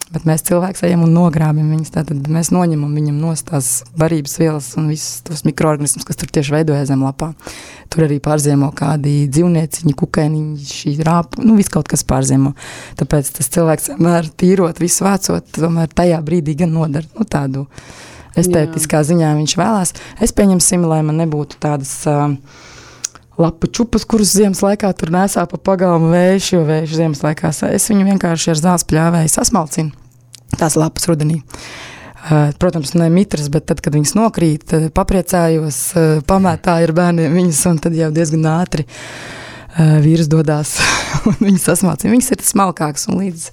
Bet 0.09 0.25
mēs 0.25 0.41
cilvēki 0.47 0.87
ejam 0.89 1.03
un 1.05 1.13
nogrābjam 1.13 1.69
viņus. 1.69 1.91
Tad 1.93 2.13
mēs 2.33 2.49
noņemam 2.55 2.95
viņam 2.97 3.19
no 3.21 3.35
tās 3.51 3.83
barības 4.01 4.39
vielas 4.41 4.71
un 4.81 4.87
visus 4.89 5.21
tos 5.27 5.45
mikroorganismus, 5.45 6.07
kas 6.09 6.17
tur 6.17 6.31
tieši 6.33 6.55
veidojas 6.55 6.89
zem 6.89 7.03
lapā. 7.05 7.35
Tur 7.93 8.07
arī 8.07 8.17
pārziemo 8.25 8.71
kādi 8.77 9.27
dzīvnieciņi, 9.29 9.93
kukaiņi, 10.01 10.41
šī 10.65 10.95
rāpa, 11.05 11.43
nu 11.45 11.59
viss 11.59 11.73
kaut 11.73 11.91
kas 11.93 12.07
pārziemo. 12.09 12.55
Tāpēc 13.01 13.35
tas 13.37 13.53
cilvēks 13.53 13.91
vienmēr 13.93 14.31
tīrot, 14.41 14.81
visu 14.81 15.05
vācot, 15.05 15.53
tomēr 15.59 15.93
tajā 15.93 16.23
brīdī 16.25 16.57
gan 16.63 16.73
nodara 16.73 17.05
nu, 17.13 17.29
tādu 17.29 17.67
estētiskā 18.39 19.03
Jā. 19.03 19.11
ziņā 19.13 19.35
viņš 19.43 19.59
vēlās. 19.61 19.93
Es 20.25 20.33
pieņemsim, 20.33 20.89
lai 20.89 21.03
man 21.05 21.21
nebūtu 21.21 21.61
tādas. 21.61 21.93
Uh, 22.09 22.65
lapu 23.39 23.71
čupas, 23.71 24.05
kurus 24.09 24.35
ziemas 24.35 24.61
laikā 24.65 24.91
tur 24.99 25.13
nesā 25.15 25.45
pa 25.51 25.61
pagalmu 25.71 26.11
vējš, 26.13 26.51
jo 26.57 26.65
vējš 26.67 26.97
ziemas 26.99 27.23
laikā 27.25 27.53
es 27.71 27.89
viņu 27.91 28.09
vienkārši 28.13 28.53
ar 28.53 28.61
zāles 28.63 28.87
pļāvēju 28.89 29.33
sasmalcinu. 29.33 29.95
Tās 30.59 30.77
lapas 30.81 31.07
rudenī. 31.11 31.43
Uh, 32.19 32.51
protams, 32.59 32.97
ne 32.99 33.07
mitras, 33.15 33.47
bet 33.53 33.69
tad, 33.71 33.79
kad 33.81 33.95
viņas 33.95 34.17
nokrīt, 34.19 34.73
papriecājos, 34.97 35.79
uh, 35.95 36.09
pamētāju 36.27 36.89
ar 36.89 36.93
bērniem 36.97 37.37
viņas, 37.39 37.61
un 37.71 37.79
tad 37.85 37.95
jau 37.97 38.09
diezgan 38.13 38.49
ātri 38.51 38.85
uh, 38.89 40.01
vīrs 40.03 40.27
dodās 40.29 40.75
un 41.31 41.39
viņas 41.39 41.69
sasmalcina. 41.71 42.17
Viņas 42.17 42.35
ir 42.35 42.45
smalkākas 42.49 43.07
un 43.09 43.23
līdz 43.23 43.47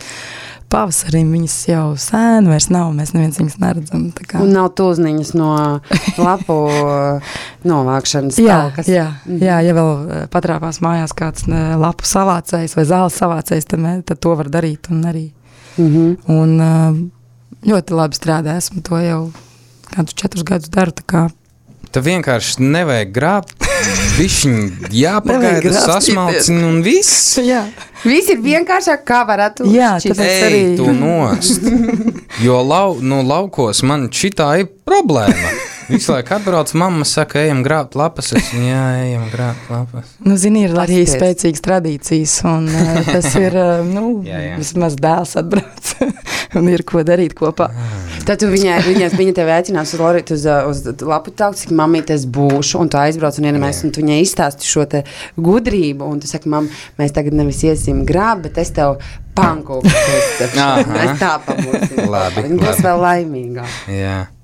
pavasarim 0.72 1.32
viņas 1.36 1.56
jau 1.70 1.86
sēna 2.00 2.52
vairs 2.52 2.68
nav, 2.74 2.92
mēs 2.98 3.14
neviens 3.16 3.40
viņas 3.40 3.58
neredzam. 3.62 4.08
Un 4.42 4.54
nav 4.56 4.72
tūzniņas 4.78 5.32
no 5.38 5.52
lapu 6.28 6.58
novākšanas 7.68 8.40
jā, 8.42 8.60
talkas. 8.66 8.92
Jā, 8.92 9.08
mhm. 9.26 9.42
jā, 9.46 9.60
ja 9.68 9.78
vēl 9.78 9.92
eh, 9.92 10.28
patrāpās 10.34 10.82
mājās 10.86 11.16
kāds 11.18 11.48
lapu 11.50 12.08
savācējs 12.10 12.78
vai 12.78 12.88
zāles 12.90 13.18
savācējs, 13.22 13.70
tad, 13.72 13.88
tad 14.10 14.22
to 14.22 14.36
var 14.40 14.52
darīt 14.52 14.92
un 14.94 15.04
arī. 15.12 15.28
Mm 15.76 15.88
-hmm. 15.94 16.18
Un 16.32 17.12
ļoti 17.66 17.96
labi 17.96 18.16
strādā, 18.16 18.58
esmu 18.58 18.82
to 18.82 19.00
jau 19.02 19.32
kādus 19.92 20.14
četrus 20.14 20.44
gadus 20.44 20.70
daru, 20.70 20.92
tā 20.92 21.04
kā 21.06 21.30
Tev 21.96 22.04
vienkārši 22.10 22.60
nevajag 22.60 23.12
grābt, 23.16 23.54
viņa 24.18 24.90
jāpagaida, 24.92 25.72
sasmalcina 25.78 26.66
un 26.68 26.82
viss. 26.84 27.38
Jā. 27.40 27.62
Viss 28.04 28.34
ir 28.34 28.42
vienkāršāk, 28.44 29.06
kā 29.08 29.22
varētu 29.30 29.70
Jā, 29.72 29.94
tāpēc 30.04 30.44
arī. 30.50 30.60
tu 30.76 30.92
nost. 30.92 31.64
Jo 32.44 32.60
lau, 32.68 32.98
no 33.00 33.22
nu, 33.22 33.30
laukos 33.30 33.80
man 33.88 34.10
šitā 34.12 34.50
ir 34.60 34.68
problēma. 34.84 35.54
Visu 35.86 36.12
laiku 36.12 36.34
atbrauc, 36.34 36.72
mamma 36.74 37.06
saka, 37.06 37.40
ejam 37.46 37.62
grābt 37.66 37.94
lapas. 38.00 38.32
Es, 38.34 38.48
jā, 38.58 38.82
ejam 39.04 39.28
grābt 39.30 39.68
lapas. 39.70 40.16
Nu, 40.26 40.34
zini, 40.40 40.64
ir 40.66 40.74
arī 40.74 41.04
Pasties. 41.04 41.14
spēcīgas 41.20 41.64
tradīcijas, 41.66 42.34
un 42.50 42.70
uh, 42.72 43.02
tas 43.06 43.28
ir, 43.38 43.54
uh, 43.54 43.86
nu, 43.86 44.06
jā, 44.30 44.40
jā. 44.42 44.56
vismaz 44.62 44.98
dēls 44.98 45.36
atbrauc, 45.42 45.92
un 46.58 46.72
ir 46.74 46.86
ko 46.90 47.04
darīt 47.06 47.36
kopā. 47.38 47.70
Tad 48.26 48.42
tu 48.42 48.50
viņai, 48.50 48.80
viņa, 48.88 49.12
viņa 49.14 49.36
tevi 49.38 49.54
aicinās 49.54 49.94
uz, 49.94 50.02
Lorit, 50.02 50.34
uz, 50.34 50.48
uz 50.72 50.82
lapu 51.06 51.34
tauku, 51.38 51.60
cik 51.62 51.76
mamīte 51.78 52.18
es 52.18 52.26
būšu, 52.26 52.82
un 52.82 52.90
tu 52.90 52.98
aizbrauc 53.02 53.38
un 53.38 53.50
ienemēs, 53.52 53.84
un 53.86 53.94
tu 53.94 54.02
viņai 54.02 54.22
izstāsti 54.26 54.70
šo 54.70 54.88
te 54.90 55.04
gudrību, 55.38 56.08
un 56.10 56.24
tu 56.24 56.32
saki, 56.32 56.50
mam, 56.50 56.72
mēs 56.98 57.14
tagad 57.14 57.38
nevis 57.38 57.62
iesim 57.68 58.02
grābt, 58.10 58.48
bet 58.48 58.58
es 58.66 58.74
tev 58.74 58.98
pankūku. 59.36 59.86
Mēs 60.96 61.20
tā. 61.20 61.36
Labi. 62.08 62.48
Viņa 62.48 62.62
būs 62.62 62.82
vēl 62.86 63.04
laimīgā. 63.04 63.68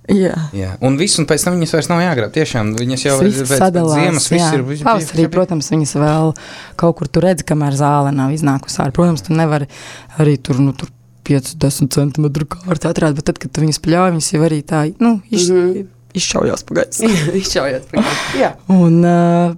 Jā. 0.09 0.33
Jā. 0.57 0.71
Un 0.81 0.95
viss, 0.97 1.19
un 1.21 1.27
pēc 1.29 1.43
tam 1.45 1.55
viņas 1.55 1.75
vairs 1.75 1.89
nav 1.91 2.01
jāgrab. 2.01 2.31
Tiešām 2.33 2.71
viņas 2.79 3.03
jau 3.05 3.17
ir 3.21 3.35
sadalītas. 3.45 3.99
Ziemas 3.99 4.29
viss 4.33 4.55
ir. 4.55 4.63
Pavasarī, 4.81 5.27
protams, 5.31 5.69
viņas 5.71 5.93
vēl 6.01 6.33
kaut 6.81 6.97
kur 6.99 7.11
tur 7.11 7.27
redz, 7.27 7.45
kamēr 7.47 7.77
zāle 7.77 8.13
nav 8.15 8.33
iznākusi 8.33 8.81
ārā. 8.81 8.95
Protams, 8.95 9.23
tu 9.27 9.37
nevari 9.37 9.69
arī 10.17 10.35
tur, 10.41 10.59
nu, 10.63 10.73
tur 10.77 10.89
5-10 11.27 11.91
centimetru 11.93 12.47
kārtu 12.49 12.89
atrast, 12.89 13.17
bet 13.19 13.29
tad, 13.29 13.39
kad 13.41 13.53
tu 13.53 13.63
viņas 13.63 13.81
pļauj, 13.85 14.13
viņas 14.15 14.31
jau 14.33 14.41
arī 14.47 14.61
tā, 14.67 14.83
nu, 15.03 15.19
iš, 15.29 15.49
mm 15.49 15.59
-hmm. 15.59 15.87
izšaujās 16.17 16.63
pa 16.63 16.79
gaisu. 16.81 17.11
izšaujās 17.43 17.85
pa 17.91 18.01
gaisu, 18.01 18.51
Un 18.73 19.05
uh, 19.05 19.53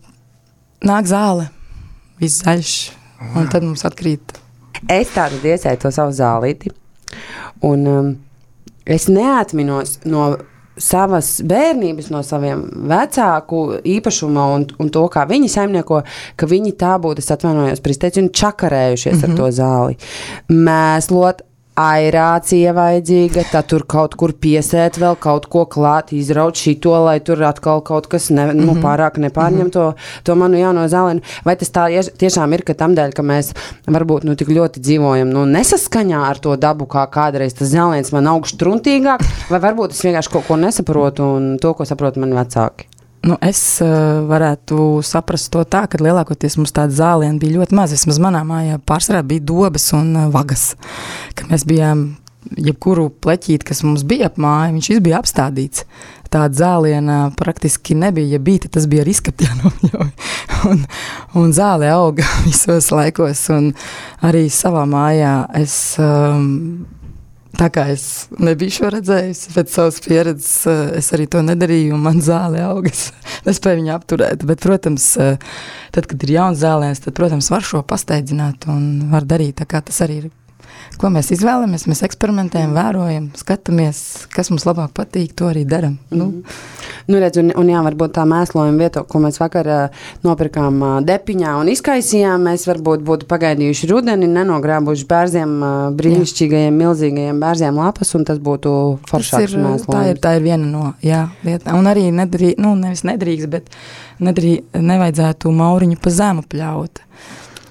nāk 0.84 1.08
zāle, 1.08 1.48
viss 2.20 2.44
zaļš, 2.44 2.76
un 3.36 3.48
tad 3.48 3.64
mums 3.64 3.86
atkrīt. 3.86 4.36
Es 4.92 5.16
tādu 5.16 5.40
iesēju 5.40 5.80
to 5.80 5.92
savu 5.92 6.12
zālīti, 6.12 6.74
un 7.62 7.88
um, 7.88 8.16
es 8.86 9.08
neatminos 9.12 10.00
no 10.06 10.34
savas 10.78 11.38
bērnības, 11.46 12.10
no 12.10 12.24
saviem 12.26 12.64
vecāku 12.90 13.62
īpašuma 13.86 14.46
un, 14.56 14.66
un 14.82 14.90
to, 14.94 15.04
kā 15.14 15.28
viņi 15.30 15.52
saimnieko, 15.54 16.02
ka 16.40 16.50
viņi 16.50 16.74
tā 16.82 16.96
būtu, 17.02 17.22
es 17.22 17.34
atvainojos, 17.34 17.84
pristeici, 17.86 18.24
un 18.24 18.32
čakarējušies 18.34 19.20
mm 19.20 19.22
-hmm. 19.22 19.32
ar 19.32 19.38
to 19.38 19.52
zāli. 19.52 19.98
Mēslot 20.50 21.44
aerācija 21.80 22.74
vajadzīga, 22.78 23.44
tad 23.52 23.68
tur 23.72 23.86
kaut 23.90 24.14
kur 24.20 24.34
piesēt, 24.38 25.00
vēl 25.02 25.18
kaut 25.22 25.48
ko 25.52 25.64
klāt, 25.70 26.14
izraut 26.14 26.60
šito, 26.60 26.94
lai 27.06 27.18
tur 27.26 27.42
atkal 27.48 27.82
kaut 27.86 28.08
kas 28.12 28.30
ne, 28.30 28.46
nu, 28.54 28.54
mm 28.54 28.70
-hmm. 28.70 28.84
pārāk 28.84 29.18
nepārņem 29.18 29.60
mm 29.60 29.68
-hmm. 29.68 29.74
to, 29.74 29.94
to 30.24 30.36
manu 30.36 30.58
jauno 30.58 30.88
zāleni. 30.88 31.22
Vai 31.46 31.56
tas 31.56 31.72
tā 31.72 31.90
tiešām 32.18 32.54
ir, 32.54 32.64
ka 32.64 32.74
tam 32.74 32.96
dēļ, 32.96 33.14
ka 33.14 33.24
mēs 33.24 33.54
varbūt 33.88 34.24
nu, 34.24 34.36
tik 34.36 34.48
ļoti 34.48 34.80
dzīvojam 34.80 35.30
nu, 35.30 35.46
nesaskaņā 35.46 36.24
ar 36.30 36.38
to 36.38 36.56
dabu, 36.56 36.86
kā 36.86 37.08
kādreiz 37.10 37.54
tas 37.54 37.68
zālens 37.68 38.12
man 38.12 38.28
augstu 38.28 38.58
truntīgāk, 38.58 39.22
vai 39.50 39.60
varbūt 39.60 39.92
es 39.92 40.04
vienkārši 40.04 40.32
kaut 40.32 40.48
ko 40.48 40.56
nesaprotu 40.56 41.24
un 41.24 41.58
to, 41.58 41.74
ko 41.74 41.86
saprot 41.86 42.18
mani 42.18 42.36
vecāki? 42.36 42.93
Nu, 43.24 43.38
es 43.40 43.60
uh, 43.80 44.24
varētu 44.28 45.00
saprast 45.08 45.48
to 45.54 45.62
tā, 45.64 45.86
ka 45.88 46.02
lielākoties 46.02 46.58
mums 46.60 46.76
tāda 46.76 46.92
zāliena 46.92 47.40
bija 47.40 47.62
ļoti 47.62 47.78
maz. 47.78 47.94
Vismaz 47.96 48.20
manā 48.20 48.42
mājā 48.48 48.82
pārsvarā 48.84 49.22
bija 49.24 49.46
dobas 49.48 49.86
un 49.96 50.12
uh, 50.12 50.26
vagas. 50.34 50.74
Mēs 51.48 51.64
bijām 51.70 52.10
jebkuru 52.60 53.08
pleķīti, 53.24 53.64
kas 53.70 53.84
mums 53.88 54.04
bija 54.08 54.28
ap 54.28 54.40
māju, 54.42 54.76
viņš 54.76 54.90
bija 55.06 55.22
apstādīts. 55.22 55.86
Tāda 56.34 56.58
zāliena 56.58 57.18
praktiski 57.38 57.96
nebija. 57.96 58.34
Ja 58.36 58.42
bija, 58.44 58.68
tas 58.74 58.90
bija 58.92 59.06
ar 59.06 59.12
izskatu 59.12 59.48
jānojauj. 59.48 60.10
un, 60.72 60.84
un 61.40 61.56
zāle 61.56 61.92
auga 61.94 62.28
visos 62.48 62.90
laikos. 62.92 63.46
Un 63.56 63.72
arī 64.26 64.50
savā 64.52 64.84
mājā 64.90 65.38
es 65.62 65.78
um, 66.02 66.84
Tā 67.54 67.68
kā 67.70 67.84
es 67.94 68.04
nebiju 68.42 68.74
šo 68.74 68.90
redzējusi, 68.96 69.52
pēc 69.54 69.74
savas 69.76 70.00
pieredzes 70.02 70.54
eh, 70.70 70.80
es 71.00 71.12
arī 71.14 71.28
to 71.30 71.44
nedarīju, 71.46 71.94
un 71.94 72.02
man 72.08 72.22
zāle 72.26 72.64
auga. 72.66 72.90
Es 72.90 73.12
nespēju 73.48 73.84
viņu 73.84 73.94
apturēt. 73.94 74.46
Bet, 74.50 74.64
protams, 74.66 75.12
eh, 75.22 75.38
tad, 75.94 76.10
kad 76.10 76.26
ir 76.26 76.34
jauns 76.40 76.64
zālēns, 76.64 77.04
tad, 77.06 77.14
protams, 77.20 77.52
var 77.54 77.66
šo 77.68 77.84
pasteidzināt 77.86 78.66
un 78.74 79.12
var 79.14 79.30
darīt 79.30 79.60
tā, 79.62 79.70
kā 79.70 79.84
tas 79.86 80.02
arī 80.06 80.24
ir 80.24 80.32
ko 81.00 81.10
mēs 81.14 81.32
izvēlamies. 81.36 81.88
Mēs 81.90 82.04
eksperimentējam, 82.08 82.74
vērojam, 82.76 83.30
skatāmies, 83.40 84.00
kas 84.34 84.52
mums 84.54 84.66
labāk 84.68 84.94
patīk, 84.98 85.34
to 85.38 85.50
arī 85.52 85.66
darām. 85.66 85.98
Mm 85.98 86.00
-hmm. 86.10 86.18
nu. 86.18 86.26
Mhm. 86.26 86.42
Nu, 87.08 87.20
redz, 87.20 87.38
un, 87.38 87.52
un 87.60 87.68
jā, 87.68 87.82
varbūt 87.84 88.14
tā 88.16 88.24
mēslojuma 88.28 88.80
vieta, 88.80 89.04
ko 89.04 89.20
mēs 89.20 89.40
vakar 89.42 89.68
uh, 89.68 90.06
nopirkām 90.24 90.82
uh, 90.82 90.94
depiņā 91.04 91.56
un 91.60 91.72
izkaisījām, 91.74 92.46
mēs 92.48 92.64
varbūt 92.70 93.04
būtu 93.04 93.28
pagaidījuši 93.28 93.90
rudeni, 93.92 94.30
nenogrābuši 94.32 95.08
bērziem, 95.10 95.58
uh, 95.60 95.90
brīnišķīgajiem, 96.00 96.80
milzīgajiem 96.80 97.40
bērziem 97.44 97.76
lapas, 97.76 98.16
un 98.16 98.24
tas 98.30 98.40
būtu 98.40 98.74
foršāks 99.12 99.58
mēslojums. 99.58 99.90
Tā 99.92 100.06
ir, 100.10 100.22
tā 100.24 100.36
ir 100.38 100.48
viena 100.48 100.66
no 100.66 100.94
jā, 101.04 101.28
lietām. 101.44 101.80
Un 101.80 101.92
arī 101.92 102.08
nedrīkst, 102.12 102.62
nu, 102.64 102.76
nevis 102.80 103.04
nedrīkst, 103.04 103.52
bet 103.52 103.68
nedrīkst, 104.24 104.80
nevajadzētu 104.80 105.52
mauriņu 105.52 106.00
pa 106.00 106.10
zemu 106.10 106.48
pļaut. 106.48 107.04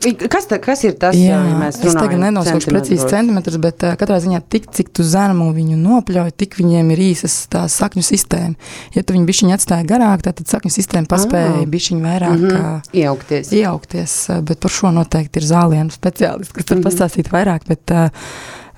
Kas, 0.03 0.47
ta, 0.51 0.59
kas 0.63 0.83
ir 0.87 0.95
tas, 0.99 1.17
jā, 1.19 1.37
ja 1.37 1.57
mēs 1.59 1.79
runājam? 1.79 1.91
Es 1.91 1.97
tagad 1.99 2.23
nenosaukšu 2.23 2.73
precīzi 2.73 3.09
centimetrus, 3.11 3.59
bet 3.63 3.85
uh, 3.87 3.95
katrā 4.01 4.19
ziņā 4.23 4.41
tik, 4.53 4.67
cik 4.75 4.91
tu 4.97 5.07
zemu 5.07 5.51
viņu 5.55 5.79
nopļauj, 5.79 6.33
tik 6.43 6.57
viņiem 6.59 6.91
ir 6.95 7.03
īsas 7.11 7.37
tā 7.53 7.65
sakņu 7.71 8.05
sistēma. 8.07 8.71
Ja 8.97 9.05
tu 9.07 9.17
viņu 9.17 9.29
bišķiņu 9.29 9.55
atstāji 9.57 9.89
garāk, 9.91 10.25
tad 10.27 10.43
sakņu 10.49 10.73
sistēma 10.75 11.11
paspēja 11.11 11.53
ah. 11.61 11.69
bišķiņu 11.71 12.07
vairāk 12.07 12.35
mm 12.35 12.49
-hmm. 12.49 12.97
iejaukties. 13.03 13.53
iejaukties. 13.53 14.17
Bet 14.49 14.63
par 14.65 14.75
šo 14.79 14.91
noteikti 14.97 15.43
ir 15.43 15.49
zālienu 15.53 15.95
speciālisti, 15.95 16.59
kas 16.59 16.65
tur 16.65 16.77
mm 16.77 16.83
-hmm. 16.83 16.91
pastāstīt 16.91 17.31
vairāk, 17.33 17.69
bet 17.69 17.95
uh, 17.95 18.11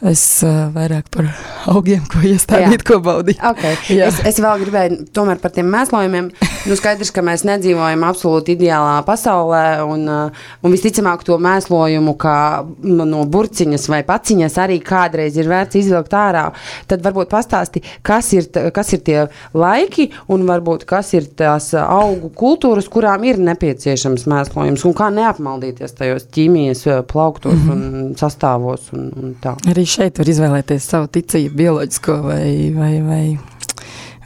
Es 0.05 0.23
uh, 0.45 0.67
vairāk 0.75 1.07
par 1.15 1.31
augiem, 1.73 2.03
ko 2.11 2.21
iestādīt, 2.27 2.83
Jā. 2.83 2.87
ko 2.91 2.99
baudīt. 3.05 3.39
Okay. 3.55 3.77
Jā. 3.95 4.11
Es, 4.11 4.19
es 4.35 4.41
vēl 4.43 4.65
gribēju 4.65 5.07
tomēr 5.17 5.39
par 5.41 5.55
tiem 5.55 5.71
mēslojumiem. 5.73 6.33
Nu, 6.69 6.77
skaidrs, 6.77 7.13
ka 7.15 7.23
mēs 7.25 7.45
nedzīvojam 7.49 8.05
absolūti 8.05 8.55
ideālā 8.57 8.99
pasaulē, 9.07 9.63
un, 9.89 10.05
uh, 10.11 10.45
un 10.65 10.75
visticamāk 10.75 11.25
to 11.25 11.39
mēslojumu, 11.41 12.17
kā 12.21 12.37
no 12.85 13.23
burciņas 13.31 13.87
vai 13.93 14.03
paciņas, 14.09 14.59
arī 14.65 14.81
kādreiz 14.85 15.39
ir 15.41 15.49
vērts 15.49 15.81
izvilkt 15.81 16.17
ārā. 16.19 16.47
Tad 16.91 17.05
varbūt 17.05 17.33
pastāsti, 17.33 17.85
kas 18.05 18.33
ir, 18.37 18.51
kas 18.77 18.93
ir 18.97 19.05
tie 19.07 19.19
laiki, 19.57 20.11
un 20.33 20.45
varbūt 20.49 20.85
kas 20.89 21.15
ir 21.17 21.31
tās 21.39 21.71
augu 21.81 22.33
kultūras, 22.37 22.91
kurām 22.93 23.25
ir 23.29 23.41
nepieciešams 23.45 24.27
mēslojums, 24.33 24.85
un 24.89 24.97
kā 24.97 25.09
neapmaldīties 25.15 25.97
tajos 25.97 26.29
ķīmijas 26.35 26.87
plauktos 27.09 27.57
mm 27.57 27.71
-hmm. 27.71 28.05
un 28.05 28.15
sastāvos. 28.21 28.93
Un, 28.93 29.11
un 29.17 29.37
tā. 29.41 29.57
arī 29.71 29.85
arī 29.85 29.91
šeit 29.95 30.19
var 30.19 30.31
izvēlēties 30.31 30.91
savu 30.91 31.09
ticību, 31.15 31.55
bioloģisko 31.59 32.21
vai, 32.25 32.47
vai, 32.75 32.95
vai, 33.05 33.25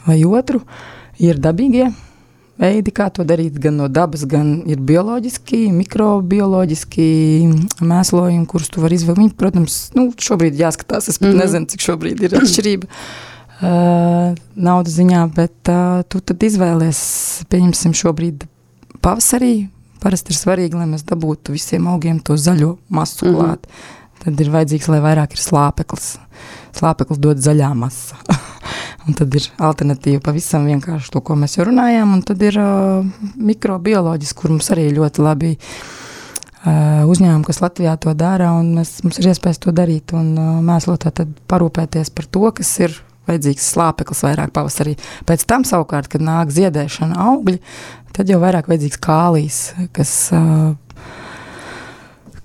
vai 0.07 0.19
otru. 0.25 0.63
Ir 1.19 1.41
dabīgie 1.43 1.89
veidi, 2.59 2.93
kā 2.95 3.09
to 3.15 3.25
darīt, 3.27 3.59
gan 3.63 3.79
no 3.79 3.89
dabas, 3.91 4.25
gan 4.29 4.59
ir 4.71 4.81
bioloģiski, 4.83 5.69
mikrobioloģiski 5.77 7.09
mēslojumi, 7.87 8.47
kurus 8.51 8.71
tu 8.73 8.83
vari 8.83 8.99
izvēlēties. 8.99 9.39
Protams, 9.39 9.79
nu, 9.99 10.09
šobrīd 10.29 10.59
jāskatās, 10.59 11.09
es 11.09 11.19
pat 11.19 11.29
mm 11.29 11.35
-hmm. 11.35 11.43
nezinu, 11.45 11.73
cik 11.73 11.87
šobrīd 11.87 12.23
ir 12.23 12.39
atšķirība. 12.41 12.91
Uh, 13.59 14.37
naudas 14.55 14.95
ziņā, 14.95 15.25
bet 15.35 15.69
uh, 15.69 16.05
tu 16.07 16.21
tad 16.21 16.43
izvēlēsies, 16.47 17.47
pieņemsim, 17.51 17.95
šobrīd 17.95 18.47
pavasarī. 19.03 19.69
Parasti 19.99 20.31
ir 20.31 20.39
svarīgi, 20.39 20.79
lai 20.79 20.87
mēs 20.87 21.03
dabūtu 21.03 21.57
visiem 21.57 21.89
augiem 21.91 22.21
to 22.23 22.37
zaļo 22.39 22.77
masu 22.89 23.27
mm 23.27 23.35
-hmm. 23.35 23.57
Tad 24.29 24.45
ir 24.45 24.53
vajadzīgs, 24.55 24.91
lai 24.93 25.01
vairāk 25.05 25.35
ir 25.37 25.43
slāpeklis. 25.43 26.11
Slāpeklis 26.79 27.21
dod 27.23 27.41
zaļā 27.43 27.73
masa. 27.79 28.19
un 29.09 29.17
tad 29.17 29.35
ir 29.39 29.49
alternatīva 29.57 30.21
pavisam 30.25 30.69
vienkārši 30.69 31.13
to, 31.15 31.23
ko 31.25 31.37
mēs 31.39 31.57
jau 31.59 31.67
runājām. 31.69 32.13
Un 32.19 32.25
tad 32.27 32.43
ir 32.45 32.59
uh, 32.61 33.07
mikrobioloģiski, 33.41 34.39
kur 34.39 34.55
mums 34.55 34.71
arī 34.75 34.89
ļoti 34.97 35.25
labi 35.25 35.53
uh, 35.59 37.09
uzņēmumi, 37.09 37.47
kas 37.49 37.63
Latvijā 37.65 37.97
to 38.03 38.15
dara, 38.19 38.53
un 38.61 38.75
mēs, 38.79 38.99
mums 39.07 39.21
ir 39.21 39.31
iespējas 39.33 39.63
to 39.65 39.75
darīt 39.75 40.15
un 40.17 40.33
uh, 40.37 40.57
mēslotā 40.65 41.13
tad 41.23 41.33
parūpēties 41.51 42.13
par 42.15 42.29
to, 42.29 42.45
kas 42.61 42.75
ir 42.85 42.99
vajadzīgs 43.29 43.73
slāpeklis 43.75 44.25
vairāk 44.25 44.53
pavasarī. 44.57 44.97
Pēc 45.29 45.45
tam 45.49 45.65
savukārt, 45.69 46.09
kad 46.13 46.25
nāk 46.25 46.53
ziedēšana 46.55 47.19
augļi, 47.29 47.59
tad 48.17 48.31
jau 48.33 48.41
vairāk 48.43 48.71
vajadzīgs 48.71 49.01
kālijs, 49.05 49.59
kas 49.97 50.15
uh, 50.37 50.73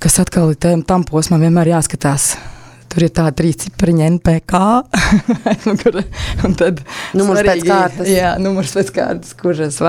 kas 0.04 0.20
atkal 0.20 0.52
ir 0.52 0.60
tam, 0.60 0.84
tam 0.88 1.06
posmam 1.08 1.44
vienmēr 1.44 1.72
jāskatās. 1.78 2.34
Tur 2.92 3.08
ir 3.08 3.14
tāda 3.16 3.32
trīs 3.40 3.58
cipariņa 3.64 4.10
NPK. 4.12 4.60
un 6.46 6.58
tad 6.60 6.84
numurs 7.18 7.40
svarīgi, 7.40 7.64
pēc 7.64 7.70
kārtas. 7.72 8.12
Jā, 8.12 8.36
numurs 8.42 8.76
pēc 8.76 8.92
kārtas, 8.94 9.34
kuras 9.40 9.80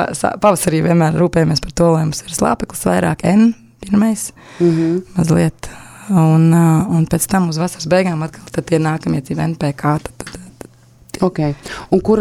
pavasarī 0.40 0.80
vienmēr 0.86 1.18
rūpējamies 1.20 1.60
par 1.64 1.74
to, 1.76 1.90
lai 1.96 2.06
mums 2.06 2.22
ir 2.24 2.32
slāpeklis 2.32 2.86
vairāk 2.88 3.26
N 3.28 3.50
pirmais, 3.84 4.30
mm 4.60 4.70
-hmm. 4.70 5.02
mazliet. 5.18 5.68
Un, 6.08 6.52
un 6.96 7.06
pēc 7.10 7.26
tam 7.28 7.48
uz 7.48 7.58
vasaras 7.58 7.86
beigām 7.88 8.22
atkal 8.22 8.64
tie 8.64 8.78
nākamie 8.78 9.22
ir 9.28 9.38
NPK. 9.40 9.82
Tad, 9.82 10.12
tad, 10.16 10.40
Okay. 11.22 11.54
Un 11.90 12.00
kur, 12.00 12.18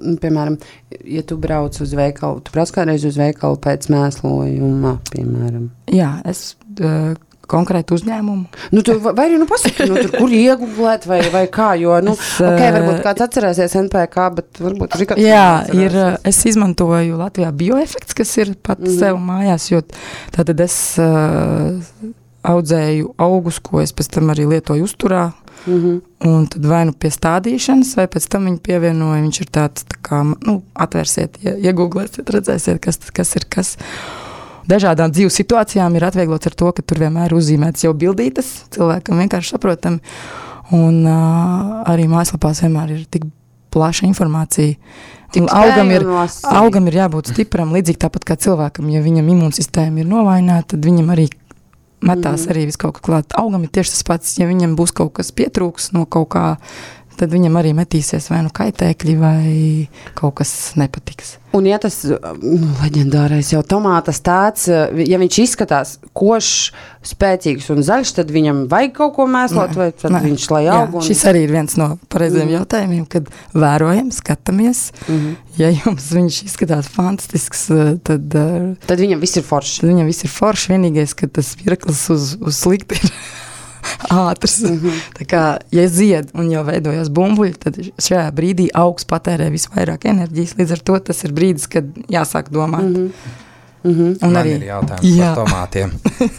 nu, 0.00 0.16
piemēram, 0.22 0.58
ja 1.04 1.22
tu 1.26 1.36
brauc 1.36 1.80
uz 1.82 1.94
veikalu, 1.94 2.40
tu 2.40 2.54
brauc 2.54 2.70
kādreiz 2.70 3.04
uz 3.08 3.18
veikalu 3.18 3.58
pēc 3.64 3.88
mēslojuma, 3.92 4.98
piemēram? 5.10 5.70
Jā, 5.92 6.12
es 6.28 6.56
uh, 6.80 7.16
konkrētu 7.48 7.96
uzņēmumu. 7.98 8.60
Nu, 8.74 8.82
tu, 8.86 8.98
vai 9.04 9.24
arī 9.26 9.38
nu, 9.40 9.48
pasaki, 9.48 9.86
nu, 9.88 9.96
tur, 10.02 10.12
kur 10.18 10.34
iegūt, 10.34 11.08
vai, 11.08 11.20
vai 11.32 11.44
kā. 11.52 11.70
Jo, 11.80 11.96
nu, 12.04 12.14
es, 12.16 12.36
okay, 12.44 12.70
varbūt 12.76 13.02
kāds 13.06 13.24
atcerēsies 13.28 13.76
NPK, 13.84 14.28
bet 14.36 14.62
varbūt 14.62 14.98
arī 14.98 15.08
kāds. 15.10 15.24
Jā, 15.24 15.48
ir, 15.76 15.96
es 16.28 16.42
izmantoju 16.50 17.18
Latvijā 17.20 17.50
bioefekts, 17.62 18.16
kas 18.18 18.36
ir 18.42 18.54
pat 18.62 18.82
mm. 18.82 18.94
sev 19.00 19.20
mājās, 19.22 19.70
jo 19.72 19.82
tātad 20.34 20.60
es 20.64 20.78
uh, 21.02 21.76
audzēju 22.48 23.14
augus, 23.24 23.60
ko 23.64 23.82
es 23.82 23.94
pēc 23.96 24.12
tam 24.18 24.34
arī 24.34 24.48
lietoju 24.54 24.88
uzturā. 24.88 25.30
Mm 25.66 25.74
-hmm. 25.82 26.00
Un 26.28 26.46
tad 26.46 26.66
vai 26.66 26.84
nu 26.84 26.92
pie 26.92 27.10
stādīšanas, 27.10 27.96
vai 27.96 28.06
pēc 28.06 28.28
tam 28.28 28.44
viņa 28.46 28.58
pievienoja. 28.62 29.22
Viņš 29.22 29.40
ir 29.40 29.48
tāds, 29.52 29.84
tā 29.84 29.98
kā, 30.02 30.22
nu, 30.46 30.62
atvērsiet, 30.74 31.38
iegūglēsiet, 31.42 32.30
redzēsiet, 32.30 32.78
kas, 32.80 32.98
kas 33.12 33.36
ir 33.36 33.44
kas 33.48 33.76
dažādām 34.68 35.12
dzīves 35.14 35.38
situācijām 35.40 35.96
ir 35.96 36.08
atvieglots 36.08 36.50
ar 36.50 36.56
to, 36.58 36.70
ka 36.76 36.84
tur 36.84 37.00
vienmēr 37.04 37.32
ir 37.32 37.38
uzzīmētas 37.38 37.86
jau 37.86 37.94
bildītas, 37.96 38.52
cilvēkam 38.74 39.22
vienkārši 39.24 39.54
saprotami. 39.54 40.00
Un 40.76 41.00
uh, 41.08 41.84
arī 41.88 42.04
mājaslapās 42.10 42.60
vienmēr 42.64 42.92
ir 42.98 43.06
tik 43.08 43.24
plaša 43.72 44.06
informācija. 44.08 44.76
Augam 45.52 45.90
ir, 45.92 46.04
augam 46.48 46.88
ir 46.88 47.02
jābūt 47.02 47.32
stipram, 47.34 47.72
līdzīgi 47.76 48.00
tāpat 48.04 48.24
kā 48.28 48.36
cilvēkam. 48.40 48.88
Ja 48.92 49.02
viņam 49.04 49.28
imūnsistēma 49.34 50.00
ir 50.00 50.08
novājināta, 50.08 50.72
tad 50.74 50.88
viņam 50.88 51.12
arī 51.12 51.28
metās 52.04 52.46
mm. 52.46 52.52
arī 52.52 52.64
viss 52.68 52.80
kaut 52.80 52.98
kā 52.98 53.04
klāt. 53.08 53.34
Augam 53.36 53.66
ir 53.66 53.72
tieši 53.74 53.92
tas 53.92 54.06
pats, 54.06 54.36
ja 54.40 54.48
viņam 54.48 54.76
būs 54.78 54.94
kaut 54.96 55.16
kas 55.18 55.32
pietrūks 55.36 55.90
no 55.96 56.06
kaut 56.08 56.30
kā 56.34 56.44
tad 57.18 57.34
viņam 57.34 57.58
arī 57.60 57.74
metīsies 57.76 58.30
vai 58.32 58.40
nu 58.46 58.52
kaitēkļi, 58.54 59.14
vai 59.20 59.42
kaut 60.18 60.38
kas 60.40 60.54
nepatiks. 60.78 61.36
Un, 61.56 61.64
ja 61.64 61.78
tas 61.80 62.02
nu, 62.04 62.68
leģendārais 62.82 63.54
jau 63.54 63.62
tomātas 63.64 64.20
tāds, 64.20 64.66
ja 64.68 65.20
viņš 65.20 65.38
izskatās 65.40 65.94
košs, 66.16 66.74
spēcīgs 67.08 67.70
un 67.72 67.80
zaļš, 67.86 68.12
tad 68.18 68.32
viņam 68.34 68.66
vajag 68.68 68.92
kaut 68.98 69.14
ko 69.16 69.26
mēslot, 69.32 69.72
nē, 69.72 69.78
vai 69.80 69.88
tad 69.96 70.12
nē. 70.12 70.20
viņš 70.26 70.46
lai 70.52 70.62
aug? 70.74 70.98
Un... 71.00 71.06
Šis 71.06 71.24
arī 71.30 71.46
ir 71.46 71.54
viens 71.54 71.78
no 71.80 71.94
pareizajiem 72.12 72.50
mm. 72.50 72.56
jautājumiem, 72.58 73.08
kad 73.08 73.32
vērojam, 73.56 74.12
skatāmies. 74.12 74.90
Mm 75.06 75.18
-hmm. 75.18 75.36
Ja 75.58 75.72
jums 75.72 76.12
viņš 76.12 76.42
izskatās 76.44 76.92
fantastisks, 76.92 77.66
tad... 78.04 78.38
Tad 78.86 79.00
viņam 79.00 79.24
viss 79.24 79.40
ir 79.40 79.48
forši. 79.48 79.86
Viņam 79.88 80.06
viss 80.06 80.28
ir 80.28 80.30
forši, 80.30 80.72
vienīgais, 80.76 81.16
ka 81.16 81.26
tas 81.26 81.56
pirklis 81.64 82.04
uz, 82.12 82.36
uz 82.38 82.60
slikti 82.60 83.00
ir 83.00 83.12
ātrs. 84.08 84.60
Mm 84.62 84.78
-hmm. 84.78 85.00
Tā 85.18 85.26
kā, 85.26 85.42
ja 85.72 85.88
zied 85.88 86.30
un 86.34 86.50
jau 86.50 86.64
veidojas 86.64 87.08
bumbuļi, 87.08 87.54
tad 87.58 87.78
šajā 87.98 88.30
brīdī 88.32 88.68
augs 88.74 89.04
patērē 89.04 89.50
visvairāk 89.50 90.04
enerģijas. 90.04 90.56
Līdz 90.58 90.72
ar 90.72 90.78
to 90.78 90.98
tas 90.98 91.24
ir 91.24 91.32
brīdis, 91.32 91.68
kad 91.68 91.84
jāsāk 92.08 92.50
domāt. 92.50 92.82
Mm 92.82 92.94
-hmm. 92.94 93.10
Mm 93.84 93.94
-hmm. 93.94 94.16
Un 94.22 94.32
Man 94.32 94.42
arī 94.42 94.48
ir 94.48 94.62
jautājums 94.62 95.16
jā. 95.16 95.34
par 95.34 95.44
tomātiem. 95.44 95.90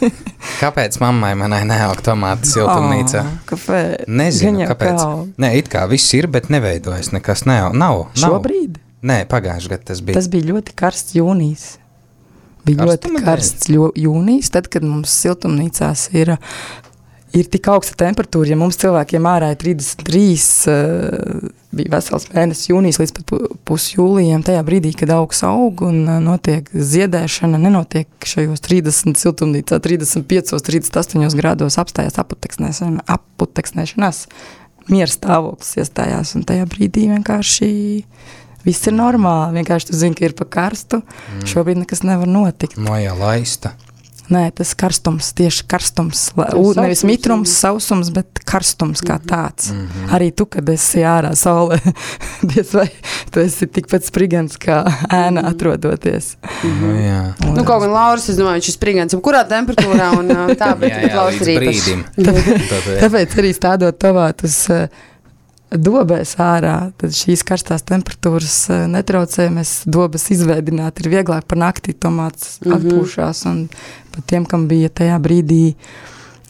Kāpēc 0.62 1.00
mammai 1.00 1.34
manai 1.34 1.64
neaug 1.64 2.00
tomāti 2.02 2.44
siltumnīcā? 2.44 3.20
Oh, 3.20 3.26
kāpēc? 3.46 4.04
Nezinu, 4.06 4.58
kāpēc. 4.58 4.98
Kā. 4.98 5.26
Nē, 5.38 5.56
it 5.56 5.68
kā 5.68 5.88
viss 5.88 6.14
ir, 6.14 6.26
bet 6.26 6.48
neveidojas 6.48 7.12
nekas. 7.12 7.44
Nav. 7.44 7.72
nav, 7.72 7.96
nav. 7.96 8.06
Šobrīd? 8.14 8.78
Nē, 9.02 9.24
pagājušajā 9.24 9.68
gadā 9.68 9.84
tas 9.84 10.00
bija. 10.00 10.14
Tas 10.14 10.28
bija 10.28 10.44
ļoti 10.44 10.74
karsts 10.76 11.14
jūnijas. 11.14 11.78
Bija 12.64 12.84
Karstuma 12.84 13.18
ļoti 13.18 13.24
karsts 13.24 13.70
jūnijas, 13.96 14.50
tad, 14.52 14.68
kad 14.68 14.84
mums 14.84 15.12
siltumnīcās 15.22 16.10
ir 16.12 16.34
ir 17.36 17.46
tik 17.50 17.68
augsta 17.70 17.94
temperatūra, 18.00 18.48
ja 18.52 18.56
mums 18.58 18.78
cilvēkiem 18.80 19.26
ārā 19.30 19.48
ir 19.54 19.58
33, 19.60 20.22
uh, 20.24 20.30
eh, 20.72 20.78
bija 21.76 21.92
vesels 21.94 22.24
mēnesis, 22.32 22.70
jūnijas 22.72 22.98
līdz 23.00 23.12
pat 23.18 23.26
pusjūlijam, 23.68 24.40
tajā 24.46 24.62
brīdī, 24.66 24.90
kad 24.98 25.08
augs 25.14 25.40
aug 25.46 25.74
un 25.86 25.96
uh, 26.06 26.12
notiek 26.24 26.64
ziedēšana, 26.74 27.56
nenotiek 27.62 28.08
šajos 28.26 28.60
30 28.66 29.20
siltumnīcā, 29.20 29.74
35, 29.84 30.58
38 30.66 31.38
grādos 31.38 31.74
apstājās 31.82 32.16
aputeksnēšanās, 32.20 34.18
miera 34.90 35.10
stāvoklis 35.10 35.72
iestājās, 35.80 36.28
un 36.38 36.42
tajā 36.48 36.64
brīdī 36.70 37.02
vienkārši 37.12 37.68
viss 38.64 38.88
ir 38.88 38.94
normāli, 38.96 39.60
vienkārši 39.60 39.86
tu 39.90 39.94
zini, 39.96 40.16
ka 40.18 40.22
ir 40.26 40.34
pa 40.36 40.44
karstu, 40.58 40.96
mm. 41.04 41.46
šobrīd 41.52 41.76
nekas 41.84 42.00
nevar 42.04 42.28
notikt. 42.28 42.76
Moja 42.80 43.14
laista. 43.16 43.68
Nē, 44.30 44.44
tas 44.54 44.70
karstums, 44.78 45.32
tieši 45.34 45.64
karstums. 45.70 46.28
U, 46.54 46.70
nevis 46.78 47.02
mitrums, 47.06 47.50
sausums, 47.50 48.12
bet 48.14 48.38
karstums 48.46 49.02
kā 49.02 49.16
mhm. 49.18 49.26
tāds. 49.26 49.72
Mm 49.72 49.88
-hmm. 49.88 50.12
Arī 50.16 50.30
tu, 50.34 50.46
kad 50.46 50.68
esi 50.68 51.02
ārā 51.02 51.34
saulē, 51.34 51.80
diez 52.50 52.74
vai 52.74 52.88
tu 53.30 53.40
esi 53.40 53.66
tikpat 53.66 54.04
sprigans 54.04 54.56
kā 54.56 54.84
ēna 55.10 55.42
mhm. 55.42 55.46
atrodoties. 55.46 56.36
Mm 56.42 56.70
-hmm. 56.70 56.80
nu, 56.80 56.94
jā. 57.00 57.48
un, 57.48 57.54
nu, 57.54 57.64
kaut 57.64 57.82
gan 57.82 57.90
Lauris, 57.90 58.28
es 58.28 58.36
domāju, 58.36 58.60
viņš 58.60 58.68
ir 58.68 58.74
sprigans, 58.74 59.14
kurā 59.14 59.44
temperatūrā 59.48 60.18
un 60.18 60.28
tā, 60.56 60.76
bet, 60.80 60.90
jā, 60.90 60.96
jā, 60.96 61.02
bet 61.02 61.14
Lauris 61.14 61.40
ir 61.40 61.62
īpaši. 61.62 62.04
Tāpēc 63.00 63.38
arī 63.38 63.54
stādot 63.54 63.98
tomātus 63.98 64.68
dobēs 65.70 66.34
ārā, 66.42 66.90
tad 66.98 67.14
šīs 67.14 67.44
karstās 67.46 67.84
temperatūras 67.86 68.56
e, 68.70 68.78
netraucē. 68.90 69.48
Mēs 69.54 69.82
dobas 69.86 70.28
izveidināt 70.34 71.00
ir 71.02 71.10
vieglāk 71.14 71.46
par 71.50 71.60
naktī 71.62 71.94
tomāts 71.94 72.58
mm 72.60 72.72
-hmm. 72.72 72.76
atpūšās. 72.76 73.46
Un 73.50 73.68
pat 74.14 74.26
tiem, 74.26 74.46
kam 74.46 74.68
bija 74.68 74.88
tajā 74.88 75.18
brīdī 75.18 75.74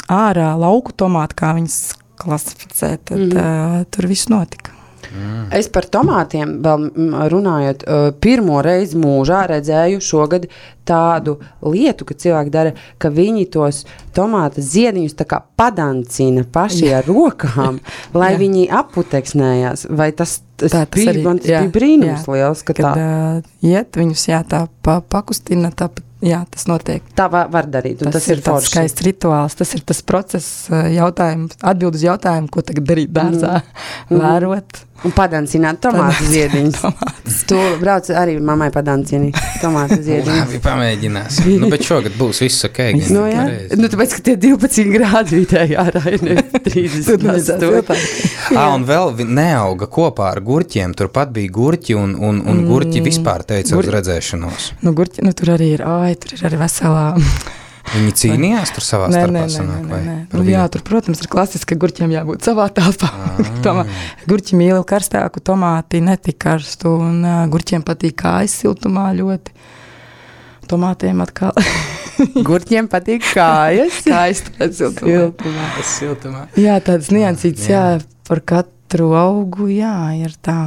ārā 0.09 0.56
lauku 0.59 0.92
tomāti, 0.92 1.37
kā 1.37 1.54
viņas 1.54 1.78
klasificē, 2.16 2.98
tad 3.04 3.18
mm 3.18 3.30
-hmm. 3.30 3.80
uh, 3.80 3.85
tur 3.90 4.06
viss 4.06 4.28
notika. 4.28 4.70
Mm. 5.11 5.48
Es 5.56 5.68
par 5.68 5.87
tomātiem 5.90 6.61
vēl 6.62 6.90
runājot, 7.33 7.85
pirmo 8.20 8.61
reizi 8.62 8.98
mūžā 9.00 9.46
redzēju 9.50 10.00
šogad 10.00 10.46
tādu 10.90 11.37
lietu, 11.62 12.07
ka 12.09 12.16
cilvēki 12.18 12.53
dara, 12.55 12.74
ka 13.00 13.12
viņi 13.14 13.46
tos 13.55 13.85
tomātu 14.16 14.64
ziediņus 14.64 15.16
padancina 15.61 16.44
paši 16.44 16.92
ar 16.98 17.09
rokām, 17.09 17.81
lai 18.20 18.35
viņi 18.40 18.68
aputeksnējās. 18.81 19.87
Vai 19.94 20.11
tas, 20.16 20.40
tas, 20.59 20.74
tā, 20.74 20.85
tas 20.85 20.98
bija, 20.98 21.14
arī, 21.14 21.24
man, 21.26 21.40
tas 21.42 21.55
jā, 21.55 21.64
bija 21.64 21.76
brīnums 21.79 22.29
jā, 22.29 22.37
liels, 22.37 22.62
ka 22.66 22.76
kad, 22.76 22.87
tā. 22.87 22.92
Uh, 23.40 23.66
iet 23.72 24.00
viņus, 24.00 24.29
jā, 24.33 24.44
tā 24.48 24.66
pa, 24.85 25.00
pakustina, 25.00 25.72
tā 25.74 25.92
Jā, 26.20 26.42
tas 26.53 26.66
notiek. 26.68 27.05
Tā 27.16 27.31
var, 27.33 27.48
var 27.48 27.64
darīt. 27.72 28.03
Tas, 28.03 28.12
tas 28.12 28.26
ir 28.29 28.42
tāds 28.44 28.68
skaists 28.68 29.05
rituāls. 29.07 29.57
Tas 29.57 29.72
ir 29.72 29.81
tas 29.88 30.03
process, 30.05 30.68
jautājums, 30.68 31.57
atbild 31.64 31.96
uz 31.96 32.05
jautājumu, 32.05 32.50
ko 32.53 32.61
tagad 32.61 32.85
darīt 32.90 33.14
dārzā. 33.16 33.62
Mm. 34.11 34.20
Vērot, 34.20 34.83
Un 35.00 35.14
padancināt 35.16 35.79
tomātu 35.81 36.26
ziediņus. 36.29 36.83
tu 37.48 37.57
brauc 37.81 38.09
arī 38.12 38.35
mammai 38.44 38.68
padancini 38.74 39.31
tomātu 39.62 39.96
ziediņus. 40.05 40.59
Pamēģinās. 40.80 41.40
nu, 41.60 41.68
bet 41.72 41.84
šogad 41.84 42.16
būs 42.16 42.40
viss 42.44 42.64
ok. 42.68 42.80
Nu, 43.14 43.24
jā. 43.28 43.44
Nu, 43.76 43.90
tāpēc, 43.90 44.16
ka 44.16 44.24
tie 44.30 44.36
12 44.40 44.92
grādi 44.94 45.40
vidēji 45.42 45.76
ārā 45.80 46.02
ir 46.14 46.24
ne 46.24 46.36
30. 46.66 47.92
Ā, 48.56 48.64
un 48.64 48.86
vēl 48.88 49.24
neauga 49.28 49.88
kopā 49.90 50.30
ar 50.32 50.40
gurķiem. 50.44 50.94
Turpat 50.96 51.34
bija 51.36 51.52
gurķi 51.52 51.96
un, 51.98 52.16
un, 52.16 52.40
un 52.40 52.62
gurķi 52.68 53.00
mm. 53.00 53.08
vispār 53.10 53.44
teica 53.48 53.76
Gur... 53.76 53.84
uz 53.84 53.94
redzēšanos. 53.98 54.70
Nu, 54.86 54.94
gurķi, 54.96 55.24
nu, 55.26 55.34
tur 55.36 55.56
arī 55.56 55.74
ir, 55.76 55.84
ai, 55.84 56.14
tur 56.20 56.38
ir 56.38 56.46
arī 56.48 56.62
veselā 56.64 57.08
Viņi 57.90 58.12
cīnījās 58.20 58.70
tur 58.76 58.84
savā 58.86 59.08
nē, 59.10 59.18
starpā. 59.18 59.32
Nē, 59.34 59.44
sanāk, 59.50 59.80
nē, 59.82 59.88
nē, 59.90 60.00
nē. 60.06 60.36
Nu, 60.36 60.44
jā, 60.46 60.62
tur, 60.70 60.84
protams, 60.86 61.22
ir 61.24 61.30
klasiski, 61.32 61.72
ka 61.72 61.80
gurķiem 61.82 62.12
jābūt 62.14 62.46
savā 62.46 62.68
telpā. 62.76 63.10
Ah. 63.10 63.80
Gurķi 64.30 64.58
mīl 64.60 64.84
karstāku, 64.86 65.42
tomāti 65.42 66.02
netik 66.04 66.38
karstu, 66.44 66.92
un 67.02 67.24
uh, 67.24 67.40
gurķiem 67.50 67.82
patīk 67.86 68.14
kājas 68.22 68.54
siltumā 68.62 69.08
ļoti. 69.18 69.56
Tomātiem 70.70 71.22
atkal. 71.24 71.56
Gurķiem 72.48 72.87
patīk 72.90 73.24
kājas. 73.33 74.02
kājas 74.12 74.44
pēc 74.54 74.76
siltumā. 74.83 75.64
siltumā. 75.96 76.44
Jā, 76.61 76.78
tādas 76.85 77.11
niansītas, 77.14 77.66
jā. 77.70 77.80
jā, 77.96 78.22
par 78.28 78.42
katru 78.46 79.11
augu, 79.18 79.70
jā, 79.72 79.94
ir 80.20 80.37
tā. 80.44 80.61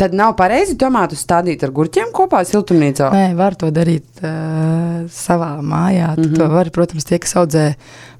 Tad 0.00 0.14
nav 0.16 0.32
pareizi 0.38 0.78
tomātu 0.80 1.18
stādīt 1.18 1.60
ar 1.66 1.74
gurķiem 1.76 2.08
kopā 2.16 2.40
siltumnīcā? 2.48 3.10
Nē, 3.12 3.24
var 3.36 3.58
to 3.60 3.68
darīt 3.74 4.22
uh, 4.24 5.02
savā 5.12 5.50
mājā. 5.60 6.14
Mm 6.14 6.24
-hmm. 6.24 6.38
To 6.38 6.48
var, 6.54 6.70
protams, 6.72 7.04
tie, 7.04 7.18
kas 7.18 7.36
audzē 7.36 7.66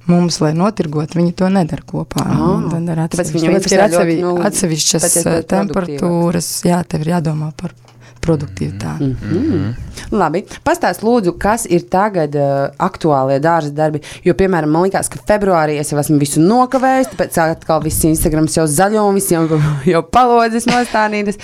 mums, 0.05 0.39
lai 0.41 0.53
notirgot, 0.53 1.15
viņi 1.15 1.33
to 1.33 1.49
nedara 1.49 1.81
kopā. 1.81 2.25
Oh, 2.37 2.69
tad 2.69 2.89
ar 2.89 3.05
atsevišķi, 3.07 3.47
tāpēc, 3.47 3.73
ir 3.73 3.83
atsevi, 3.87 4.17
ļoti, 4.19 4.21
nu, 4.21 4.35
atsevišķas 4.49 5.17
temperatūras, 5.47 6.51
jā, 6.65 6.83
tev 6.83 7.01
ir 7.01 7.15
jādomā 7.15 7.51
par 7.57 7.73
produktivitāti. 8.21 9.03
Mm 9.03 9.15
-hmm. 9.21 9.73
Labi, 10.11 10.43
pastāst 10.65 11.03
lūdzu, 11.03 11.33
kas 11.39 11.65
ir 11.65 11.85
tagad 11.89 12.35
uh, 12.35 12.69
aktuālie 12.77 13.39
dārza 13.39 13.71
darbi, 13.75 14.01
jo, 14.23 14.33
piemēram, 14.33 14.71
man 14.71 14.85
liekas, 14.87 15.09
ka 15.09 15.19
februārī 15.27 15.77
es 15.79 15.91
jau 15.91 15.99
esmu 15.99 16.17
visu 16.19 16.41
nokavējis, 16.41 17.11
tāpēc 17.13 17.39
atkal 17.41 17.83
viss 17.83 18.03
Instagrams 18.05 18.57
jau 18.57 18.67
zaļo 18.67 19.07
un 19.09 19.15
visiem 19.15 19.49
jau 19.85 20.03
palodzes 20.15 20.67
nostādītas, 20.69 21.39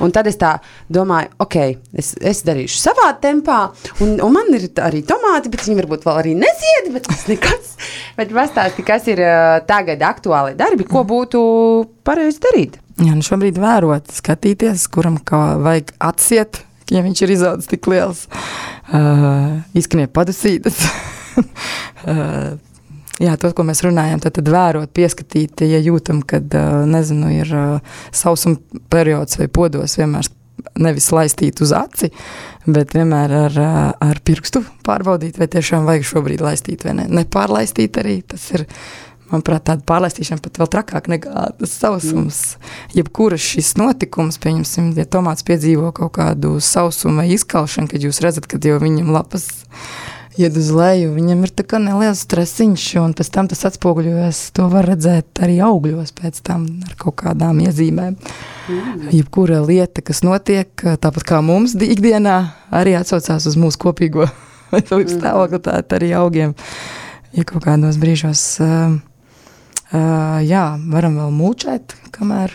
un 0.00 0.10
tad 0.10 0.26
es 0.26 0.36
tā 0.36 0.58
domāju, 0.88 1.28
ok, 1.38 1.56
es, 1.94 2.14
es 2.20 2.42
darīšu 2.42 2.78
savā 2.78 3.12
tempā, 3.22 3.70
un, 4.00 4.18
un 4.20 4.32
man 4.32 4.54
ir 4.54 4.68
arī 4.76 5.02
tomāti, 5.02 5.50
bet 5.52 5.66
viņi 5.66 5.80
varbūt 5.82 6.06
vēl 6.06 6.22
arī 6.24 6.34
nezied, 6.34 6.92
bet 6.92 7.08
tas 7.08 7.26
nekas, 7.28 7.76
bet 8.18 8.32
pastāsti, 8.32 8.82
kas 8.82 9.06
ir 9.06 9.20
uh, 9.20 9.58
tagad 9.66 10.02
aktuālie 10.02 10.54
darbi, 10.54 10.84
ko 10.84 11.04
būtu 11.04 11.42
pareizi 12.04 12.40
darīt? 12.42 12.81
Jā, 13.00 13.14
nu 13.16 13.24
šobrīd 13.24 13.56
vērot, 13.60 14.10
skatīties, 14.12 14.84
kuram 14.92 15.16
vajag 15.64 15.94
atsiet, 16.02 16.60
ja 16.92 17.00
viņš 17.04 17.22
ir 17.24 17.32
izaudzis 17.36 17.70
tik 17.70 17.88
liels, 17.88 18.26
uh, 18.92 19.62
izskaniet 19.78 20.12
padusītas. 20.12 20.82
uh, 21.38 22.52
jā, 23.26 23.38
to, 23.40 23.52
ko 23.56 23.64
mēs 23.68 23.80
runājam, 23.86 24.20
tad, 24.20 24.36
tad 24.36 24.52
vērot, 24.52 24.92
pieskatīt, 24.92 25.64
ja 25.64 25.80
jūtam, 25.80 26.20
ka, 26.26 26.42
uh, 26.42 26.82
nezinu, 26.88 27.32
ir 27.32 27.56
uh, 27.56 27.98
sausuma 28.12 28.82
periods 28.92 29.40
vai 29.40 29.48
podos 29.48 29.96
vienmēr 30.00 30.28
nevis 30.78 31.08
laistīt 31.12 31.60
uz 31.64 31.72
aci, 31.74 32.10
bet 32.68 32.94
vienmēr 32.96 33.32
ar, 33.46 33.56
ar 34.02 34.20
pirkstu 34.24 34.62
pārbaudīt, 34.86 35.40
vai 35.40 35.48
tiešām 35.50 35.88
vajag 35.88 36.06
šobrīd 36.06 36.44
laistīt 36.44 36.84
vai 36.86 36.94
ne. 37.00 37.08
Nepārlaistīt 37.20 37.98
arī, 38.02 38.20
tas 38.28 38.44
ir 38.54 38.66
manuprāt, 39.32 39.64
tāda 39.68 39.84
pārlaistīšana 39.88 40.44
pat 40.44 40.62
vēl 40.62 40.70
trakāk 40.76 41.10
nekā 41.12 41.48
tas 41.58 41.76
sausums. 41.82 42.40
Mm. 42.54 42.72
Jebkuras 43.00 43.50
šis 43.52 43.74
notikums, 43.80 44.40
pieņemsim, 44.42 44.92
ja 45.00 45.08
tomāts 45.08 45.46
piedzīvo 45.48 45.92
kaut 45.96 46.14
kādu 46.20 46.58
sausumu 46.62 47.22
vai 47.22 47.30
izkalšanu, 47.34 47.90
kad 47.90 48.04
jūs 48.04 48.22
redzat, 48.24 48.48
ka 48.50 48.60
jau 48.62 48.80
viņam 48.82 49.12
lapas 49.14 49.48
iet 50.38 50.56
uz 50.56 50.70
leju. 50.72 51.12
Viņam 51.16 51.44
ir 51.46 51.52
tā 51.54 51.64
kā 51.68 51.80
neliels 51.82 52.22
stresiņš, 52.24 52.86
un 53.02 53.14
pēc 53.16 53.30
tam 53.34 53.48
tas 53.50 53.64
atspoguļojas. 53.68 54.40
To 54.56 54.68
var 54.72 54.88
redzēt 54.88 55.42
arī 55.44 55.58
augļos 55.64 56.14
pēc 56.18 56.40
tam 56.46 56.66
ar 56.86 56.96
kaut 57.00 57.18
kādām 57.24 57.60
iezīmēm. 57.64 58.16
Mm. 58.16 59.10
Jebkura 59.12 59.60
lieta, 59.66 60.04
kas 60.04 60.22
notiek, 60.26 60.72
tāpat 60.76 61.26
kā 61.28 61.42
mums 61.44 61.76
ikdienā, 61.76 62.38
arī 62.72 62.96
atsaucās 62.98 63.48
uz 63.50 63.58
mūsu 63.60 63.80
kopīgo 63.82 64.28
veselības 64.72 65.12
mm. 65.16 65.20
stāvokli, 65.20 65.62
tā 65.66 65.80
arī 65.98 66.12
augiem. 66.18 66.56
Ja 67.32 67.46
kaut 67.48 67.64
kādos 67.64 67.96
brīžos, 68.00 68.44
uh, 68.60 68.98
jā, 69.92 70.66
varam 70.92 71.18
vēl 71.20 71.32
mūčēt, 71.36 71.96
kamēr 72.14 72.54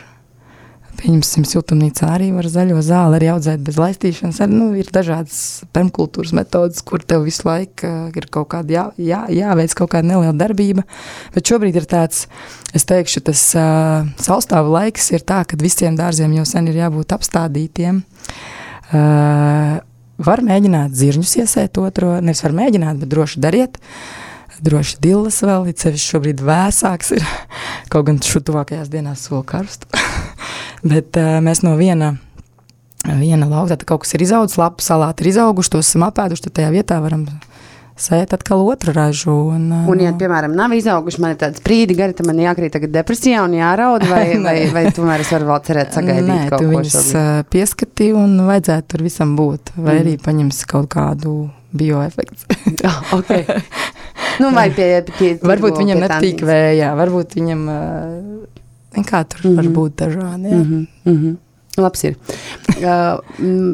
Pieņemsim, 0.97 1.43
siltumnīcā 1.45 2.08
arī 2.10 2.32
var 2.34 2.47
zaļo 2.50 2.80
zāli 2.82 3.19
arī 3.19 3.28
audzēt 3.30 3.62
bez 3.65 3.76
laistīšanas. 3.78 4.39
Ar, 4.41 4.50
nu, 4.50 4.71
ir 4.80 4.88
dažādas 4.93 5.39
permakultūras 5.76 6.34
metodas, 6.34 6.82
kur 6.82 7.04
tev 7.06 7.28
visu 7.28 7.45
laiku 7.45 7.86
uh, 7.86 8.08
ir 8.17 8.26
kaut 8.34 8.50
kāda 8.56 8.73
jā, 8.73 8.86
jā, 8.97 9.19
jāveic 9.30 9.76
kaut 9.78 9.91
kāda 9.93 10.10
neliela 10.10 10.34
darbība. 10.38 10.88
Bet 11.36 11.52
šobrīd 11.52 11.78
ir 11.78 11.86
tāds, 11.89 12.26
es 12.73 12.88
teikšu, 12.89 13.21
tas 13.30 13.43
uh, 13.60 14.10
saustāvu 14.26 14.73
laiks 14.73 15.12
ir 15.13 15.21
tā, 15.28 15.43
ka 15.45 15.60
visiem 15.62 16.00
dārziem 16.00 16.34
jau 16.39 16.47
sen 16.50 16.71
ir 16.71 16.82
jābūt 16.82 17.13
apstādītiem. 17.13 18.02
Uh, 18.88 19.78
var 20.17 20.45
mēģināt 20.50 20.97
zirņus 20.97 21.36
iesēt 21.43 21.78
otro, 21.78 22.15
nevis 22.26 22.41
var 22.41 22.58
mēģināt, 22.58 23.04
bet 23.04 23.13
droši 23.13 23.43
dariet. 23.45 23.78
Droši 24.63 24.97
dillas 25.03 25.41
vēl, 25.45 25.67
it 25.69 25.81
sevišķi 25.83 26.13
šobrīd 26.15 26.41
vēsāks 26.45 27.11
ir, 27.17 27.25
kaut 27.93 28.07
gan 28.09 28.21
šo 28.25 28.41
tuvākajās 28.47 28.89
dienās 28.93 29.27
sol 29.27 29.43
karstu. 29.45 29.89
Bet 30.91 31.17
uh, 31.19 31.37
mēs 31.45 31.61
no 31.65 31.75
viena, 31.77 32.15
viena 33.05 33.49
lauka, 33.49 33.75
tad 33.75 33.85
kaut 33.89 34.05
kas 34.05 34.15
ir 34.17 34.25
izaudzis, 34.25 34.57
lapu 34.61 34.85
salāti 34.85 35.25
ir 35.25 35.33
izauguši, 35.35 35.73
tos 35.75 35.91
esam 35.91 36.07
apēduši, 36.07 36.47
tad 36.47 36.57
tajā 36.59 36.73
vietā 36.73 36.97
varam 37.03 37.27
sēt 37.97 38.33
atkal 38.37 38.61
otru 38.65 38.93
ražu. 38.95 39.33
Un, 39.53 39.69
un 39.89 40.01
ja, 40.01 40.13
piemēram, 40.17 40.53
nav 40.57 40.73
izauguši, 40.77 41.21
man 41.23 41.33
ir 41.33 41.39
tāds 41.41 41.63
brīdi 41.65 41.97
gari, 41.97 42.15
tad 42.17 42.29
man 42.29 42.39
jākrīt 42.41 42.75
tagad 42.77 42.93
depresijā 42.93 43.43
un 43.45 43.57
jāraud, 43.57 44.05
vai, 44.09 44.23
vai, 44.47 44.57
vai 44.73 44.85
tomēr 44.93 45.25
es 45.25 45.33
varu 45.33 45.49
vēl 45.51 45.63
cerēt 45.67 45.97
sagaidīt 45.97 46.29
Nē, 46.29 46.39
kaut 46.51 46.63
ko 46.63 46.71
viņus 46.71 46.97
šobrīd. 46.97 47.51
pieskati 47.53 48.11
un 48.17 48.39
vajadzētu 48.47 48.93
tur 48.93 49.05
visam 49.05 49.33
būt, 49.39 49.73
vai 49.77 49.97
mm. 49.97 50.01
arī 50.03 50.17
paņems 50.23 50.63
kaut 50.69 50.89
kādu 50.93 51.37
bioefekts. 51.77 52.47
okay. 53.17 53.45
Nu, 54.39 54.52
vai 54.56 54.69
pie, 54.71 55.04
pie, 55.08 55.34
pie 55.36 55.47
varbūt 55.47 55.82
viņam 55.82 56.04
nepatīk 56.06 56.43
vējā, 56.47 56.93
varbūt 56.97 57.38
viņam 57.39 57.65
Kā 59.06 59.23
tur 59.30 59.41
mm 59.43 59.50
-hmm. 59.50 59.56
var 59.56 59.63
mhm. 59.63 59.73
būt 59.73 59.91
dažādi. 59.95 60.54
Mm 60.54 60.63
-hmm. 60.63 60.88
Mm 61.06 61.17
-hmm. 61.17 61.36
Labs 61.78 62.04
ir. 62.04 62.15
Uh, 62.78 63.19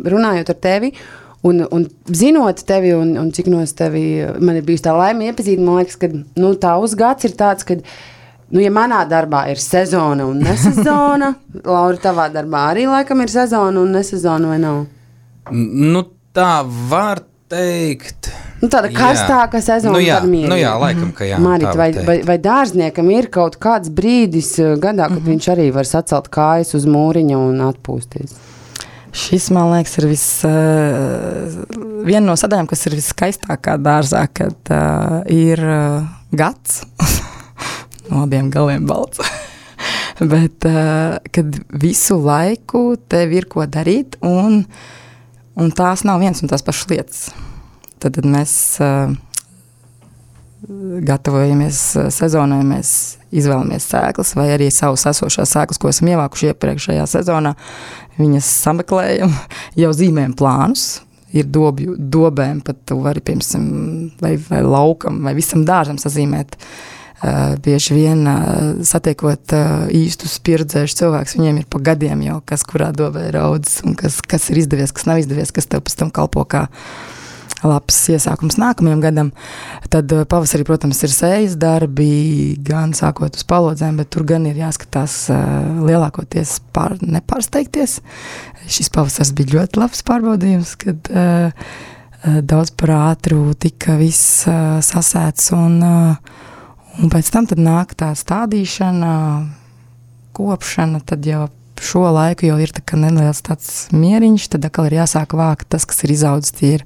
runājot 0.06 0.49
ar 0.49 0.56
tevi. 0.56 0.93
Un, 1.41 1.67
un 1.71 1.88
zinot 2.06 2.65
tevi, 2.65 2.93
un, 2.93 3.17
un 3.17 3.32
cik 3.32 3.47
no 3.47 3.65
tevi 3.65 4.26
man 4.39 4.56
ir 4.56 4.63
bijusi 4.63 4.84
tā 4.84 4.97
laime 4.97 5.26
iepazīt, 5.26 5.60
man 5.60 5.76
liekas, 5.76 5.95
ka 5.95 6.08
nu, 6.36 6.54
tā 6.54 6.80
uzgads 6.80 7.23
ir 7.23 7.32
tāds, 7.32 7.65
ka, 7.65 7.76
nu, 8.49 8.60
ja 8.60 8.71
manā 8.71 9.10
darbā 9.10 9.49
ir 9.52 9.58
sezona 9.58 10.26
un 10.26 10.38
nesezona, 10.38 11.36
Laura, 11.65 11.97
tavā 11.97 12.30
darbā 12.34 12.71
arī 12.71 12.88
laikam 12.88 13.21
ir 13.21 13.28
sezona 13.28 13.82
un 13.82 13.91
nesezona 13.91 14.47
vai 14.47 14.60
nav? 14.60 14.86
Nu, 15.52 16.06
tā 16.34 16.63
var 16.89 17.19
teikt. 17.49 18.32
Nu, 18.63 18.69
tāda 18.71 18.88
karstāka 18.95 19.60
sezona, 19.60 19.97
nu, 19.97 19.99
jā, 19.99 20.21
nu, 20.23 20.56
jā, 20.56 20.71
laikam, 20.80 21.10
ka 21.12 21.26
jā. 21.28 21.36
Marit, 21.43 21.73
vai, 21.76 21.89
vai, 22.08 22.15
vai 22.23 22.38
dārzniekam 22.39 23.10
ir 23.12 23.28
kaut 23.34 23.58
kāds 23.60 23.91
brīdis 23.91 24.54
uh, 24.63 24.78
gadā, 24.80 25.10
kad 25.10 25.17
mm 25.17 25.26
-hmm. 25.26 25.34
viņš 25.34 25.49
arī 25.52 25.65
var 25.76 25.89
sacelt 25.89 26.30
kājas 26.32 26.71
uz 26.80 26.88
mūriņa 26.88 27.41
un 27.49 27.60
atpūsties? 27.67 28.38
Šis, 29.12 29.49
man 29.52 29.73
liekas, 29.73 29.97
ir 29.99 30.08
vis, 30.08 30.26
uh, 30.47 31.60
viena 32.08 32.26
no 32.26 32.38
sadaļām, 32.39 32.71
kas 32.71 32.88
ir 32.88 32.95
viskaistākā 32.95 33.76
dārzā, 33.78 34.23
kad 34.34 34.71
uh, 34.71 35.21
ir 35.28 35.60
uh, 35.60 36.08
gads, 36.32 36.86
no 38.10 38.23
abiem 38.23 38.49
galiem 38.49 38.88
balts. 38.88 39.19
Bet, 40.34 40.63
uh, 40.63 41.19
kad 41.32 41.60
visu 41.69 42.15
laiku 42.15 42.95
tev 43.08 43.32
ir 43.34 43.45
ko 43.45 43.67
darīt, 43.67 44.15
un, 44.21 44.63
un 45.56 45.71
tās 45.71 46.08
nav 46.08 46.23
viens 46.23 46.41
un 46.41 46.47
tās 46.47 46.63
pašas 46.63 46.89
lietas. 46.89 47.34
Tad, 48.03 48.17
mēs 48.27 48.53
uh, 48.83 49.13
gatavojamies 51.07 51.79
sezonai, 52.13 52.61
mēs 52.67 52.91
izvēlamies 53.33 53.87
sēklas, 53.89 54.33
vai 54.37 54.49
arī 54.53 54.69
savas 54.71 55.05
esošās 55.11 55.55
sēklas, 55.55 55.79
ko 55.81 55.91
esam 55.91 56.11
ievākuši 56.13 56.51
iepriekšējā 56.51 57.05
sezonā. 57.09 57.53
Viņas 58.19 58.49
sameklējam, 58.63 59.33
jau 59.81 59.91
zīmējam 59.97 60.37
plānus. 60.39 60.87
Ir 61.33 61.47
dobju, 61.49 61.95
dobēm, 61.97 62.59
pat 62.61 62.83
tu 62.85 62.99
vari, 63.01 63.23
piemēram, 63.25 63.63
vai, 64.21 64.35
vai 64.51 64.59
laukam, 64.61 65.23
vai 65.25 65.33
visam 65.37 65.63
dārzam 65.65 65.97
sazīmēt. 66.01 66.59
Uh, 67.23 67.55
bieži 67.63 67.95
vien 67.95 68.25
uh, 68.27 68.83
satiekot 68.83 69.53
uh, 69.55 69.85
īstus 69.95 70.35
pieredzējušus 70.43 70.97
cilvēkus, 70.99 71.37
viņiem 71.39 71.61
ir 71.61 71.69
pa 71.71 71.79
gadiem 71.79 72.19
jau, 72.25 72.41
kas 72.43 72.65
kurā 72.67 72.89
dobē 72.91 73.29
ir 73.29 73.37
audzis, 73.39 73.79
un 73.87 73.95
kas, 73.95 74.17
kas 74.27 74.49
ir 74.51 74.59
izdevies, 74.59 74.91
kas 74.91 75.07
nav 75.07 75.21
izdevies, 75.21 75.55
kas 75.55 75.71
tev 75.71 75.85
pēc 75.87 75.95
tam 76.01 76.11
kalpo 76.11 76.43
kā 76.51 76.65
uh, 76.67 77.12
labs 77.67 77.97
iesākums 78.13 78.58
nākamajam 78.62 79.02
gadam. 79.04 79.32
Tad 79.93 80.12
eh, 80.13 80.26
pavasarī, 80.30 80.65
protams, 80.67 81.02
ir 81.06 81.13
sējas 81.13 81.56
darbi, 81.60 82.56
gan 82.65 82.95
sākot 82.97 83.39
uz 83.39 83.47
palodzēm, 83.49 83.97
bet 84.02 84.12
tur 84.13 84.28
gan 84.28 84.47
ir 84.49 84.60
jāskatās 84.60 85.17
uh, 85.34 85.39
lielākoties 85.88 86.60
pār, 86.76 86.97
nepārsteigties. 87.02 87.99
Šis 88.71 88.91
pavasars 88.93 89.34
bija 89.36 89.58
ļoti 89.58 89.82
labs 89.82 90.04
pārbaudījums, 90.08 90.76
kad 90.84 91.12
uh, 91.12 91.73
daudz 92.23 92.71
par 92.80 92.95
ātru 92.99 93.52
tika 93.60 93.97
viss 93.99 94.45
uh, 94.47 94.80
sasēts 94.84 95.52
un, 95.58 95.80
uh, 95.84 96.45
un 97.02 97.12
pēc 97.12 97.34
tam 97.34 97.49
nāk 97.60 97.97
tā 97.99 98.13
stādīšana, 98.17 99.12
kopšana, 100.34 101.04
tad 101.06 101.28
jau 101.28 101.47
šo 101.84 102.06
laiku 102.13 102.47
jau 102.47 102.58
ir 102.62 102.71
tā 102.73 102.97
neliels 102.99 103.41
tāds 103.45 103.69
mieriņš, 103.93 104.47
tad 104.54 104.67
atkal 104.67 104.88
ir 104.89 104.99
jāsāk 105.02 105.36
vākt 105.38 105.69
tas, 105.73 105.86
kas 105.89 106.04
ir 106.06 106.13
izaudzis, 106.15 106.56
tie 106.58 106.71
ir 106.78 106.86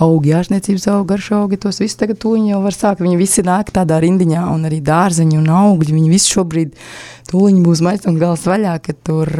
augi, 0.00 0.32
ārstniecības 0.36 0.88
augi, 0.90 1.08
garš 1.12 1.30
augi, 1.36 1.58
tos 1.60 1.80
visus 1.82 1.98
tagad 2.00 2.20
tūņi 2.22 2.54
jau 2.54 2.60
var 2.64 2.76
sākt. 2.76 3.04
Viņi 3.04 3.20
visi 3.20 3.44
nāk 3.46 3.72
tādā 3.74 4.00
rindiņā, 4.02 4.46
un 4.54 4.66
arī 4.68 4.80
dārzeņi 4.84 5.38
un 5.40 5.48
augļi. 5.60 5.96
Viņi 5.96 6.12
visi 6.12 6.34
šobrīd 6.34 6.74
tūliņi 7.30 7.64
būs 7.66 7.84
maistam 7.86 8.18
gals 8.20 8.46
vaļā, 8.48 8.78
ka 8.84 8.96
tur 9.06 9.32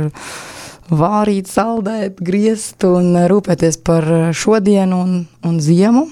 vārīt, 0.91 1.51
saldēt, 1.51 2.19
griezt 2.25 2.85
un 2.89 3.15
rūpēties 3.31 3.79
par 3.87 4.09
šodienu 4.37 5.05
un, 5.05 5.21
un 5.47 5.61
ziemu. 5.63 6.09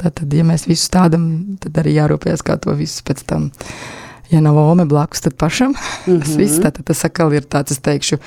Tad, 0.00 0.24
ja 0.34 0.44
mēs 0.44 0.66
visu 0.68 0.90
tādam, 0.92 1.28
tad 1.62 1.78
arī 1.80 1.94
jārūpējas, 1.98 2.42
kā 2.44 2.58
to 2.60 2.74
visu 2.76 3.04
pēc 3.06 3.22
tam. 3.28 3.52
Ja 4.32 4.40
nav 4.42 4.56
ome 4.58 4.86
blakus, 4.88 5.20
tad 5.20 5.36
pašam 5.38 5.70
mm 5.70 5.76
-hmm. 6.06 6.20
tas 6.20 6.36
viss. 6.36 6.60
Tad, 6.60 6.80
tas 6.84 7.04
atkal 7.04 7.32
ir 7.32 7.44
tāds, 7.44 7.70
es 7.70 7.78
teikšu, 7.78 8.18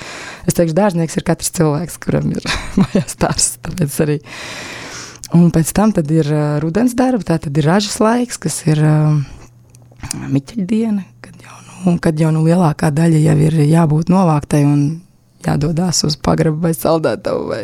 es 0.48 0.54
teikšu, 0.54 0.76
dārznieks 0.78 1.18
ir 1.18 1.24
katrs 1.24 1.52
cilvēks, 1.52 1.98
kuram 1.98 2.32
ir 2.32 2.44
mājās 2.82 3.18
dārzs. 3.20 3.58
Tāpēc 3.62 4.02
arī 4.06 4.20
Un 5.36 5.50
pēc 5.52 5.74
tam 5.76 5.92
ir 5.92 6.30
rudens 6.64 6.94
darbi, 6.96 7.26
tā 7.28 7.36
tad 7.44 7.58
ir 7.58 7.68
ražas 7.68 7.98
laiks, 8.00 8.38
kas 8.40 8.62
ir 8.70 8.80
uh, 8.80 9.18
miķeļdiena, 10.32 11.04
kad 11.24 11.36
jau, 11.44 11.58
nu, 11.84 11.98
kad 12.04 12.20
jau 12.20 12.32
nu, 12.32 12.46
lielākā 12.48 12.92
daļa 12.96 13.20
jau 13.26 13.36
ir 13.48 13.60
jābūt 13.68 14.12
novāktai 14.14 14.64
un 14.68 14.82
jādodas 15.46 16.04
uz 16.08 16.18
pagrabu 16.20 16.62
vai 16.64 16.74
saldētavu 16.76 17.48
vai, 17.52 17.64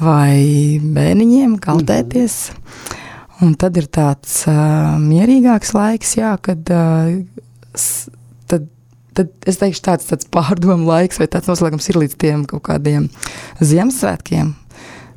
vai 0.00 0.34
bērniņiem, 0.80 1.58
kaltēties. 1.62 2.38
Un 3.42 3.56
tad 3.58 3.76
ir 3.80 3.90
tāds 3.92 4.44
uh, 4.48 4.94
mierīgāks 5.02 5.74
laiks, 5.74 6.16
jā, 6.16 6.32
kad 6.40 6.70
uh, 6.70 7.16
tad, 8.48 8.68
tad 9.18 9.48
es 9.50 9.58
teikšu 9.60 9.82
tāds, 9.84 10.08
tāds 10.08 10.28
pārdomu 10.32 10.86
laiks 10.88 11.18
vai 11.20 11.28
tāds 11.28 11.50
noslēgums 11.50 11.90
ir 11.90 11.98
līdz 12.04 12.20
tiem 12.20 12.44
kaut 12.48 12.64
kādiem 12.70 13.10
Ziemassvētkiem, 13.58 14.54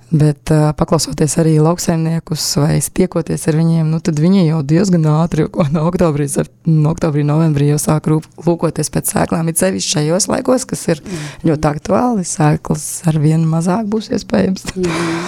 Bet 0.08 0.52
uh, 0.56 0.70
paklausoties 0.72 1.34
arī 1.42 1.58
lauksaimniekus 1.60 2.44
vai 2.62 2.78
tiekoties 2.80 3.42
ar 3.52 3.58
viņiem, 3.60 3.90
nu, 3.92 3.98
tad 4.00 4.22
viņi 4.24 4.46
jau 4.46 4.62
diezgan 4.64 5.04
ātri, 5.12 5.44
no 5.74 5.84
oktobrī, 5.90 6.30
no 6.72 6.94
oktobrī, 6.94 7.26
novembrī 7.28 7.68
jau 7.74 7.80
sāk 7.84 8.08
lūkoties 8.08 8.92
pēc 8.94 9.12
sēklām. 9.12 9.52
Ir 9.52 9.58
sevišķi 9.60 9.98
šajos 9.98 10.30
laikos, 10.32 10.64
kas 10.70 10.86
ir 10.94 11.02
mm. 11.04 11.26
ļoti 11.50 11.70
aktuāli. 11.74 12.24
Sēklas 12.28 12.86
ar 13.12 13.20
vien 13.20 13.44
mazāk 13.52 13.90
būs 13.92 14.08
iespējams. 14.16 14.70
Mm. 14.80 15.28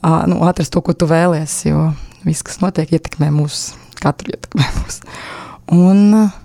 uh, 0.00 0.24
nu, 0.32 0.40
atrast 0.48 0.72
to, 0.72 0.80
ko 0.80 0.96
tu 0.96 1.10
vēlies, 1.10 1.58
jo 1.68 1.90
viss, 2.24 2.46
kas 2.48 2.62
notiek, 2.64 2.96
ietekmē 2.96 3.28
mūs, 3.34 3.74
katru 4.00 4.32
ietekmē 4.32 4.70
mūs. 4.80 5.02
Un, 5.76 6.02
uh, 6.22 6.40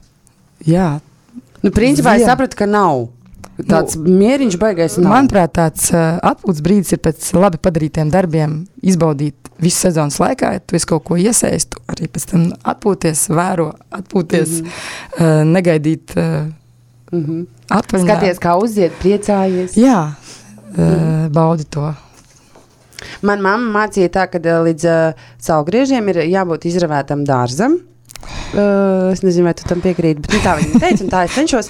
jā. 0.67 0.98
Nu, 1.63 1.72
principā 1.72 2.17
Ziem. 2.17 2.26
es 2.26 2.28
sapratu, 2.28 2.60
ka 2.60 2.67
nav 2.67 3.08
Tāds 3.67 3.97
nu, 4.00 4.15
mieriņš 4.21 4.58
baigais. 4.62 4.97
Nav. 5.02 5.13
Manuprāt, 5.13 5.54
tāds 5.58 5.89
uh, 5.93 6.17
atpūtas 6.32 6.63
brīdis 6.65 6.95
ir 6.95 7.02
pēc 7.04 7.31
labi 7.38 7.60
padarītiem 7.62 8.12
darbiem, 8.13 8.62
izbaudīt 8.81 9.52
visu 9.62 9.88
sezonas 9.88 10.19
laikā. 10.21 10.54
Ja 10.56 10.63
tu 10.63 10.77
esi 10.79 10.90
kaut 10.90 11.06
ko 11.08 11.17
iesēst, 11.19 11.77
arī 11.92 12.10
pēc 12.12 12.27
tam 12.31 12.48
atpūties, 12.73 13.25
vēro, 13.33 13.71
atpūties, 14.02 14.62
mm 14.62 14.69
-hmm. 14.69 15.19
uh, 15.19 15.44
negaidīt. 15.48 16.15
Uh, 16.15 16.48
mm 17.12 17.25
-hmm. 17.25 18.06
Skaties, 18.06 18.40
kā 18.40 18.56
uziet, 18.63 18.92
priecājies. 19.04 19.77
Jā, 19.77 20.02
uh, 20.08 20.77
mm 20.77 20.96
-hmm. 20.96 21.29
baudi 21.29 21.63
to. 21.63 21.94
Man 23.21 23.42
mamma 23.42 23.86
mācīja 23.86 24.10
tā, 24.10 24.27
ka 24.27 24.38
līdz 24.38 24.86
uh, 24.86 25.13
saulgriežiem 25.38 26.10
ir 26.10 26.15
jābūt 26.15 26.65
izravētam 26.65 27.25
dārzam. 27.25 27.79
Uh, 28.52 29.12
es 29.13 29.22
nezinu, 29.24 29.48
vai 29.48 29.54
tu 29.58 29.65
tam 29.67 29.80
piekrīti, 29.84 30.22
bet 30.24 30.34
nu, 30.36 30.42
tā 30.44 30.56
viņa 30.60 30.80
teica, 30.84 31.04
un 31.06 31.12
tā 31.12 31.22
es 31.28 31.36
cenšos. 31.38 31.69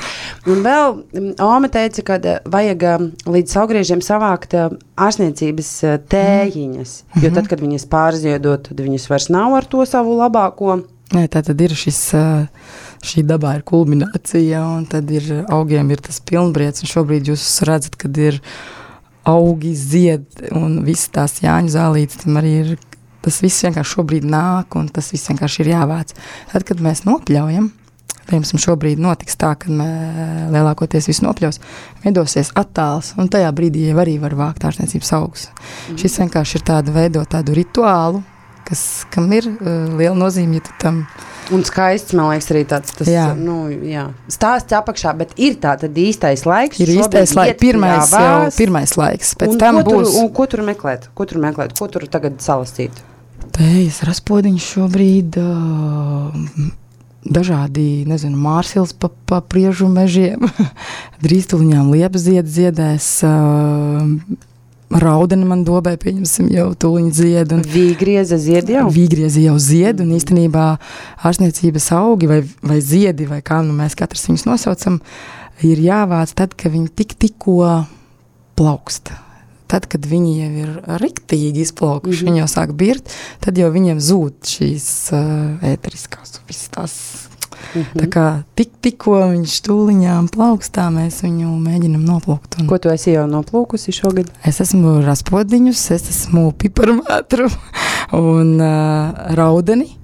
Un 0.50 0.64
vēl 0.66 0.96
um, 0.98 1.28
Ome 1.46 1.70
teica, 1.74 2.04
ka 2.08 2.18
uh, 2.18 2.40
vajag 2.52 2.86
uh, 2.90 3.06
līdz 3.30 3.58
augriežiem 3.62 4.02
savākt 4.06 4.56
ārstniecības 4.58 5.70
tējiņas. 6.12 6.96
Mm. 7.12 7.26
Jo 7.26 7.34
tad, 7.38 7.52
kad 7.52 7.62
viņas 7.62 7.88
pārziedot, 7.92 8.72
tad 8.72 8.82
viņas 8.82 9.08
vairs 9.12 9.30
nav 9.34 9.58
ar 9.60 9.70
to 9.70 9.86
savu 9.90 10.18
labāko. 10.20 10.82
Nē, 11.12 11.26
tā 11.32 11.42
tad 11.44 11.60
ir 11.60 11.74
šis, 11.76 12.00
šī 13.04 13.26
dabā 13.28 13.58
ir 13.58 13.66
kulminācija, 13.68 14.62
un 14.78 14.86
tad 14.90 15.10
ir 15.12 15.26
augiem 15.52 15.90
ir 15.92 16.04
tas 16.06 16.22
pilnbriets, 16.24 16.86
un 16.86 16.92
šobrīd 16.94 17.34
jūs 17.34 17.44
redzat, 17.68 17.98
kad 18.00 18.16
ir 18.16 18.40
augi 19.28 19.74
zied, 19.78 20.24
un 20.56 20.80
visas 20.88 21.12
tās 21.14 21.42
jāņu 21.44 21.76
zālītes 21.76 22.24
tam 22.24 22.40
arī 22.40 22.54
ir 22.62 22.72
Tas 23.22 23.38
viss 23.44 23.66
vienkārši 23.66 23.98
šobrīd 23.98 24.26
nāk, 24.26 24.78
un 24.80 24.90
tas 24.94 25.12
viss 25.14 25.30
vienkārši 25.30 25.64
ir 25.64 25.72
jāvāc. 25.76 26.16
Tad, 26.54 26.66
kad 26.66 26.82
mēs 26.82 27.04
nopļaujam, 27.06 27.70
piemēram, 28.30 28.62
šobrīd 28.66 29.02
notiks 29.02 29.38
tā, 29.40 29.54
ka 29.60 29.70
lielākoties 30.54 31.10
viss 31.12 31.24
nopļaus, 31.26 31.62
veidosies 32.06 32.54
attāls, 32.60 33.14
un 33.22 33.30
tajā 33.32 33.52
brīdī 33.56 33.90
jau 33.90 34.00
arī 34.04 34.18
var 34.22 34.38
vākt 34.40 34.66
ārstniecības 34.70 35.14
augus. 35.20 35.50
Mm. 35.52 36.00
Šis 36.02 36.20
vienkārši 36.24 36.60
ir 36.60 36.68
tāda 36.72 36.96
veidot 36.96 37.30
tādu 37.32 37.58
rituālu, 37.58 38.24
kas, 38.68 39.06
kam 39.14 39.30
ir 39.36 39.50
uh, 39.52 39.92
liela 40.00 40.16
nozīme, 40.18 40.60
ja 40.60 40.70
tu 40.70 40.80
tam 40.82 41.06
Un 41.52 41.66
skaists, 41.68 42.14
man 42.16 42.30
liekas, 42.30 42.48
arī 42.54 42.62
tāds 42.70 42.94
tas, 42.96 43.10
jā. 43.12 43.26
Nu, 43.36 43.66
jā. 43.68 44.06
stāsts 44.32 44.72
apakšā, 44.78 45.12
bet 45.20 45.34
ir 45.42 45.58
tāds 45.60 45.90
īstais 45.90 46.46
laiks. 46.48 46.80
Ir 46.80 46.94
īstais 46.94 47.34
laiks, 47.36 47.60
pirmais, 47.60 48.14
jau, 48.14 48.46
pirmais 48.56 48.94
laiks. 48.96 49.34
Pēc 49.42 49.58
tam 49.60 49.82
būs. 49.84 50.14
Tur, 50.14 50.30
ko 50.38 50.48
tur 50.54 50.64
meklēt? 50.64 51.10
Ko 51.18 51.28
tur 51.28 51.42
meklēt? 51.44 51.76
Ko 51.76 51.90
tur 51.92 52.06
tagad 52.14 52.40
salasīt? 52.46 53.02
Tejas 53.52 54.02
raspodiņš 54.08 54.68
šobrīd 54.76 55.38
uh, 55.42 56.36
dažādi, 57.26 58.04
nezinu, 58.10 58.38
mārsils 58.40 58.94
pa, 58.98 59.12
pa 59.28 59.42
priežu 59.44 59.90
mežiem, 59.92 60.48
drīz 61.24 61.50
tuliņām 61.52 61.92
liepzied 61.94 62.48
ziedēs, 62.50 63.10
uh, 63.28 64.08
raudeni 64.92 65.48
man 65.48 65.64
dobē, 65.68 65.96
pieņemsim, 66.02 66.50
jau 66.56 66.70
tuliņi 66.76 67.12
zied. 67.16 67.56
Un, 67.56 67.64
vīgrieza 67.76 68.40
zied 68.42 68.72
jau? 68.72 68.88
Vīgrieza 68.94 69.44
jau 69.44 69.58
zied, 69.62 70.04
un 70.04 70.14
īstenībā 70.18 70.68
ārstniecības 71.28 71.92
augi 71.98 72.32
vai, 72.32 72.42
vai 72.66 72.80
ziedi, 72.84 73.30
vai 73.30 73.42
kā 73.46 73.62
nu 73.66 73.76
mēs 73.78 73.98
katrs 74.00 74.28
viņus 74.30 74.48
nosaucam, 74.50 75.02
ir 75.66 75.84
jāvāc 75.84 76.34
tad, 76.36 76.56
kad 76.60 76.74
viņi 76.74 76.94
tik 77.02 77.18
tikko 77.20 77.84
plaukst 78.60 79.14
tad, 79.72 79.88
kad 79.92 80.06
viņi 80.08 80.36
jau 80.36 80.52
ir 80.66 81.00
riktīgi 81.02 81.66
izplaukuši, 81.66 82.12
mm 82.12 82.20
-hmm. 82.20 82.32
viņi 82.32 82.44
jau 82.44 82.52
sāk 82.52 82.76
birt, 82.78 83.12
tad 83.40 83.58
jau 83.58 83.72
viņiem 83.72 84.00
zūd 84.04 84.54
šīs 84.54 84.88
uh, 85.16 85.72
ēteriskās, 85.72 86.42
visas. 86.48 86.96
Mm 87.76 87.82
-hmm. 87.82 88.02
Tā 88.02 88.08
kā 88.10 88.44
tik, 88.56 88.70
tikko 88.82 89.16
viņš 89.32 89.62
tūliņām 89.68 90.28
plaukstā, 90.34 90.90
mēs 90.90 91.22
viņu 91.24 91.54
mēģinam 91.62 92.04
noplūkt. 92.04 92.60
Un... 92.60 92.68
Ko 92.68 92.78
tu 92.78 92.90
esi 92.90 93.12
jau 93.12 93.28
noplūkusi 93.28 93.94
šogad? 93.94 94.32
Es 94.44 94.62
esmu 94.62 95.02
raspodiņus, 95.06 95.92
es 95.92 96.10
esmu 96.10 96.52
piparmētru 96.52 97.50
un 98.34 98.60
uh, 98.60 99.36
raudeni, 99.38 99.98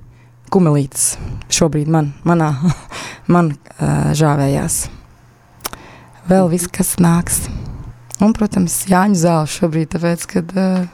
kumelītes 0.49 1.17
šobrīd 1.49 1.87
man, 1.87 2.13
manā, 2.23 2.53
man 3.33 3.51
uh, 3.51 4.13
žāvējās. 4.13 4.87
Vēl 6.27 6.49
viss, 6.51 6.67
kas 6.67 6.97
nāks. 6.99 7.47
Un, 8.17 8.33
protams, 8.33 8.79
Jāņa 8.89 9.19
zāle 9.21 9.49
šobrīd, 9.53 9.91
tāpēc, 9.93 10.23
kad 10.31 10.53
uh, 10.57 10.87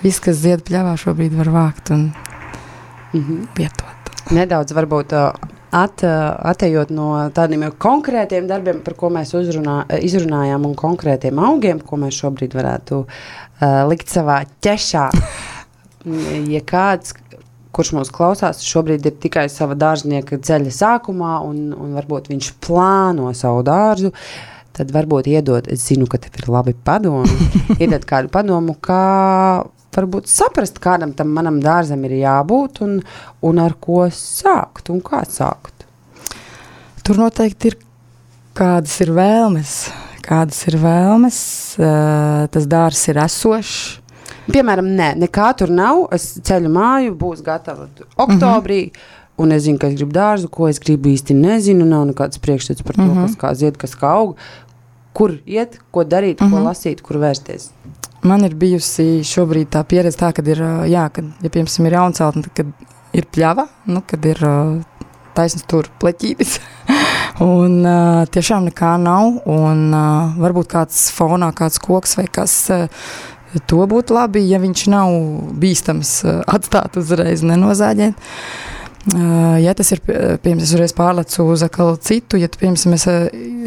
viss, 0.00 0.22
kas 0.24 0.40
zied 0.40 0.64
pļāvā, 0.64 0.94
šobrīd 1.00 1.36
var 1.36 1.50
vākt 1.52 1.92
un 1.92 2.08
mm 3.12 3.20
-hmm. 3.20 3.46
lietot. 3.58 4.12
Nedaudz 4.32 4.72
varbūt 4.72 5.12
uh, 5.12 5.32
at, 5.70 6.02
uh, 6.02 6.36
atejot 6.48 6.90
no 6.90 7.28
tādiem 7.36 7.68
konkrētiem 7.78 8.48
darbiem, 8.48 8.80
par 8.80 8.94
ko 8.94 9.10
mēs 9.10 9.34
uzrunā, 9.36 9.84
izrunājām, 10.00 10.64
un 10.64 10.74
konkrētiem 10.74 11.38
augiem, 11.38 11.80
ko 11.80 11.96
mēs 11.96 12.16
šobrīd 12.22 12.54
varētu 12.54 13.04
uh, 13.04 13.88
likt 13.88 14.08
savā 14.08 14.44
ķešā. 14.60 15.10
ja 16.54 16.60
kāds, 16.60 17.14
kurš 17.72 17.92
mūs 17.92 18.10
klausās, 18.14 18.64
šobrīd 18.64 19.06
ir 19.06 19.16
tikai 19.20 19.48
sava 19.48 19.74
dārznieka 19.74 20.38
ceļa 20.38 20.70
sākumā, 20.70 21.40
un, 21.44 21.74
un 21.76 21.92
varbūt 21.98 22.30
viņš 22.32 22.52
plāno 22.64 23.34
savu 23.34 23.62
dārzu, 23.62 24.12
tad 24.78 24.92
varbūt 24.94 25.28
iedod, 25.30 25.68
es 25.68 25.84
zinu, 25.88 26.06
ka 26.10 26.20
tev 26.22 26.38
ir 26.40 26.48
labi 26.52 26.74
padomi, 26.74 27.50
iedod 27.82 28.06
kādu 28.08 28.32
padomu, 28.32 28.76
kā 28.80 29.02
varbūt 29.98 30.30
saprast, 30.30 30.78
kādam 30.82 31.14
tam 31.16 31.32
manam 31.34 31.58
dārzam 31.62 32.04
ir 32.06 32.18
jābūt 32.20 32.82
un, 32.86 32.98
un 33.42 33.62
ar 33.62 33.74
ko 33.82 34.06
sākt 34.14 34.92
un 34.94 35.02
kā 35.04 35.24
sākt. 35.28 35.86
Tur 37.02 37.18
noteikti 37.18 37.72
ir 37.72 37.78
kādas 38.58 38.94
ir 39.02 39.14
vēlmes, 39.16 39.76
kādas 40.26 40.60
ir 40.68 40.76
vēlmes, 40.82 41.38
uh, 41.80 42.44
tas 42.52 42.68
dārzs 42.68 43.08
ir 43.10 43.22
esošs. 43.24 43.78
Piemēram, 44.48 44.86
nē, 44.96 45.12
nekā 45.20 45.50
tur 45.60 45.72
nav. 45.72 46.06
Es 46.16 46.30
ceļu 46.44 46.70
māju, 46.72 47.14
būs 47.20 47.44
gatava 47.44 47.88
oktobrī. 48.16 48.82
Mm 48.86 48.92
-hmm. 48.92 49.16
Un 49.38 49.52
es 49.54 49.62
zinu, 49.62 49.78
ka 49.78 49.86
es 49.86 49.94
gribu 49.94 50.12
dārzu, 50.12 50.48
ko 50.50 50.68
es 50.68 50.80
gribu 50.82 51.12
īsti 51.12 51.34
nezinu. 51.34 51.84
Nav 51.86 52.06
nekāds 52.08 52.40
priekšstats 52.42 52.82
par 52.82 52.96
to, 52.96 53.02
mm 53.02 53.10
-hmm. 53.10 53.26
kas 53.26 53.36
kā 53.36 53.54
zied, 53.54 53.76
kas 53.76 53.94
kā 53.94 54.08
aug 54.10 54.36
kur 55.18 55.34
iet, 55.46 55.80
ko 55.90 56.04
darīt, 56.04 56.38
mm 56.40 56.46
-hmm. 56.46 56.50
ko 56.50 56.56
mhm. 56.56 56.66
lasīt, 56.68 57.02
kur 57.02 57.18
vērsties? 57.22 57.70
Man 58.22 58.44
ir 58.44 58.54
bijusi 58.58 59.22
šobrīd 59.24 59.70
tā 59.74 59.84
pieredze, 59.86 60.18
tā, 60.18 60.32
kad 60.34 60.48
ir, 60.48 60.62
jā, 60.90 61.08
kad, 61.14 61.24
ja, 61.42 61.50
piemēram, 61.50 61.86
ir 61.86 61.92
jaunceltne, 61.92 62.42
tad 62.54 62.66
ir 63.12 63.26
pļava, 63.34 63.66
nu, 63.86 64.02
kad 64.06 64.24
ir 64.26 64.42
taisns 65.34 65.62
tur 65.70 65.86
pleķītis, 66.02 66.58
un 67.54 67.86
uh, 67.86 68.26
tiešām 68.26 68.66
nekā 68.70 68.96
nav, 68.98 69.38
un 69.46 69.84
uh, 69.94 70.38
varbūt 70.42 70.66
kāds 70.72 71.12
fonā, 71.14 71.52
kāds 71.54 71.78
koks 71.78 72.16
vai 72.18 72.26
kas, 72.26 72.56
uh, 72.74 72.88
to 73.66 73.86
būtu 73.86 74.14
labi, 74.14 74.42
ja 74.50 74.58
viņš 74.58 74.88
nav 74.90 75.14
bīstams 75.62 76.24
uh, 76.24 76.42
atstāt 76.46 76.98
uzreiz 76.98 77.46
nenozāģēt. 77.46 78.18
Uh, 78.18 78.77
Ja 79.06 79.72
tas 79.78 79.92
ir, 79.94 80.02
piemēram, 80.02 80.60
es 80.60 80.72
uzreiz 80.74 80.92
pārlecu 80.96 81.46
uz 81.54 81.62
citu, 82.04 82.36
ja 82.40 82.48
piemēram, 82.50 82.96
es 82.96 83.06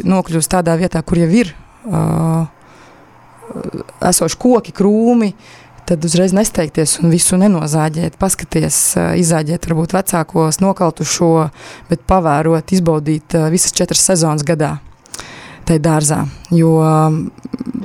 nokļūstu 0.06 0.52
tādā 0.52 0.76
vietā, 0.78 1.02
kur 1.02 1.18
jau 1.18 1.30
ir 1.32 1.54
uh, 1.88 2.44
esoši 4.04 4.38
koki, 4.38 4.74
krūmi, 4.76 5.32
tad 5.88 6.04
uzreiz 6.06 6.34
nesteigties 6.36 6.98
un 7.02 7.10
visu 7.10 7.38
nenozāģēt, 7.40 8.20
paskaties, 8.20 8.78
izzāģēt 9.18 9.66
varbūt 9.66 9.96
vecākos, 9.96 10.60
nokaltušo, 10.62 11.32
bet 11.90 12.06
pavērot, 12.06 12.76
izbaudīt 12.76 13.36
visas 13.52 13.74
četras 13.74 14.04
sezonas 14.12 14.46
gadā 14.46 14.76
tai 15.66 15.78
dārzā, 15.82 16.24
jo 16.50 16.74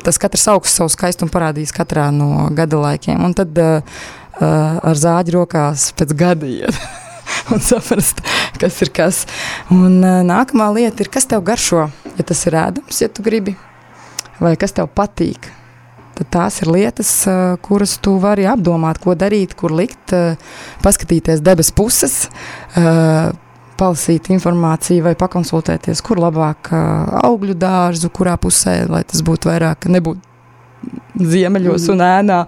tas 0.05 0.17
katrs 0.21 0.47
augsts 0.53 0.79
savu 0.79 0.89
skaistumu 0.93 1.33
parādīs 1.33 1.73
katrā 1.75 2.07
no 2.13 2.47
gada 2.57 2.79
laikiem, 2.81 3.21
un 3.21 3.35
tad 3.37 3.57
uh, 3.61 3.99
ar 4.41 4.97
zāģi 4.97 5.35
rokās 5.37 5.91
pēc 5.97 6.15
gada 6.17 6.49
iet. 6.49 6.79
un 7.53 7.61
saprast, 7.63 8.21
kas 8.59 8.81
ir 8.83 8.91
kas. 8.95 9.23
Un 9.73 10.01
uh, 10.01 10.19
nākamā 10.27 10.69
lieta 10.75 11.03
ir, 11.03 11.11
kas 11.13 11.27
tev 11.29 11.45
garšo, 11.47 11.87
ja 12.17 12.25
tas 12.27 12.43
ir 12.49 12.57
ēdams, 12.59 13.01
ja 13.03 13.09
tu 13.11 13.25
gribi, 13.25 13.55
vai 14.41 14.55
kas 14.59 14.75
tev 14.75 14.89
patīk. 14.95 15.49
Tad 16.17 16.31
tās 16.33 16.61
ir 16.63 16.71
lietas, 16.73 17.11
uh, 17.29 17.55
kuras 17.63 17.97
tu 18.01 18.17
vari 18.21 18.47
apdomāt, 18.49 18.99
ko 19.03 19.15
darīt, 19.15 19.55
kur 19.57 19.75
likt, 19.77 20.15
uh, 20.15 20.37
paskatīties 20.83 21.43
debes 21.45 21.71
puses, 21.75 22.25
palasīt 23.77 24.31
informāciju 24.33 25.03
vai 25.05 25.13
pakonsultēties, 25.17 26.01
kur 26.01 26.17
labāk 26.17 26.71
augļu 26.73 27.53
dārzu, 27.61 28.09
kurā 28.09 28.33
pusē, 28.41 28.79
lai 28.89 29.03
tas 29.05 29.21
būtu 29.25 29.51
vairāk, 29.51 29.85
nebūtu 29.93 30.25
ziemeļos 31.21 31.85
mm. 31.85 31.93
un 31.93 32.03
ēnā, 32.07 32.39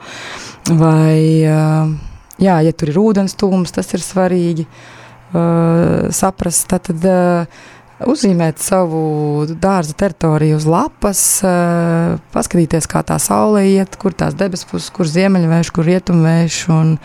vai 0.79 1.19
uh, 1.45 2.08
jā, 2.41 2.59
ja 2.65 2.75
tur 2.75 2.93
ir 2.93 3.01
ūdens 3.01 3.35
tūms, 3.39 3.73
tas 3.75 3.91
ir 3.95 4.03
svarīgi 4.03 4.65
uh, 4.65 6.09
saprast. 6.15 6.69
Tad, 6.71 6.89
uh, 7.03 7.67
uzzīmēt 8.07 8.61
savu 8.63 9.45
dārza 9.59 9.95
teritoriju 9.99 10.59
uz 10.59 10.65
lapas, 10.69 11.21
uh, 11.43 12.15
paskatīties, 12.33 12.87
kā 12.89 13.03
tā 13.07 13.19
saule 13.21 13.65
iet, 13.73 13.99
kur 13.99 14.15
tās 14.15 14.37
debesis 14.39 14.67
puses, 14.69 14.91
kur 14.95 15.09
ziemeļvējš, 15.09 15.71
kur 15.75 15.87
rietumvējš. 15.89 16.59
Un, 16.75 16.95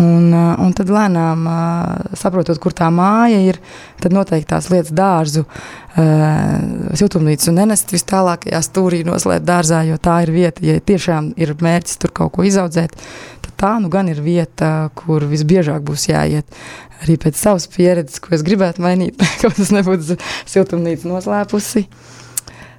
un, 0.00 0.28
uh, 0.30 0.52
un 0.62 0.74
tad 0.78 0.92
lēnām 0.92 1.46
uh, 1.50 2.14
saprotot, 2.18 2.60
kur 2.62 2.74
tā 2.76 2.88
māja 2.94 3.40
ir, 3.50 3.58
tad 4.02 4.14
noteikti 4.14 4.50
tās 4.54 4.70
lietas 4.72 4.94
dārzu, 4.96 5.44
uh, 5.44 6.94
siltumnīcu 6.98 7.56
nenest 7.56 7.92
vis 7.92 8.06
tālākajā 8.08 8.62
stūrī 8.64 9.02
noslēpt 9.08 9.48
dārzā, 9.48 9.82
jo 9.90 9.98
tā 10.02 10.22
ir 10.26 10.34
vieta, 10.34 10.64
ja 10.64 10.78
tiešām 10.78 11.32
ir 11.40 11.56
mērķis 11.58 11.98
tur 12.04 12.14
kaut 12.14 12.36
ko 12.36 12.46
izaudzēt, 12.46 12.94
tā 13.62 13.76
nu 13.82 13.90
gan 13.92 14.10
ir 14.10 14.22
vieta, 14.22 14.90
kur 14.98 15.26
visbiežāk 15.30 15.84
būs 15.86 16.08
jāiet. 16.10 16.62
Arī 17.02 17.18
pēc 17.22 17.38
savas 17.38 17.66
pieredzes, 17.70 18.20
ko 18.22 18.34
es 18.36 18.44
gribētu 18.46 18.82
mainīt, 18.84 19.22
ka 19.40 19.50
tas 19.54 19.70
nebūtu 19.74 20.18
siltumnīca 20.50 21.10
noslēpusi. 21.10 21.86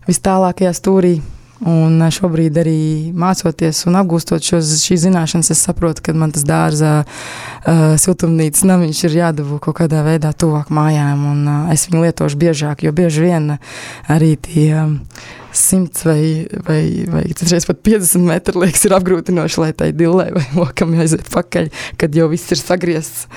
Vis 0.03 0.19
tālākajā 0.23 0.75
stūrī 0.75 1.17
Un 1.63 2.01
šobrīd 2.11 2.57
arī 2.59 2.79
mācoties 3.15 3.85
un 3.87 3.95
apgūstot 4.01 4.43
šos, 4.43 4.71
šīs 4.83 5.05
zināšanas, 5.05 5.51
es 5.53 5.61
saprotu, 5.63 6.03
ka 6.03 6.15
man 6.17 6.33
tas 6.35 6.43
dārza 6.47 6.91
uh, 7.03 7.93
siltumnīcas 8.01 8.65
namiņš 8.67 9.03
ir 9.07 9.15
jādabū 9.21 9.61
kaut 9.63 9.77
kādā 9.79 10.01
veidā 10.03 10.33
tuvāk 10.35 10.73
mājām, 10.73 11.23
un 11.29 11.45
uh, 11.47 11.71
es 11.71 11.85
viņu 11.87 12.03
lietošu 12.03 12.41
biežāk, 12.41 12.83
jo 12.83 12.91
bieži 12.95 13.29
vien 13.29 13.53
arī 14.11 14.33
tie 14.43 14.67
um, 14.81 14.97
100 15.53 16.05
vai, 16.07 16.47
vai, 16.67 16.83
vai 17.09 17.23
citreiz 17.33 17.67
pat 17.69 17.81
50 17.85 18.25
metri 18.27 18.57
liekas 18.59 18.87
ir 18.87 18.95
apgrūtinoši, 18.97 19.59
lai 19.61 19.73
tai 19.77 19.91
dillai 19.95 20.31
vai 20.35 20.45
lokam 20.61 20.95
aiziet 20.99 21.29
pakaļ, 21.33 21.69
kad 22.01 22.17
jau 22.17 22.29
viss 22.31 22.53
ir 22.55 22.61
sagriezts. 22.61 23.27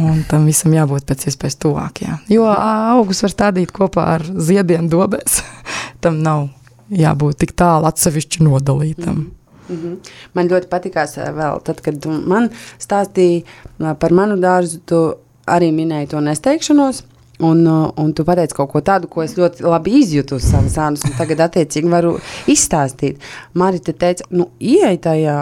Un 0.00 0.22
tam 0.28 0.46
visam 0.46 0.72
jābūt 0.72 1.04
pēc 1.08 1.26
iespējas 1.28 1.58
tuvāk. 1.60 2.04
Jā. 2.06 2.16
Jo 2.30 2.46
augus 2.48 3.20
var 3.24 3.32
stādīt 3.32 3.72
kopā 3.74 4.06
ar 4.14 4.24
ziediem 4.24 4.88
dobēs. 4.88 5.42
tam 6.04 6.22
nav 6.24 6.48
jābūt 6.90 7.42
tik 7.44 7.52
tālu 7.58 7.88
atsevišķi 7.90 8.46
nodalītam. 8.46 9.26
Mm 9.70 9.76
-hmm. 9.76 9.96
Man 10.34 10.48
ļoti 10.48 10.66
patīkās 10.70 11.16
vēl, 11.16 11.60
tad, 11.62 11.80
kad 11.80 12.06
man 12.06 12.50
stāstīja 12.78 13.94
par 13.98 14.12
manu 14.12 14.36
dārzu, 14.36 14.80
tu 14.86 15.14
arī 15.46 15.70
minēji 15.72 16.08
to 16.08 16.20
nesteigšanos. 16.20 17.04
Un, 17.40 17.64
un 17.96 18.12
tu 18.12 18.24
pateici 18.28 18.56
kaut 18.56 18.68
ko 18.72 18.82
tādu, 18.84 19.08
ko 19.08 19.24
es 19.24 19.36
ļoti 19.38 19.64
labi 19.64 19.96
izjūtu 20.02 20.36
uz 20.36 20.50
savas 20.50 20.76
ādas, 20.76 21.06
un 21.08 21.16
tagad, 21.16 21.40
attiecīgi, 21.46 21.88
varu 21.88 22.18
izstāstīt. 22.50 23.22
Marita 23.56 23.96
teica, 23.96 24.28
nu, 24.34 24.50
ieej 24.60 25.00
tajā 25.06 25.40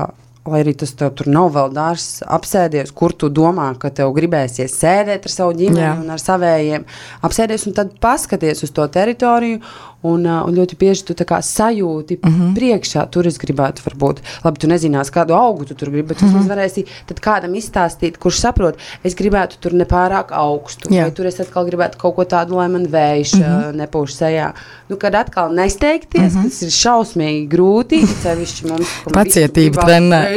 lai 0.48 0.62
arī 0.62 0.74
tas 0.78 0.94
tev 0.96 1.12
tur 1.16 1.28
nav 1.32 1.50
vēl 1.54 1.72
dārsts, 1.76 2.22
apsēdies, 2.36 2.92
kur 2.96 3.14
tu 3.16 3.30
domā, 3.32 3.68
ka 3.80 3.90
tev 3.94 4.12
gribēsies 4.16 4.74
sēdēt 4.80 5.28
ar 5.28 5.34
savu 5.34 5.56
ģimeni 5.58 5.84
Jā. 5.84 5.94
un 6.00 6.14
ar 6.14 6.22
savējiem. 6.22 6.86
Apsēdies 7.28 7.66
un 7.68 7.76
tad 7.76 7.94
paskaties 8.02 8.64
uz 8.66 8.72
to 8.74 8.86
teritoriju 8.94 9.60
Un, 10.06 10.22
un 10.22 10.54
ļoti 10.54 10.76
bieži 10.78 11.02
tu 11.08 11.14
sajūti 11.18 12.18
mhm. 12.22 12.34
-huh. 12.40 12.54
priekšā, 12.54 13.02
tur 13.10 13.26
es 13.26 13.38
gribētu, 13.38 13.82
varbūt, 13.82 14.20
labi, 14.44 14.58
tu 14.58 14.68
nezinās, 14.70 15.10
kādu 15.10 15.34
augu 15.34 15.64
tu 15.64 15.74
tur 15.74 15.90
gribi, 15.90 16.08
bet 16.08 16.18
tu 16.18 16.24
uh 16.24 16.30
mhm. 16.30 16.42
-huh. 16.42 16.50
varēsi 16.54 16.84
kādam 17.20 17.56
izstāstīt, 17.58 18.16
kurš 18.16 18.38
saprot, 18.38 18.76
es 19.02 19.14
gribētu 19.14 19.58
tur 19.60 19.72
nepārāk 19.72 20.30
augstu, 20.30 20.88
Jā. 20.88 21.02
vai 21.02 21.10
tur 21.10 21.26
es 21.26 21.40
atkal 21.40 21.66
gribētu 21.66 21.98
kaut 21.98 22.14
ko 22.14 22.24
tādu, 22.24 22.54
lai 22.54 22.68
man 22.68 22.86
vējš 22.86 23.34
uh 23.34 23.40
-huh. 23.40 23.74
nepūš 23.74 24.14
sejā. 24.14 24.52
Nu, 24.88 24.96
kad 24.96 25.14
atkal 25.14 25.54
nesteigties, 25.54 26.32
uh 26.32 26.38
-huh. 26.38 26.44
tas 26.44 26.62
ir 26.62 26.68
šausmīgi 26.68 27.48
grūti, 27.48 28.06
cevišķi 28.22 28.68
mums. 28.68 28.88
Pacietība 29.12 29.82
trenē. 29.82 30.36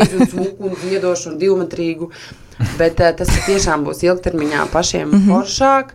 Un, 0.59 0.71
un 1.27 1.37
divmetrīgu, 1.37 2.09
bet 2.77 2.95
tas 2.95 3.29
tiešām 3.45 3.85
būs 3.85 4.03
ilgtermiņā 4.03 4.65
pašiem 4.71 5.07
mhm. 5.07 5.17
-huh. 5.17 5.29
foršāk 5.29 5.85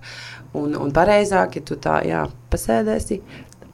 un, 0.57 0.75
un 0.81 0.93
pareizāk, 0.95 1.59
ja 1.59 1.65
tu 1.67 1.77
tā, 1.81 2.01
jā, 2.07 2.25
pasēdēsi, 2.53 3.21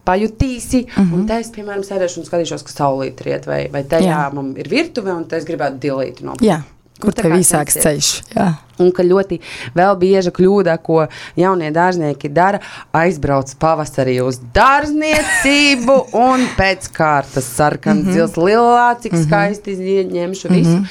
pajutīsi. 0.05 0.85
Uh 0.87 0.99
-huh. 0.99 1.13
Un 1.13 1.19
mhm. 1.19 1.27
te 1.27 1.39
es, 1.39 1.51
piemēram, 1.51 1.83
sēdēšu 1.87 2.19
un 2.19 2.29
skatīšos, 2.29 2.63
ka 2.67 2.73
saulīt 2.73 3.21
riet, 3.21 3.47
vai, 3.47 3.69
vai 3.73 3.85
tajā 3.85 4.11
jā. 4.11 4.33
man 4.33 4.55
ir 4.57 4.69
virtuve, 4.69 5.13
un 5.13 5.25
te 5.25 5.37
es 5.37 5.45
gribētu 5.45 5.79
dilīti 5.79 6.25
no. 6.25 6.35
Jā. 6.41 6.63
Kur 7.01 7.11
nu, 7.11 7.23
tev 7.23 7.33
īsāks 7.35 7.81
ceļš? 7.83 8.09
Jā. 8.37 8.55
Un 8.79 8.93
ka 8.95 9.03
ļoti 9.03 9.41
vēl 9.75 9.97
bieža 9.99 10.31
kļūda, 10.31 10.77
ko 10.79 11.07
jaunie 11.37 11.71
dārznieki 11.75 12.29
dara, 12.29 12.61
aizbrauc 12.93 13.55
pavasarī 13.59 14.21
uz 14.23 14.39
dārzniecību 14.55 15.97
un 16.29 16.47
pēc 16.59 16.91
kārtas 16.95 17.49
sarkans, 17.57 18.05
mm 18.05 18.09
-hmm. 18.09 18.13
zils, 18.13 18.37
lilā, 18.37 19.01
cik 19.01 19.13
mm 19.13 19.19
-hmm. 19.19 19.27
skaisti 19.27 20.05
ņemšu 20.13 20.49
visu, 20.49 20.71
mm 20.71 20.85
-hmm. 20.85 20.87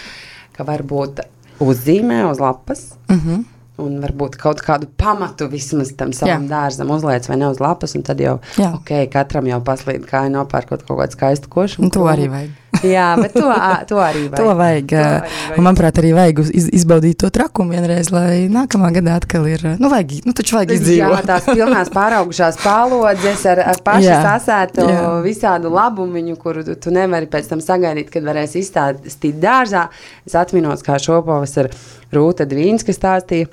ka 0.57 0.63
varbūt 0.63 1.23
uzzīmē 1.59 2.31
uz 2.31 2.39
lapas. 2.39 2.93
Mm 3.07 3.19
-hmm 3.19 3.50
un 3.83 3.99
varbūt 4.03 4.37
kaut 4.41 4.63
kādu 4.65 4.89
pamatu 4.99 5.49
vismaz 5.51 5.93
tam 5.97 6.15
savam 6.15 6.47
Jā. 6.47 6.51
dārzam 6.55 6.93
uzliec 6.93 7.27
vai 7.29 7.39
ne 7.41 7.51
uz 7.51 7.61
lapas, 7.63 7.95
un 7.97 8.05
tad 8.07 8.21
jau, 8.23 8.39
Jā. 8.59 8.73
ok, 8.79 8.95
katram 9.11 9.49
jau 9.49 9.61
paslīd 9.65 10.07
kāju 10.09 10.33
nopērkot 10.37 10.87
kaut 10.87 11.03
kādu 11.03 11.17
skaistu 11.17 11.51
košu. 11.51 11.85
Un 11.85 11.93
to 11.93 12.07
arī 12.09 12.29
vajag. 12.31 12.57
Jā, 12.87 13.11
bet 13.19 13.33
to, 13.35 13.51
to 13.89 13.99
arī 13.99 14.23
vajag. 14.31 14.37
to 14.39 14.53
vajag. 14.57 14.87
To 14.91 14.99
arī 15.01 15.19
vajag. 15.19 15.59
Manuprāt, 15.65 15.99
arī 16.01 16.11
vajag 16.15 16.41
iz, 16.47 16.67
izbaudīt 16.81 17.19
to 17.21 17.29
trakumu 17.33 17.75
vienreiz, 17.75 18.09
lai 18.13 18.47
nākamā 18.51 18.91
gadā 18.95 19.17
atkal 19.19 19.45
ir, 19.51 19.65
nu, 19.81 19.91
vajag, 19.91 20.21
nu, 20.27 20.35
taču 20.37 20.57
vajag 20.57 20.75
izdzīvot. 20.77 21.17
Jā, 21.19 21.21
tās 21.27 21.49
pilnās 21.49 21.91
pāraugušās 21.97 22.59
pālodzes 22.63 23.45
ar, 23.51 23.63
ar 23.73 23.81
pašu 23.85 24.11
sasētu 24.11 24.87
jā. 24.87 25.07
visādu 25.25 25.73
labumiņu, 25.73 26.37
kuru 26.41 26.65
tu, 26.67 26.77
tu 26.79 26.95
nevari 26.95 27.29
pēc 27.31 27.51
tam 27.51 27.63
sagaidīt, 27.63 28.11
kad 28.13 28.25
varēsi 28.27 28.63
izstāstīt 28.63 29.41
dārzā. 29.43 29.89
Es 30.27 30.37
atminos, 30.39 30.85
kā 30.85 30.97
šopavas 31.01 31.57
ar 31.61 31.71
Rūta 32.15 32.47
Dvīnska 32.49 32.95
stāstīja 32.95 33.51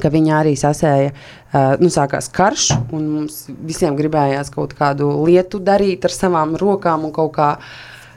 ka 0.00 0.10
viņa 0.12 0.36
arī 0.38 0.54
sasēja, 0.58 1.10
uh, 1.12 1.74
nu, 1.82 1.90
sākās 1.92 2.30
karš, 2.32 2.70
un 2.94 3.06
mums 3.16 3.42
visiem 3.66 3.98
gribējās 3.98 4.52
kaut 4.54 4.76
kādu 4.78 5.10
lietu 5.26 5.60
darīt 5.62 6.06
ar 6.06 6.14
savām 6.14 6.54
rokām 6.60 7.08
un 7.08 7.14
kaut 7.16 7.34
kā, 7.36 7.52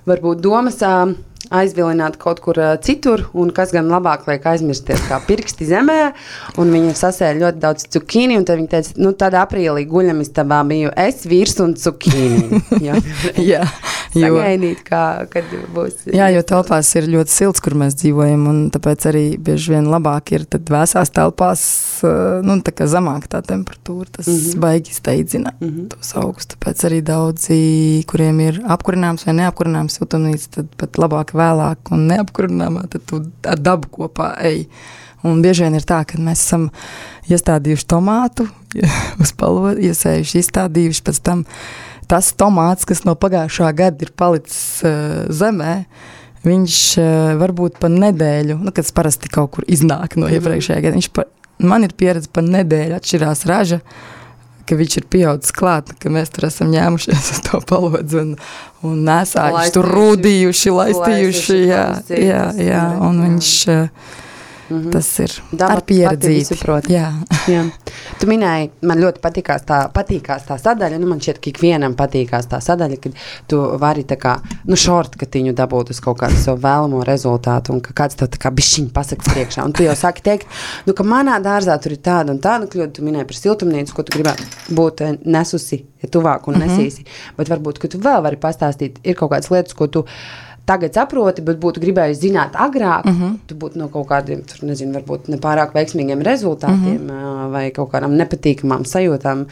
varbūt 0.09 0.43
domas. 0.43 0.81
Uh, 0.83 1.15
aizvilināt 1.53 2.17
kaut 2.21 2.41
kur 2.43 2.59
citur, 2.85 3.27
un 3.33 3.51
kas 3.55 3.73
gan 3.75 3.89
labāk 3.91 4.27
liek 4.29 4.45
aizmirsties, 4.53 5.05
kā 5.09 5.19
pirksti 5.27 5.69
zemē. 5.69 5.99
Viņa 6.57 6.93
sasēja 6.97 7.39
ļoti 7.39 7.63
daudz 7.63 7.87
cukīni, 7.93 8.37
un 8.39 8.47
viņa 8.49 8.71
teica, 8.71 8.95
nu, 9.03 9.13
tad 9.17 9.37
aprīlī 9.37 9.85
guļamistabā 9.89 10.63
biju 10.69 10.93
es, 11.05 11.25
vīrs 11.29 11.59
un 11.63 11.75
cukīni. 11.79 12.63
jā, 12.87 12.99
jā. 13.37 13.65
Sagaidīt, 14.13 14.83
kā, 14.85 15.25
kad 15.31 15.49
būs. 15.73 16.05
Jā, 16.13 16.27
jo 16.33 16.43
telpās 16.45 16.91
ir 16.99 17.07
ļoti 17.09 17.33
silts, 17.33 17.61
kur 17.63 17.75
mēs 17.79 17.95
dzīvojam, 17.97 18.45
un 18.49 18.59
tāpēc 18.73 19.07
arī 19.09 19.23
bieži 19.41 19.73
vien 19.73 19.89
labāk 19.89 20.33
ir 20.35 20.45
vēsās 20.69 21.09
telpās, 21.13 21.63
nu, 22.45 22.59
tā 22.65 22.75
kā 22.75 22.87
zemāk 22.89 23.25
tā 23.31 23.41
temperatūra, 23.45 24.09
tas 24.19 24.27
mm 24.27 24.35
-hmm. 24.37 24.59
baigi 24.65 24.93
steidzina 24.93 25.53
mm 25.59 25.69
-hmm. 25.69 25.87
tos 25.95 26.13
augus. 26.15 26.47
Tāpēc 26.53 26.85
arī 26.89 27.01
daudzi, 27.01 28.03
kuriem 28.07 28.39
ir 28.39 28.61
apkurināms 28.67 29.25
vai 29.25 29.33
neapkurināms 29.33 29.97
siltumnīca, 29.97 30.47
tad 30.55 30.67
pat 30.77 30.97
labāk 30.97 31.33
vēlāk 31.43 31.93
un 31.93 32.07
neapkurināmā, 32.11 32.87
tad 32.91 33.05
tu 33.09 33.23
ar 33.47 33.61
dabu 33.61 33.91
kopā 33.99 34.33
ej. 34.47 34.65
Un 35.23 35.39
bieži 35.39 35.63
vien 35.63 35.77
ir 35.77 35.85
tā, 35.87 36.01
ka 36.03 36.19
mēs 36.19 36.41
esam 36.43 36.67
iestādījuši 37.31 37.87
tomātu, 37.87 38.49
uz 39.23 39.31
palodu, 39.39 39.79
iesējuši, 39.87 40.41
izstādījuši, 40.43 41.03
pēc 41.07 41.21
tam 41.23 41.45
tas 42.11 42.33
tomāts, 42.35 42.87
kas 42.87 43.05
no 43.07 43.15
pagājušā 43.15 43.69
gada 43.77 44.03
ir 44.03 44.11
palicis 44.19 44.83
uh, 44.83 45.23
zemē, 45.31 45.77
viņš 46.43 46.79
uh, 46.99 47.05
varbūt 47.39 47.79
pa 47.79 47.87
nedēļu, 47.93 48.59
nu, 48.65 48.73
kad 48.75 48.91
parasti 48.95 49.31
kaut 49.31 49.53
kur 49.55 49.67
iznāk 49.71 50.17
no 50.19 50.27
mhm. 50.27 50.39
iepriekšējā 50.39 50.81
gada, 50.83 50.99
viņš 50.99 51.09
pa, 51.15 51.27
man 51.63 51.87
ir 51.87 51.95
pieredze 51.95 52.31
pa 52.33 52.43
nedēļu 52.43 52.99
atšķirās 52.99 53.45
raža, 53.47 53.79
ka 54.67 54.77
viņš 54.79 54.97
ir 54.99 55.07
pieaudzis 55.11 55.55
klāt, 55.55 55.93
ka 55.99 56.11
mēs 56.13 56.33
tur 56.33 56.47
esam 56.49 56.71
ņēmušies 56.73 57.31
uz 57.35 57.43
to 57.47 57.61
palodzi 57.69 58.19
un, 58.21 58.35
un 58.87 58.99
nesājuši 59.07 59.75
tur 59.77 59.89
rūdījuši, 59.97 60.75
laistījuši, 60.79 61.61
jā, 61.69 61.87
jā, 62.09 62.43
jā, 62.71 62.83
un 63.07 63.25
viņš... 63.27 63.55
Uh, 63.77 64.19
Mm 64.73 64.81
-hmm. 64.81 64.91
Tas 64.91 65.19
ir 65.19 65.31
Daba 65.51 65.73
ar 65.73 65.81
pieredzi. 65.81 66.45
Jā. 66.89 67.11
Jā. 67.47 67.63
Tu 68.19 68.27
minēji, 68.27 68.69
man 68.81 68.97
ļoti 68.97 69.19
patīkās 69.21 69.65
tā, 69.67 69.77
patīkās 69.93 70.47
tā 70.47 70.57
sadaļa. 70.57 70.97
Nu, 70.99 71.07
man 71.07 71.19
šķiet, 71.19 71.39
ka 71.43 71.49
ikvienam 71.49 71.93
patīkās 71.95 72.47
tā 72.49 72.59
sadaļa, 72.61 72.97
kad 73.03 73.13
tu 73.47 73.59
vari 73.77 74.03
tā 74.03 74.17
kā 74.17 74.33
nu, 74.65 74.75
šortkatiņu 74.75 75.53
dabūt 75.53 75.89
uz 75.89 75.99
kaut 75.99 76.17
kādu 76.19 76.35
savu 76.43 76.61
vēlamo 76.61 77.03
rezultātu, 77.03 77.73
un 77.73 77.81
ka 77.81 77.93
kāds 77.93 78.15
tev 78.15 78.27
tā 78.27 78.39
kā 78.41 78.49
bišķiņ 78.51 78.89
pasaka 78.93 79.31
priekšā. 79.31 79.65
Un 79.65 79.73
tu 79.73 79.83
jau 79.83 79.95
saki 79.95 80.21
teikt, 80.21 80.47
nu, 80.85 80.93
ka 80.93 81.03
manā 81.03 81.37
dārzā 81.43 81.77
tur 81.81 81.91
ir 81.91 82.01
tāda 82.01 82.31
un 82.31 82.39
tāda 82.39 82.65
kļūda. 82.65 82.91
Tu 82.93 83.03
minēji 83.03 83.25
par 83.25 83.35
siltumnīcu, 83.35 83.93
ko 83.93 84.03
tu 84.03 84.17
gribētu 84.17 84.43
būt 84.75 85.01
eh, 85.01 85.17
nesusi, 85.25 85.85
tuvāk 86.09 86.47
un 86.47 86.55
mm 86.55 86.61
-hmm. 86.61 86.67
nesīsi. 86.67 87.05
Bet 87.37 87.49
varbūt, 87.49 87.79
ka 87.79 87.87
tu 87.87 87.97
vēl 87.97 88.23
vari 88.23 88.37
pastāstīt, 88.37 88.97
ir 89.03 89.15
kaut 89.15 89.31
kādas 89.31 89.51
lietas, 89.51 89.73
ko 89.73 89.87
tu 89.87 90.05
tagad 90.69 90.95
saproti, 90.95 91.43
bet 91.43 91.59
būtu 91.59 91.81
gribējis 91.83 92.21
zināt 92.21 92.55
agrāk, 92.55 93.05
mm 93.05 93.15
-hmm. 93.17 93.33
tu 93.47 93.55
būtu 93.59 93.79
no 93.81 93.89
kaut 93.91 94.07
kādiem, 94.07 94.43
tur, 94.47 94.63
nezinu, 94.67 94.93
varbūt 94.95 95.27
nepārāk 95.33 95.73
veiksmīgiem 95.75 96.23
rezultātiem 96.23 97.01
mm 97.01 97.09
-hmm. 97.09 97.51
vai 97.51 97.71
kaut 97.71 97.91
kādām 97.91 98.15
nepatīkamām 98.19 98.85
sajūtām 98.87 99.45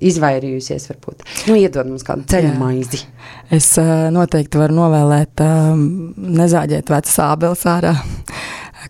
izvairījusies. 0.00 0.88
Varbūt. 0.88 1.22
Nu, 1.46 1.56
iedod 1.56 1.86
mums 1.86 2.02
kādu 2.02 2.24
ceļu 2.26 2.54
maizi. 2.58 3.04
Es 3.50 3.78
uh, 3.78 4.10
noteikti 4.10 4.58
varu 4.58 4.74
novēlēt, 4.74 5.40
uh, 5.40 5.76
nezāģēt 6.16 6.90
vecas 6.90 7.18
ābeles 7.18 7.64
ārā. 7.66 7.94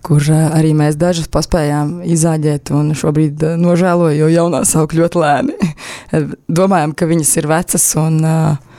Kur 0.03 0.22
uh, 0.30 0.57
arī 0.57 0.72
mēs 0.74 0.97
dažus 0.97 1.28
paspējām 1.28 2.01
izāģēt, 2.03 2.70
un 2.70 2.95
šobrīd 2.95 3.43
uh, 3.43 3.57
nožēloju, 3.61 4.18
jo 4.18 4.28
jaunās 4.28 4.76
aug 4.76 4.95
ļoti 4.95 5.18
lēni. 5.18 5.72
Domājam, 6.61 6.95
ka 6.95 7.07
viņas 7.07 7.36
ir 7.36 7.47
vecas 7.47 7.95
un 8.01 8.24
uh, 8.24 8.72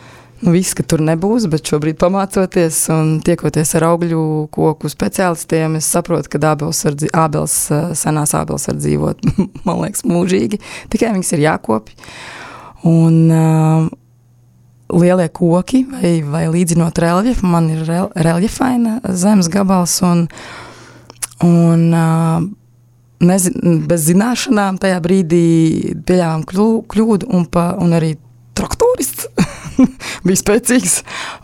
nu, 0.43 0.53
viss, 0.53 0.75
ka 0.77 0.85
tur 0.87 1.01
nebūs, 1.05 1.47
bet 1.51 1.67
šobrīd 1.71 1.97
pamācoties 2.01 2.77
un 2.93 3.15
tiekoties 3.25 3.73
ar 3.79 3.87
augļu 3.93 4.21
koku 4.53 4.91
speciālistiem, 4.91 5.79
es 5.79 5.89
saprotu, 5.95 6.31
ka 6.33 6.41
ābels, 6.51 6.83
var, 6.87 6.99
ābels 7.25 7.57
senās 7.99 8.35
ābels 8.37 8.67
var 8.69 8.79
dzīvot, 8.79 9.27
man 9.67 9.83
liekas, 9.85 10.05
mūžīgi, 10.09 10.61
tikai 10.93 11.13
viņas 11.15 11.35
ir 11.37 11.45
jākopj. 11.47 11.97
Un 12.83 13.19
uh, 13.31 13.85
lielie 14.93 15.29
koki 15.31 15.83
vai, 15.89 16.17
vai 16.27 16.43
līdzinot 16.51 16.99
reljefu, 16.99 17.47
man 17.49 17.69
ir 17.73 17.85
rel, 17.87 18.09
reljefaina 18.15 18.99
zemes 19.15 19.49
gabals 19.51 19.95
un, 20.05 20.25
un 21.45 21.85
nezin, 23.23 23.79
bez 23.87 24.07
zināšanām 24.09 24.79
tajā 24.81 24.99
brīdī 25.03 25.47
pieļāvām 26.05 26.45
kļūdu 26.49 27.31
un, 27.31 27.47
pa, 27.49 27.71
un 27.79 27.95
arī 27.97 28.15
traktorists 28.57 29.31
bija 30.25 30.39
spēcīgs 30.39 31.01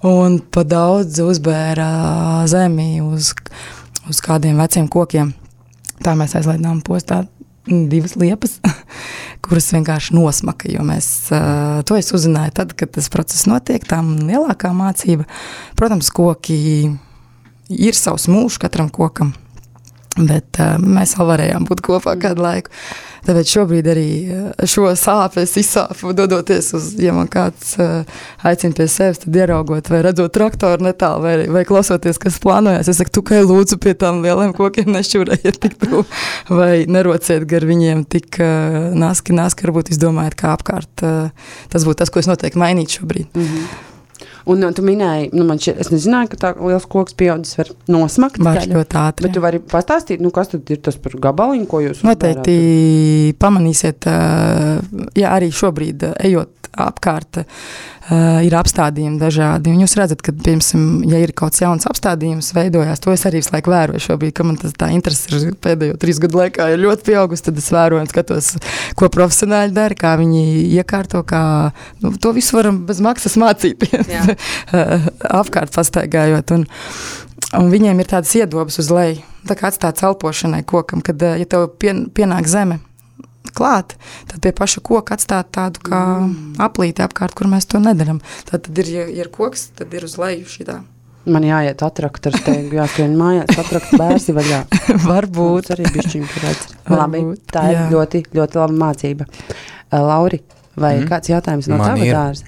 un 0.08 0.40
pa 0.40 0.66
daudz 0.68 1.20
uzbēra 1.24 1.90
zemi 2.52 3.00
uz, 3.04 3.34
uz 4.10 4.22
kādiem 4.26 4.60
veciem 4.62 4.88
kokiem. 4.92 5.34
Tā 6.04 6.16
mēs 6.16 6.38
aizlaidām 6.40 6.80
postā 6.86 7.26
divas 7.70 8.16
liepas, 8.20 8.58
kuras 9.46 9.70
vienkārši 9.74 10.16
nosmaka. 10.18 10.72
Mēs 10.86 11.10
to 11.30 12.00
uzzinājām 12.00 12.56
tad, 12.56 12.74
kad 12.80 12.94
tas 12.96 13.12
process 13.14 13.48
notiek. 13.50 13.84
Tā 13.88 14.02
lielākā 14.04 14.72
mācība, 14.76 15.28
protams, 15.80 16.12
koki 16.16 16.60
ir 17.70 17.98
savs 17.98 18.30
mūžs 18.32 18.60
katram 18.62 18.90
kokam. 18.94 19.34
Bet 20.20 20.60
uh, 20.60 20.76
mēs 20.82 21.16
vēl 21.18 21.30
varējām 21.34 21.68
būt 21.70 21.84
kopā 21.86 22.16
kādu 22.20 22.44
laiku. 22.44 22.74
Tāpēc 23.28 23.52
šobrīd 23.52 23.88
arī 23.92 24.08
uh, 24.32 24.68
šo 24.70 24.90
sāpes 25.00 25.54
izsāpu, 25.60 26.14
dodoties 26.16 26.72
uz, 26.78 26.90
ja 27.00 27.14
man 27.16 27.28
kāds 27.32 27.74
uh, 27.80 28.08
aicina 28.48 28.76
pie 28.78 28.88
sevis, 28.92 29.22
tad 29.24 29.36
ieraugot 29.36 29.92
vai 29.92 30.02
redzot 30.06 30.34
traktoru 30.36 30.88
netālu, 30.88 31.24
vai, 31.26 31.34
vai 31.52 31.66
klausoties, 31.68 32.20
kas 32.22 32.40
plānojas. 32.44 32.90
Es 32.92 33.02
saku, 33.02 33.24
kā 33.28 33.42
lūdzu 33.44 33.80
pie 33.84 33.96
tām 34.00 34.24
lieliem 34.26 34.56
kokiem 34.58 34.92
nešķurējiet 34.96 35.60
tik 35.66 35.78
tuvu, 35.84 36.06
vai 36.52 36.86
nerociet 36.90 37.48
gar 37.50 37.68
viņiem 37.70 38.06
tik 38.10 38.42
uh, 38.44 38.90
naski, 38.96 39.36
naski, 39.36 39.68
varbūt 39.68 39.94
izdomājiet, 39.96 40.40
kā 40.40 40.56
apkārt. 40.56 41.04
Uh, 41.04 41.54
tas 41.72 41.88
būtu 41.88 42.04
tas, 42.04 42.14
ko 42.14 42.24
es 42.24 42.32
noteikti 42.32 42.62
mainītu 42.62 43.00
šobrīd. 43.00 43.32
Mm 43.36 43.46
-hmm. 43.46 43.86
Un 44.50 44.64
uh, 44.64 44.72
tu 44.76 44.86
minēji, 44.86 45.32
nu, 45.36 45.44
man 45.48 45.60
šķiet, 45.62 45.82
es 45.84 45.92
nezināju, 45.94 46.32
ka 46.34 46.40
tā 46.44 46.54
liels 46.60 46.88
koks 46.90 47.18
pieaudzis 47.20 47.60
var 47.60 47.74
nosmakt. 47.92 48.40
Var 48.46 48.62
ļoti 48.72 49.00
ātri. 49.02 49.28
Bet 49.28 49.36
tu 49.36 49.44
vari 49.44 49.60
pastāstīt, 49.74 50.24
nu, 50.24 50.32
kas 50.36 50.54
tad 50.54 50.72
ir 50.72 50.80
tas 50.86 51.00
par 51.02 51.18
gabaliņu, 51.28 51.68
ko 51.70 51.84
jūs 51.84 52.04
Noteikti 52.08 52.56
uzbērāt? 52.56 53.42
pamanīsiet, 53.44 54.10
uh, 54.10 55.10
ja 55.20 55.36
arī 55.36 55.52
šobrīd 55.56 56.08
uh, 56.08 56.16
ejot 56.30 56.56
apkārt, 56.80 57.42
uh, 58.10 58.40
ir 58.46 58.56
apstādījumi 58.58 59.20
dažādi. 59.22 59.74
Un 59.74 59.84
jūs 59.84 59.96
redzat, 60.00 60.24
ka, 60.26 60.34
piemēram, 60.34 60.86
ja 61.10 61.22
ir 61.24 61.34
kaut 61.34 61.54
kāds 61.54 61.64
jauns 61.64 61.88
apstādījums, 61.90 62.52
veidojās, 62.58 63.02
to 63.04 63.14
es 63.14 63.26
arī 63.30 63.42
visu 63.42 63.54
laiku 63.56 63.74
vēroju. 63.74 64.04
Šobrīd, 64.04 64.36
kad 64.38 64.50
man 64.50 64.60
tas 64.62 64.76
tā 64.78 64.92
interese 64.96 65.32
ir 65.38 65.56
pēdējo 65.62 65.98
trīs 66.02 66.22
gadu 66.22 66.42
laikā, 66.42 66.70
ir 66.74 66.84
ļoti 66.84 67.08
pieaugusi, 67.12 67.46
tad 67.48 67.62
es 67.62 67.70
vēroju 67.74 68.04
un 68.04 68.12
skatos, 68.12 68.52
ko 69.00 69.10
profesionāļi 69.14 69.76
dara, 69.76 69.98
kā 70.00 70.16
viņi 70.20 70.44
iekārto, 70.80 71.24
kā 71.28 71.44
nu, 72.04 72.14
to 72.22 72.34
visu 72.38 72.58
varam 72.60 72.84
bez 72.90 73.02
maksas 73.04 73.38
mācīties. 73.40 74.12
apkārt 75.42 75.74
pastaigājot. 75.76 76.54
Un, 76.58 76.68
un 77.60 77.72
viņiem 77.72 78.02
ir 78.02 78.12
tādas 78.12 78.36
iedobas 78.38 78.80
uz 78.82 78.92
leju, 78.94 79.24
tā 79.48 79.58
kā 79.60 79.70
atstāts 79.72 80.06
elpošanai 80.06 80.64
kokam, 80.68 81.04
kad, 81.06 81.22
ja 81.22 81.50
tev 81.50 81.70
pien, 81.82 82.08
pienāk 82.14 82.50
zeme, 82.50 82.82
klāt, 83.56 83.96
tad 84.30 84.44
pie 84.44 84.54
paša 84.56 84.84
koka 84.86 85.18
atstāt 85.18 85.52
tādu 85.56 85.84
kā 85.90 86.00
mm. 86.22 86.56
aplīti 86.64 87.04
apkārt, 87.06 87.36
kur 87.38 87.50
mēs 87.52 87.70
to 87.70 87.82
nedaram. 87.84 88.22
Tad, 88.50 88.68
tad 88.68 88.82
ir, 88.84 88.94
ja 88.94 89.08
ir 89.24 89.32
koks, 89.34 89.70
tad 89.80 89.94
ir 89.96 90.08
uz 90.08 90.18
leju 90.22 90.48
šitā. 90.50 90.80
Man 91.30 91.44
jāiet 91.44 91.82
atrakt 91.84 92.30
ar 92.30 92.38
tevi, 92.46 92.78
jāskrien 92.80 93.12
mājās, 93.20 93.52
atrakt 93.60 93.92
bērsi 94.00 94.34
vaļā. 94.38 94.62
Varbūt. 95.10 95.68
Mums 95.68 95.74
arī 95.76 95.90
bišķiņ 95.98 96.30
pieredz. 96.32 96.70
Labi, 96.90 97.26
tā 97.52 97.66
ir 97.70 97.76
jā. 97.76 97.90
ļoti, 97.92 98.24
ļoti 98.40 98.62
laba 98.62 98.78
mācība. 98.86 99.28
Uh, 99.28 100.00
Lauri, 100.00 100.40
vai 100.80 100.96
mm. 101.02 101.10
kāds 101.12 101.34
jautājums 101.34 101.70
no 101.70 101.78
Man 101.82 101.92
tava 101.92 102.08
ir. 102.08 102.16
dārza? 102.16 102.48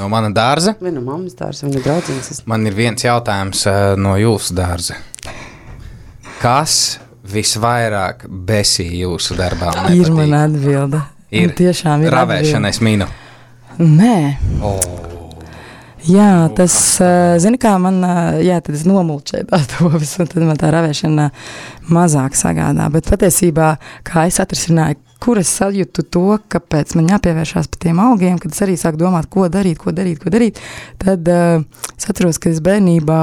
No 0.00 0.08
mana 0.10 0.32
dārza? 0.34 0.74
Vai 0.82 0.90
no 0.90 1.04
mammas 1.04 1.36
dārza, 1.38 1.68
viņa 1.68 1.84
draudzīgas? 1.84 2.42
Man 2.50 2.66
ir 2.66 2.76
viens 2.76 3.04
jautājums 3.06 3.64
uh, 3.70 3.92
no 4.00 4.16
jūsu 4.18 4.56
dārza. 4.58 4.98
Kas 6.42 6.98
visvairāk 7.22 8.26
besīja 8.28 9.06
jūsu 9.06 9.36
darbā? 9.38 9.72
un 9.76 9.92
Ir 9.94 10.08
nepatīk? 10.08 10.16
man 10.18 10.38
atbilde. 10.40 11.02
Ir. 11.32 11.48
Un 11.48 11.54
tiešām 11.56 12.02
ir 12.04 12.12
Ravēšana, 12.12 12.68
es 12.74 12.82
minu. 12.84 13.06
Nē. 13.78 14.16
Oh. 14.60 15.02
Jā, 16.02 16.48
tas, 16.56 16.74
uh, 16.98 17.36
zini, 17.38 17.60
kā 17.62 17.76
man, 17.78 18.00
uh, 18.02 18.40
jā, 18.42 18.56
tad 18.64 18.74
es 18.74 18.82
nomulčēju 18.90 19.46
tās 19.52 19.68
domas, 19.70 20.16
un 20.18 20.28
tad 20.28 20.42
man 20.48 20.58
tā 20.58 20.72
ravēšana 20.74 21.28
mazāk 21.94 22.34
sagādā. 22.38 22.88
Bet 22.92 23.06
patiesībā, 23.12 23.76
kā 24.06 24.26
es 24.26 24.40
atrisināju, 24.42 24.98
kur 25.22 25.38
es 25.38 25.52
sajūtu 25.60 26.02
to, 26.10 26.24
kāpēc 26.50 26.96
man 26.98 27.12
jāpievēršās 27.14 27.70
pie 27.70 27.84
tiem 27.86 28.02
augiem, 28.02 28.40
kad 28.42 28.50
es 28.50 28.64
arī 28.66 28.74
sāku 28.80 28.98
domāt, 29.04 29.30
ko 29.30 29.46
darīt, 29.46 29.78
ko 29.78 29.94
darīt, 29.94 30.18
ko 30.24 30.32
darīt, 30.34 30.58
tad 30.98 31.30
uh, 31.30 31.62
es 31.94 32.10
atceros, 32.10 32.42
ka 32.42 32.50
es 32.50 32.58
bērnībā 32.66 33.20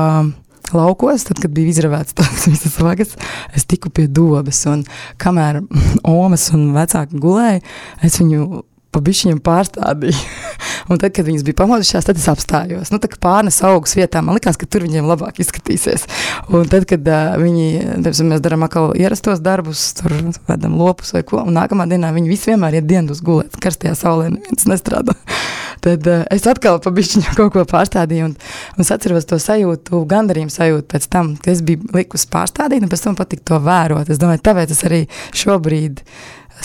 laukos, 0.75 1.27
tad, 1.27 1.41
kad 1.43 1.53
bija 1.55 1.73
izravēts 1.73 2.17
tās 2.17 2.47
visas 2.49 2.79
vagas, 2.83 3.15
es 3.55 3.67
tiku 3.69 3.91
pie 3.93 4.07
dobes, 4.07 4.63
un 4.69 4.85
kamēr 5.21 5.63
omas 6.19 6.49
un 6.55 6.71
vecāki 6.77 7.21
gulēja, 7.21 7.63
es 8.05 8.19
viņu 8.21 8.63
pa 8.89 9.01
bišķiņiem 9.05 9.39
pārstādīju. 9.45 10.17
un 10.89 10.99
tad, 11.01 11.13
kad 11.13 11.27
viņas 11.27 11.45
bija 11.45 11.57
pamodušās, 11.61 12.07
tad 12.07 12.17
es 12.17 12.25
apstājos. 12.31 12.89
Nu, 12.93 12.99
tā 13.01 13.11
kā 13.11 13.19
pārnes 13.21 13.59
augus 13.67 13.93
vietā, 13.97 14.23
man 14.25 14.37
likās, 14.37 14.57
ka 14.57 14.65
tur 14.65 14.85
viņiem 14.87 15.07
labāk 15.09 15.41
izskatīsies. 15.43 16.07
Un 16.49 16.65
tad, 16.71 16.87
kad 16.89 17.05
uh, 17.05 17.35
viņi, 17.41 17.67
teiksim, 18.05 18.31
mēs 18.33 18.41
darām 18.45 18.65
atkal 18.65 18.95
ierastos 18.97 19.43
darbus, 19.45 19.91
tur 19.99 20.15
vedam 20.49 20.79
lopus 20.81 21.13
vai 21.15 21.23
ko, 21.27 21.43
un 21.45 21.57
nākamā 21.59 21.85
dienā 21.91 22.11
viņi 22.15 22.33
visi 22.33 22.53
vienmēr 22.53 22.79
iet 22.79 22.89
dienas 22.89 23.21
gulēt, 23.25 23.59
karstajā 23.61 23.93
saulē 23.99 24.31
neviens 24.33 24.69
nestrādā. 24.69 25.17
Tad 25.83 26.07
uh, 26.09 26.25
es 26.33 26.47
atkal 26.49 26.81
pa 26.83 26.91
bišķiņu 26.95 27.33
kaut 27.39 27.53
ko 27.55 27.63
pārstādīju, 27.69 28.31
un, 28.31 28.35
un 28.75 28.83
es 28.83 28.91
atceros 28.95 29.27
to 29.29 29.39
sajūtu, 29.41 30.03
gandarījumu 30.09 30.53
sajūtu 30.53 30.89
pēc 30.91 31.07
tam, 31.13 31.33
ka 31.39 31.53
es 31.53 31.63
biju 31.65 31.93
likus 31.95 32.27
pārstādīt, 32.31 32.83
un 32.83 32.91
pēc 32.91 33.05
tam 33.07 33.17
patika 33.19 33.53
to 33.53 33.61
vērot. 33.63 34.11
Es 34.11 34.21
domāju, 34.21 34.43
tāpēc 34.49 34.75
es 34.75 34.85
arī 34.89 35.05
šobrīd 35.37 36.03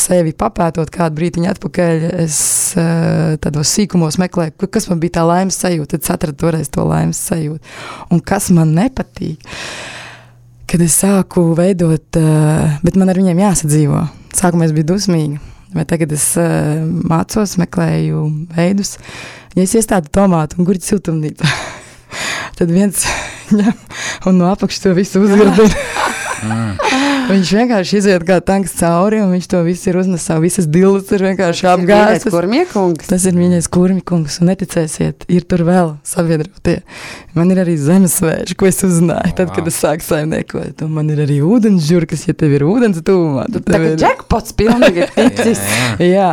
sevi 0.00 0.34
papētot 0.36 0.90
kādu 0.92 1.18
brīdiņu 1.20 1.50
atpakaļ, 1.52 2.04
es 2.24 2.36
uh, 2.78 3.34
tādos 3.42 3.70
sīkumos 3.76 4.18
meklēju, 4.22 4.56
kas 4.66 4.88
man 4.90 5.02
bija 5.02 5.20
tā 5.20 5.26
laimes 5.28 5.58
sajūta. 5.62 5.98
Tad 5.98 6.16
atradu 6.16 6.40
toreiz 6.46 6.70
to 6.74 6.86
laimes 6.88 7.20
sajūtu. 7.30 7.74
Un 8.14 8.22
kas 8.24 8.50
man 8.54 8.74
nepatīk, 8.76 9.46
kad 10.70 10.82
es 10.82 10.98
sāku 11.04 11.52
veidot, 11.58 12.06
uh, 12.18 12.78
bet 12.82 12.98
man 12.98 13.12
ar 13.12 13.20
viņiem 13.22 13.44
jāsadzīvo. 13.44 14.06
Sākumā 14.34 14.66
es 14.66 14.74
biju 14.74 14.90
dusmīga, 14.94 15.53
bet 15.74 15.90
tagad 15.92 16.14
es 16.14 16.26
uh, 16.40 16.82
mācos, 17.10 17.56
meklēju 17.60 18.24
veidus. 18.54 18.96
Ja 19.54 19.66
es 19.66 19.74
iestādu 19.78 20.10
tomātu 20.14 20.58
un 20.58 20.68
gurķu 20.68 20.94
siltumnīcā, 20.94 21.50
tad 22.58 22.74
viens 22.74 23.06
ņem 23.58 23.74
un 24.30 24.40
no 24.40 24.50
apakšas 24.52 24.86
to 24.86 24.96
visu 24.96 25.24
uzgardina. 25.24 25.72
Viņš 27.24 27.50
vienkārši 27.56 27.96
iziet 28.02 28.24
kā 28.28 28.36
tanks 28.44 28.74
cauri, 28.76 29.18
un 29.24 29.30
viņš 29.32 29.46
to 29.48 29.60
visu 29.64 29.88
ir 29.90 29.96
uznesā. 30.02 30.36
Visas 30.42 30.66
dildas 30.70 31.08
ir 31.16 31.22
vienkārši 31.24 31.68
apgāztas. 31.70 32.34
Tas 33.08 33.24
ir 33.30 33.38
viņais 33.38 33.68
kurmīkungs, 33.72 34.36
un 34.42 34.50
neticēsiet, 34.52 35.24
ir 35.32 35.46
tur 35.48 35.64
vēl 35.64 35.94
sabiedrotie. 36.06 36.76
Man 37.34 37.50
ir 37.54 37.62
arī 37.64 37.78
zemesvēži, 37.80 38.56
ko 38.60 38.68
es 38.68 38.82
uzzināju, 38.84 39.32
tad, 39.38 39.54
kad 39.56 39.70
es 39.70 39.78
sāku 39.80 40.04
saimniekot. 40.04 40.84
Un 40.84 40.92
man 40.98 41.08
ir 41.14 41.22
arī 41.24 41.38
ūdens 41.46 41.88
žurkas, 41.88 42.26
ja 42.28 42.36
tev 42.36 42.58
ir 42.58 42.66
ūdens 42.68 43.00
tūmā. 43.06 43.46
Tad 43.56 43.66
tev 43.72 43.88
ir 43.88 43.96
jackpots 44.04 44.54
pilnīgi 44.60 45.08
ticis. 45.16 45.64
jā, 46.04 46.28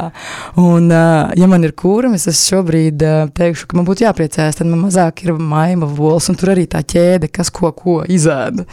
un 0.59 0.91
ja 0.91 1.49
man 1.51 1.65
ir 1.67 1.75
kurmis, 1.79 2.27
es 2.31 2.43
šobrīd 2.51 2.99
teikšu, 3.39 3.71
ka 3.71 3.79
man 3.79 3.87
būtu 3.87 4.05
jāpriecājas, 4.09 4.59
tad 4.59 4.67
man 4.67 4.83
mazāk 4.89 5.23
ir 5.23 5.39
maima 5.39 5.87
vols, 5.87 6.27
un 6.29 6.37
tur 6.37 6.51
arī 6.57 6.67
tā 6.69 6.83
ķēde, 6.83 7.31
kas 7.31 7.49
ko, 7.53 7.71
ko 7.71 8.01
izēda. 8.11 8.67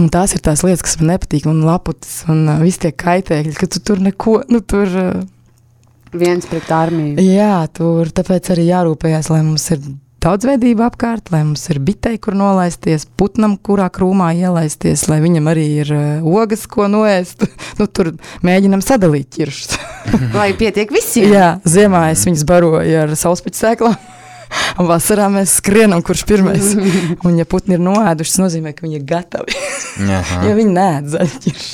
Un 0.00 0.08
tās 0.12 0.32
ir 0.32 0.40
tās 0.44 0.62
lietas, 0.64 0.84
kas 0.86 0.96
man 1.00 1.12
nepatīk, 1.12 1.46
un 1.50 1.60
laputas, 1.66 2.22
un 2.32 2.46
uh, 2.48 2.60
viss 2.64 2.80
tie 2.80 2.94
kaitēkļi, 2.96 3.56
ka 3.58 3.68
tu 3.68 3.82
tur 3.84 4.00
neko, 4.00 4.38
nu 4.52 4.62
tur. 4.64 4.88
Uh, 4.88 6.16
Viens 6.16 6.44
pret 6.48 6.68
armiju. 6.72 7.20
Jā, 7.24 7.64
tur 7.72 8.08
tāpēc 8.12 8.52
arī 8.52 8.66
jārūpējas, 8.68 9.30
lai 9.32 9.40
mums 9.44 9.64
ir 9.72 9.84
daudzveidība 10.22 10.86
apkārt, 10.90 11.32
lai 11.32 11.42
mums 11.44 11.64
ir 11.72 11.80
bitei, 11.82 12.16
kur 12.22 12.36
nolaisties, 12.38 13.06
putnam, 13.18 13.56
kurā 13.56 13.88
krūmā 13.92 14.30
ielaisties, 14.38 15.06
lai 15.10 15.18
viņam 15.24 15.50
arī 15.52 15.66
ir 15.82 15.92
uh, 15.96 16.32
ogas, 16.40 16.64
ko 16.70 16.88
noēst. 16.92 17.44
nu, 17.80 17.88
tur 17.88 18.14
mēģinam 18.46 18.84
sadalīt 18.84 19.32
ķiršus. 19.36 19.76
lai 20.38 20.52
pietiek 20.58 20.92
visiem. 20.94 21.32
Jā, 21.36 21.52
ziemā 21.68 22.08
es 22.14 22.24
viņus 22.28 22.48
baroju 22.48 23.04
ar 23.04 23.16
sauspeķu 23.18 23.64
sēklām. 23.64 24.00
Un 24.80 24.88
vasarā 24.88 25.28
mēs 25.32 25.58
skrienam, 25.60 26.02
kurš 26.04 26.24
pirmais. 26.28 26.72
Un, 27.26 27.36
ja 27.38 27.46
putni 27.48 27.78
ir 27.78 27.84
noēduši, 27.84 28.34
tas 28.34 28.44
nozīmē, 28.46 28.74
ka 28.76 28.86
viņi 28.86 28.98
ir 29.00 29.06
gatavi. 29.08 29.60
jo 30.48 30.56
viņi. 30.58 31.72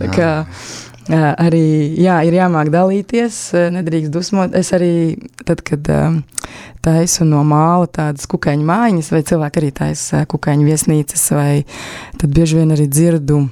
Tā 0.00 0.08
kā 0.14 0.30
arī 1.10 1.64
jā, 2.00 2.20
ir 2.26 2.36
jāmāk 2.38 2.70
dalīties, 2.72 3.38
nedrīkst 3.74 4.12
dusmot. 4.14 4.54
Es 4.56 4.72
arī, 4.76 5.18
tad, 5.44 5.62
kad 5.66 5.90
taisu 6.84 7.26
no 7.28 7.42
māla 7.44 7.88
tādas 7.90 8.28
kukaiņu 8.30 8.66
mājiņas, 8.68 9.10
vai 9.14 9.22
cilvēki 9.26 9.62
arī 9.62 9.70
taisa 9.82 10.24
kukaiņu 10.30 10.68
viesnīcas, 10.68 11.24
vai 11.36 11.52
tad 12.20 12.30
bieži 12.36 12.60
vien 12.60 12.76
arī 12.76 12.86
dzirdu 12.88 13.42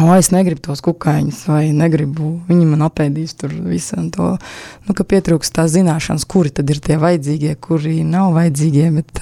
O, 0.00 0.14
es 0.16 0.30
negribu 0.32 0.62
tos 0.64 0.80
kukaiņus, 0.80 1.42
vai 1.50 1.64
negribu, 1.76 2.30
viņi 2.48 2.66
man 2.70 2.86
apēdīs 2.86 3.34
tur 3.36 3.52
visu 3.52 3.98
to. 4.14 4.30
Nu, 4.86 4.94
ka 4.96 5.04
pietrūkst 5.04 5.52
tās 5.58 5.74
zināšanas, 5.74 6.24
kuri 6.24 6.52
tad 6.56 6.70
ir 6.72 6.80
tie 6.80 6.96
vajadzīgie, 7.00 7.52
kuri 7.60 7.98
nav 8.08 8.30
vajadzīgie, 8.32 8.86
bet 8.94 9.20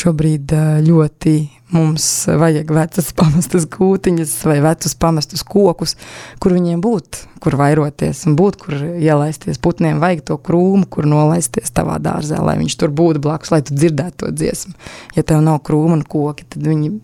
šobrīd 0.00 0.54
ļoti 0.86 1.34
mums 1.76 2.06
vajag 2.40 2.72
vecas 2.72 3.10
pamestas 3.20 3.66
kūtiņas 3.76 4.32
vai 4.48 4.56
vecus 4.64 4.96
pamestus 4.96 5.44
kokus, 5.44 5.98
kur 6.40 6.56
viņiem 6.56 6.80
būt, 6.80 7.20
kur 7.44 7.58
vairoties 7.60 8.24
un 8.30 8.40
būt, 8.40 8.56
kur 8.64 8.80
ielaisties. 8.80 9.60
Putniem 9.60 10.00
vajag 10.00 10.24
to 10.32 10.38
krūmu, 10.40 10.88
kur 10.88 11.04
nolaisties 11.12 11.76
tavā 11.76 12.00
dārzā, 12.00 12.40
lai 12.40 12.56
viņš 12.62 12.80
tur 12.80 12.96
būtu 12.96 13.20
blakus, 13.28 13.52
lai 13.52 13.60
tu 13.68 13.76
dzirdētu 13.76 14.24
to 14.24 14.32
dziesmu. 14.32 14.74
Ja 15.18 15.28
tev 15.28 15.44
nav 15.44 15.60
krūma 15.68 16.00
un 16.00 16.08
koki, 16.08 16.48
tad 16.48 16.64
viņi 16.64 16.94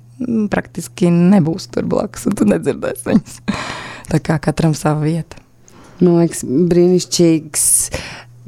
praktiski 0.52 1.10
nebūs 1.12 1.68
tur 1.72 1.88
blakus, 1.88 2.26
un 2.28 2.36
tu 2.38 2.46
nedzirdēsi 2.48 3.10
viņus. 3.10 3.40
Tā 4.12 4.20
kā 4.22 4.38
katram 4.42 4.74
sava 4.78 5.02
vieta. 5.04 5.40
Man 6.00 6.20
liekas, 6.20 6.44
brīnišķīgs 6.44 7.66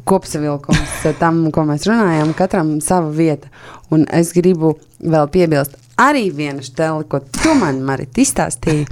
kopsavilkums 0.08 1.06
tam, 1.20 1.42
ko 1.52 1.64
mēs 1.68 1.86
runājam. 1.88 2.32
Katram 2.36 2.76
sava 2.84 3.10
vieta. 3.14 3.50
Un 3.92 4.04
es 4.14 4.34
gribu 4.36 4.76
vēl 5.00 5.28
piebilst, 5.32 5.76
arī 5.98 6.28
viena 6.34 6.62
stela, 6.62 7.02
ko 7.04 7.20
tu 7.20 7.54
man, 7.58 7.80
Marita, 7.86 8.20
izstāstīji, 8.22 8.86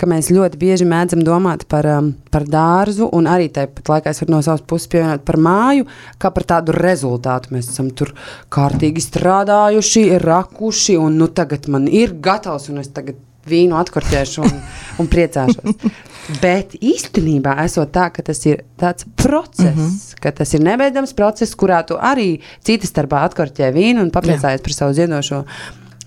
ka 0.00 0.08
mēs 0.10 0.30
ļoti 0.34 0.60
bieži 0.60 0.88
mēdzam 0.88 1.22
domāt 1.26 1.66
par, 1.70 1.86
um, 1.86 2.12
par 2.32 2.46
dārzu, 2.50 3.08
un 3.16 3.28
arī 3.30 3.50
tāpat 3.54 3.92
laikā 3.94 4.12
es 4.12 4.22
varu 4.24 4.36
no 4.36 4.42
savas 4.44 4.66
puses 4.66 4.90
pievienot 4.90 5.24
par 5.26 5.40
māju, 5.40 5.88
kā 6.20 6.32
par 6.34 6.48
tādu 6.54 6.74
rezultātu. 6.76 7.54
Mēs 7.54 7.72
esam 7.72 7.90
tur 7.94 8.14
kārtīgi 8.52 9.02
strādājuši, 9.04 10.06
rakuši, 10.24 10.98
un 11.00 11.18
nu 11.20 11.30
tagad 11.32 11.70
man 11.72 11.88
ir 11.88 12.16
gatavs, 12.22 12.70
un 12.72 12.82
es 12.82 12.92
tagad 12.94 13.20
vīnu 13.50 13.76
atkorķēšu 13.80 14.44
un, 14.44 14.62
un 15.00 15.10
priecāšos. 15.10 15.90
Bet 16.44 16.76
īstenībā 16.76 17.56
esot 17.64 17.90
tā, 17.94 18.06
ka 18.14 18.22
tas 18.22 18.38
ir 18.46 18.60
tāds 18.78 19.06
process, 19.18 19.74
mm 19.74 19.80
-hmm. 19.80 20.20
ka 20.22 20.30
tas 20.30 20.54
ir 20.54 20.62
nebeidzams 20.62 21.14
process, 21.16 21.56
kurā 21.56 21.80
tu 21.86 21.94
arī 21.94 22.40
citas 22.62 22.92
starpā 22.92 23.24
atkorķē 23.26 23.72
vīnu 23.74 24.02
un 24.02 24.10
papriecājies 24.14 24.62
par 24.62 24.72
savu 24.72 24.92
ziedošo 24.94 25.44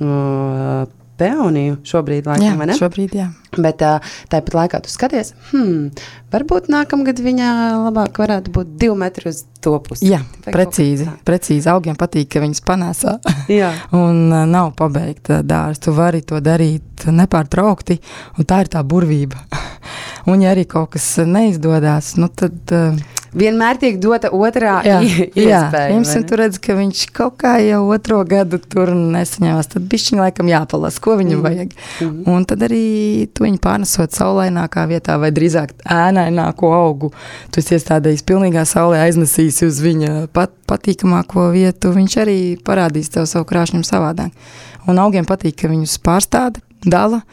uh, 0.09 0.83
peoniju 1.19 1.77
šobrīd, 1.85 2.27
laikam, 2.27 2.61
jā, 2.61 2.67
ne? 2.67 2.75
Šobrīd, 2.77 3.13
jā. 3.17 3.27
Bet 3.53 3.83
uh, 3.85 4.13
tāpat 4.31 4.55
laikā 4.57 4.79
tu 4.83 4.89
skaties, 4.91 5.33
hmm, 5.51 5.91
varbūt 6.33 6.71
nākamgad 6.73 7.21
viņa 7.21 7.49
labāk 7.83 8.17
varētu 8.23 8.53
būt 8.55 8.71
divi 8.81 8.97
metri 8.97 9.29
uz 9.29 9.43
to 9.63 9.75
pusi. 9.85 10.09
Jā, 10.09 10.23
vai 10.45 10.55
precīzi, 10.55 11.07
precīzi. 11.27 11.69
Augiem 11.71 11.97
patīk, 11.99 12.31
ka 12.33 12.41
viņas 12.43 12.63
panēsā 12.65 13.17
jā. 13.61 13.71
un 13.93 14.25
uh, 14.31 14.43
nav 14.49 14.73
pabeigta 14.79 15.41
dārsts. 15.45 15.83
Tu 15.83 15.93
vari 15.95 16.23
to 16.25 16.39
darīt 16.43 17.05
nepārtraukti, 17.11 17.99
un 18.39 18.49
tā 18.49 18.63
ir 18.63 18.73
tā 18.73 18.83
burvība. 18.87 19.43
un 20.29 20.45
ja 20.45 20.53
arī 20.53 20.67
kaut 20.69 20.93
kas 20.97 21.15
neizdodas, 21.27 22.15
nu 22.19 22.29
tad... 22.31 22.59
Uh, 22.71 23.21
vienmēr 23.37 23.79
tiek 23.81 23.97
dota 24.01 24.29
otrā 24.33 24.77
jā, 24.87 24.99
iespēja. 25.03 25.97
Jā, 25.97 26.21
tur 26.29 26.41
redz, 26.43 26.59
ka 26.63 26.75
viņš 26.77 27.03
kaut 27.15 27.37
kā 27.41 27.55
jau 27.63 27.81
otro 27.93 28.21
gadu 28.27 28.59
tur 28.61 28.93
nesaņēmās. 28.93 29.71
Tad 29.73 29.87
bišķiņ 29.91 30.21
laikam 30.21 30.51
jāpalasa, 30.51 31.01
ko 31.03 31.17
viņam 31.19 31.39
mm. 31.39 31.47
vajag. 31.47 31.73
Mm. 32.05 32.19
Un 32.33 32.47
tad 32.49 32.65
arī 32.67 32.83
tu 33.33 33.47
viņu 33.47 33.61
pārnesot 33.63 34.15
saulainākā 34.15 34.85
vietā 34.91 35.17
vai 35.21 35.33
drīzāk 35.35 35.75
ēnaināko 35.83 36.73
augu. 36.77 37.13
Tu 37.53 37.63
esi 37.63 37.77
iestādējis 37.77 38.25
pilnīgā 38.29 38.65
saulē 38.69 39.03
aiznesīs 39.07 39.63
uz 39.67 39.81
viņa 39.83 40.27
pat, 40.35 40.53
patīkamāko 40.69 41.49
vietu. 41.55 41.93
Viņš 41.95 42.19
arī 42.23 42.37
parādīs 42.65 43.11
tev 43.13 43.27
savu 43.29 43.49
krāšņumu 43.49 43.87
savādāk. 43.87 44.31
Un 44.89 44.99
augiem 44.99 45.25
patīk, 45.27 45.61
ka 45.61 45.71
viņus 45.71 45.99
pārstāda, 46.03 46.61
dala. 46.83 47.23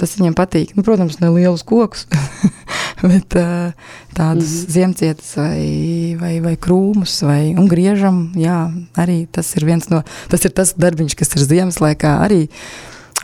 Tas 0.00 0.16
viņam 0.16 0.36
patīk. 0.36 0.72
Nu, 0.76 0.84
protams, 0.86 1.18
ne 1.20 1.28
lielus 1.34 1.64
kokus, 1.66 2.06
bet 3.10 3.34
tādas 3.34 4.14
mm 4.16 4.38
-hmm. 4.38 4.70
ziemcietas 4.76 5.34
vai, 5.36 6.16
vai, 6.20 6.34
vai 6.40 6.54
krūmus 6.56 7.20
vai 7.26 7.54
griežam. 7.68 8.32
Jā, 8.34 8.72
arī 8.96 9.26
tas 9.30 9.56
ir 9.56 9.68
viens 9.68 9.90
no, 9.92 10.02
tas 10.28 10.44
ir 10.44 10.56
tas 10.56 10.72
darbiņš, 10.74 11.14
kas 11.14 11.36
ir 11.36 11.44
ziemas 11.44 11.80
laikā 11.84 12.16
arī 12.24 12.48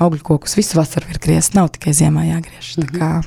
augļu 0.00 0.22
kokus 0.22 0.56
visu 0.56 0.76
vasaru 0.76 1.08
ir 1.10 1.18
griezt, 1.22 1.54
nav 1.54 1.72
tikai 1.72 1.92
ziemā 1.96 2.28
jāgriež. 2.28 2.76
Mm 2.76 2.84
-hmm. 2.84 3.24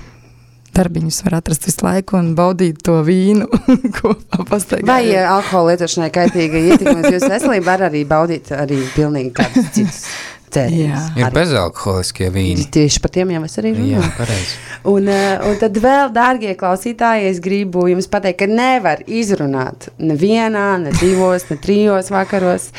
Darbiņus 0.73 1.23
var 1.23 1.35
atrast 1.35 1.65
visu 1.65 1.85
laiku 1.85 2.17
un 2.17 2.35
baudīt 2.35 2.83
to 2.83 3.01
vīnu, 3.03 3.47
ko 3.97 4.15
pastaigā. 4.49 4.85
Vai 4.85 5.09
ja 5.09 5.35
alkohola 5.35 5.71
lietošanai 5.71 6.11
kaitīga 6.13 6.57
ietekme 6.57 7.01
uz 7.01 7.13
jūsu 7.13 7.29
veselību 7.29 7.65
var 7.65 7.79
arī 7.89 8.05
baudīt 8.07 8.51
arī 8.51 8.77
pilnīgi 8.95 9.33
kādus 9.33 9.71
citus 9.73 10.05
dzēriens. 10.53 11.09
Ir 11.19 11.33
bezalkoholiskie 11.35 12.29
vīni. 12.33 12.65
Tieši 12.73 13.01
par 13.03 13.13
tiem 13.15 13.33
jau 13.35 13.41
es 13.47 13.57
arī 13.61 13.73
runāju. 13.75 13.95
Jā, 13.97 14.11
pareizi. 14.17 14.57
Un, 14.89 15.09
eh, 15.11 15.41
un 15.43 15.57
tad 15.59 15.75
vēl, 15.83 16.07
dārgie 16.15 16.53
klausītāji, 16.55 17.25
es 17.27 17.41
gribu 17.43 17.83
jums 17.91 18.07
pateikt, 18.07 18.37
ka 18.39 18.47
nevar 18.47 19.01
izrunāt 19.11 19.89
nevienā, 19.99 20.67
ne 20.79 20.93
divos, 21.01 21.43
ne 21.49 21.57
trijos 21.59 22.07
vakaros 22.13 22.69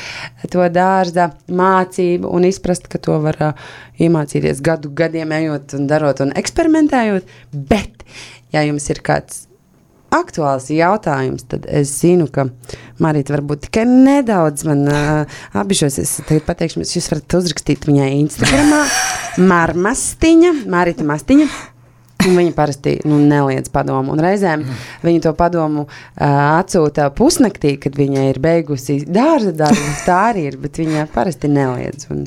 to 0.48 0.64
dārza 0.72 1.28
mācību 1.44 2.32
un 2.32 2.48
izprast, 2.48 2.88
ka 2.88 3.02
to 3.04 3.18
var 3.20 3.36
uh, 3.44 3.68
iemācīties 4.00 4.64
gadu 4.64 4.94
gadiem 4.96 5.36
ejot 5.42 5.76
un 5.76 5.86
darot 5.90 6.24
un 6.24 6.32
eksperimentējot, 6.40 7.28
bet, 7.52 8.08
ja 8.56 8.64
jums 8.64 8.88
ir 8.88 9.04
kāds 9.04 9.44
aktuāls 10.14 10.68
jautājums, 10.74 11.46
tad 11.50 11.66
es 11.70 11.92
zinu, 12.00 12.26
ka 12.32 12.48
Marita 13.00 13.34
varbūt 13.36 13.66
tikai 13.68 13.86
nedaudz 13.88 14.66
man 14.68 14.84
uh, 14.90 15.40
apbišos. 15.56 15.98
Es 16.02 16.16
tagad 16.26 16.46
pateikšu, 16.48 16.82
jūs 16.84 17.11
varat 17.12 17.38
uzrakstīt 17.40 17.86
viņai 17.88 18.11
Instagramā 18.18 18.84
Marmastiņa, 19.52 20.54
Marita 20.70 21.06
Mastiņa. 21.06 21.48
Viņa 22.20 22.52
parasti 22.56 22.96
nu, 23.08 23.18
neliedz 23.24 23.70
padomu. 23.72 24.12
Un 24.14 24.22
reizēm 24.22 24.64
viņa 25.04 25.22
to 25.24 25.32
padomu 25.38 25.86
uh, 25.86 25.92
atsūta 26.60 27.08
pusnaktī, 27.16 27.76
kad 27.80 27.96
viņa 27.98 28.26
ir 28.30 28.40
beigusi 28.42 29.00
dārza 29.06 29.54
darbu. 29.56 29.94
Tā 30.06 30.18
arī 30.30 30.46
ir, 30.50 30.58
bet 30.60 30.80
viņa 30.80 31.06
parasti 31.14 31.50
neliedz. 31.52 32.08
Un, 32.12 32.26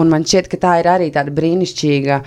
un 0.00 0.12
man 0.12 0.26
šķiet, 0.28 0.50
ka 0.52 0.60
tā 0.60 0.74
ir 0.82 0.90
arī 0.92 1.08
tāda 1.14 1.32
brīnišķīga 1.36 2.20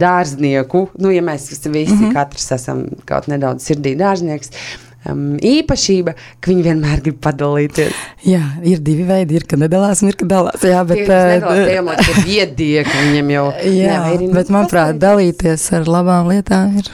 dārznieku. 0.00 0.88
Nu, 1.02 1.14
ja 1.14 1.22
mēs 1.24 1.48
visi, 1.52 1.70
mm 1.70 2.02
-hmm. 2.02 2.12
katrs 2.16 2.50
esam 2.58 2.86
kaut 3.04 3.30
nedaudz 3.30 3.64
sirdī 3.66 3.96
dārznieks. 3.98 4.50
Uh, 4.50 4.85
um, 5.10 5.36
īpašība, 5.42 6.14
ka 6.40 6.50
viņi 6.52 6.66
vienmēr 6.66 7.02
grib 7.04 7.18
padalīties. 7.24 8.02
Jā, 8.26 8.42
ir 8.66 8.82
divi 8.84 9.06
veidi, 9.08 9.38
ir, 9.38 9.46
ka 9.48 9.58
nedalās 9.60 10.02
un 10.04 10.12
ir, 10.12 10.18
ka 10.20 10.28
dalās. 10.30 10.66
Jā, 10.66 10.82
bet 10.88 11.02
tā 11.08 11.20
ir 11.38 12.22
viedie, 12.26 12.84
ka 12.86 12.94
viņiem 13.06 13.32
jau 13.36 13.46
jā, 13.70 13.96
jā 13.96 14.30
bet 14.34 14.52
manuprāt, 14.54 15.00
dalīties 15.02 15.66
ar 15.78 15.90
labām 15.90 16.30
lietām 16.32 16.78
ir. 16.82 16.92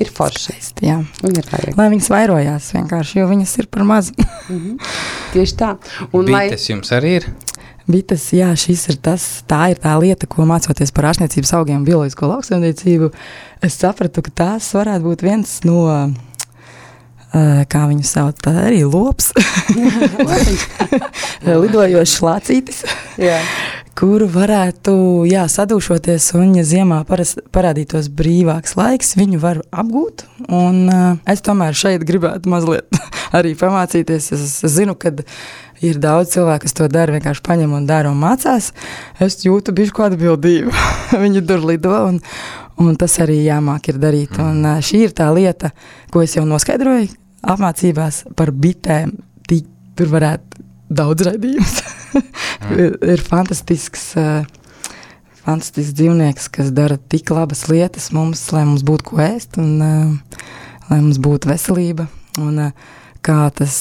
Ir 0.00 0.08
forši. 0.14 0.54
Jā, 0.86 1.00
ir 1.26 1.44
vajag. 1.50 1.74
Lai 1.76 1.90
viņas 1.92 2.08
vairojās 2.12 2.70
vienkārši, 2.76 3.18
jo 3.20 3.26
viņas 3.28 3.54
ir 3.60 3.68
par 3.74 3.84
maz. 3.84 4.12
mm 4.16 4.58
-hmm. 4.58 4.90
Tieši 5.34 5.56
tā. 5.60 5.74
Un 6.12 6.24
Bites 6.24 6.68
lai... 6.68 6.74
jums 6.74 6.92
arī 6.92 7.16
ir? 7.20 7.26
Bites, 7.90 8.32
jā, 8.32 8.54
šis 8.54 8.88
ir 8.88 8.96
tas, 9.02 9.42
tā 9.48 9.70
ir 9.72 9.78
tā 9.82 9.98
lieta, 10.00 10.26
ko 10.26 10.46
mācoties 10.46 10.92
par 10.94 11.10
ārstniecības 11.10 11.52
augiem 11.58 11.80
un 11.80 11.84
bioloģisko 11.84 12.26
lauksaimniecību. 12.26 13.10
Es 13.62 13.74
sapratu, 13.74 14.22
ka 14.22 14.30
tās 14.30 14.74
varētu 14.74 15.04
būt 15.04 15.22
viens 15.26 15.60
no 15.64 15.80
Eh, 15.90 16.29
kā 17.30 17.84
viņu 17.90 18.06
sauc, 18.06 18.40
tā 18.42 18.54
arī 18.66 18.80
lops, 18.84 19.30
lidojošs 21.62 22.16
lācītis, 22.26 22.82
kuru 24.00 24.26
varētu 24.32 24.92
jā, 25.28 25.44
sadūšoties, 25.50 26.30
un, 26.38 26.54
ja 26.56 26.64
ziemā 26.64 27.02
paras, 27.08 27.34
parādītos 27.52 28.08
brīvāks 28.16 28.76
laiks, 28.78 29.16
viņu 29.18 29.40
var 29.42 29.60
apgūt. 29.70 30.24
Un, 30.48 30.86
uh, 30.88 31.18
es 31.28 31.44
tomēr 31.44 31.76
šeit 31.76 32.06
gribētu 32.08 32.50
mazliet 32.52 33.00
arī 33.36 33.52
pamācīties. 33.60 34.30
Es, 34.36 34.56
es 34.64 34.78
zinu, 34.78 34.96
ka 34.96 35.12
ir 35.84 36.00
daudz 36.00 36.34
cilvēku, 36.36 36.64
kas 36.64 36.76
to 36.76 36.88
dara, 36.92 37.16
vienkārši 37.16 37.44
paņem 37.44 37.76
un 37.76 37.88
dara 37.88 38.12
un 38.12 38.20
mācās. 38.20 38.70
Es 39.20 39.40
jūtu 39.44 39.74
bišku 39.76 40.06
atbildību. 40.08 40.72
Viņi 41.24 41.44
tur 41.48 41.66
lido, 41.68 41.92
un, 42.08 42.20
un 42.80 42.96
tas 43.00 43.16
arī 43.22 43.40
jāmāk 43.44 43.90
ir 43.92 44.00
darīt. 44.02 44.38
Un, 44.42 44.62
uh, 44.64 44.78
šī 44.84 45.04
ir 45.06 45.16
tā 45.16 45.28
lieta, 45.34 45.72
ko 46.12 46.24
es 46.24 46.36
jau 46.36 46.46
noskaidroju, 46.48 47.10
apmācībās 47.54 48.24
par 48.38 48.52
bitēm. 48.52 49.14
Tī, 49.48 49.62
tur 49.98 50.12
varētu 50.14 50.64
daudz 51.00 51.26
raidījumus. 51.28 51.76
ir, 52.82 52.96
ir 53.16 53.26
fantastisks. 53.26 54.14
Uh, 54.18 54.56
Fantastisks 55.40 55.94
dzīvnieks, 55.96 56.50
kas 56.52 56.68
dara 56.76 56.98
tik 57.10 57.30
labas 57.32 57.62
lietas 57.70 58.10
mums, 58.12 58.42
lai 58.52 58.66
mums 58.68 58.82
būtu 58.84 59.06
ko 59.08 59.22
ēst 59.24 59.56
un 59.58 59.70
uh, 59.80 60.42
lai 60.90 60.98
mums 61.00 61.16
būtu 61.22 61.48
veselība. 61.48 62.04
Un, 62.36 62.58
uh, 62.66 62.98
kā 63.24 63.48
tas 63.56 63.74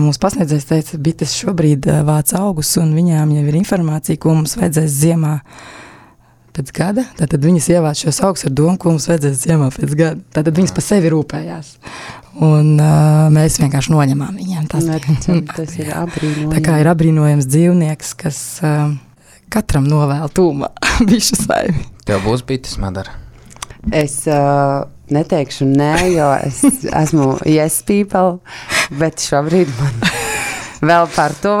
mūsu 0.00 0.20
pasniedzējs 0.22 0.68
teica, 0.68 0.98
bites 1.02 1.34
šobrīd 1.38 1.86
vāc 2.06 2.34
augus, 2.38 2.74
un 2.80 2.92
viņām 2.96 3.32
jau 3.36 3.46
ir 3.50 3.58
informācija, 3.58 4.20
ko 4.22 4.36
mums 4.38 4.56
vajadzēs 4.58 4.98
ziemā 5.00 5.34
pēc 6.54 6.72
gada. 6.74 7.04
Tad 7.18 7.34
viņas 7.42 7.70
ievāc 7.74 8.02
šos 8.04 8.20
augus 8.26 8.46
ar 8.48 8.54
domu, 8.54 8.76
ko 8.80 8.94
mums 8.94 9.08
vajadzēs 9.10 9.42
ziemā 9.46 9.70
pēc 9.74 9.96
gada. 9.98 10.20
Tad 10.36 10.52
viņas 10.54 10.74
par 10.76 10.86
sevi 10.86 11.10
rūpējās. 11.14 11.74
Un, 12.42 12.72
uh, 12.82 13.26
mēs 13.34 13.60
vienkārši 13.62 13.92
noņemam 13.94 14.38
viņiem 14.40 14.70
tas. 14.70 14.86
Neticam, 14.88 15.44
tas 15.52 15.76
ir 15.78 15.92
apbrīnojami. 15.94 16.54
Tā 16.56 16.62
kā 16.66 16.80
ir 16.82 16.90
apbrīnojams 16.90 17.46
dzīvnieks, 17.50 18.14
kas 18.24 18.40
uh, 18.66 18.88
katram 19.54 19.86
novēl 19.90 20.32
tūmā 20.34 20.72
bišu 21.06 21.38
saimi. 21.44 21.86
Tev 22.08 22.24
būs 22.26 22.42
bites, 22.46 22.74
Madara. 22.82 23.14
Es 23.94 24.22
uh, 24.26 24.86
neteikšu 25.14 25.68
nē, 25.68 25.94
jo 26.14 26.28
es 26.42 26.62
esmu 27.02 27.34
yes 27.46 27.82
people, 27.86 28.40
bet 28.98 29.22
šobrīd 29.22 29.70
man 29.78 30.23
vēl 30.88 31.08
par 31.14 31.34
to 31.40 31.54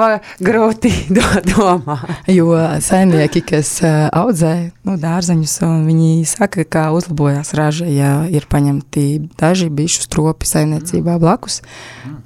grūti 0.44 0.92
domāt. 1.52 2.24
Jo 2.30 2.54
saimnieki, 2.84 3.44
kas 3.54 3.76
audzē 3.84 4.54
nu, 4.86 4.96
dārzeņus, 5.00 5.58
viņi 5.88 6.10
saka, 6.28 6.66
ka 6.68 6.88
uzlabojās 6.96 7.54
raža, 7.58 7.88
ja 7.90 8.12
ir 8.30 8.48
paņemti 8.50 9.06
daži 9.40 9.70
bišu 9.74 10.06
stropi 10.08 10.48
saimniecībā 10.48 11.18
blakus, 11.22 11.62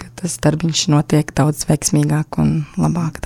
ka 0.01 0.11
tas 0.19 0.39
darbiņš 0.45 0.89
notiek 0.95 1.31
daudz 1.37 1.67
veiksmīgāk 1.69 2.43
un 2.43 2.61
labāk. 2.81 3.23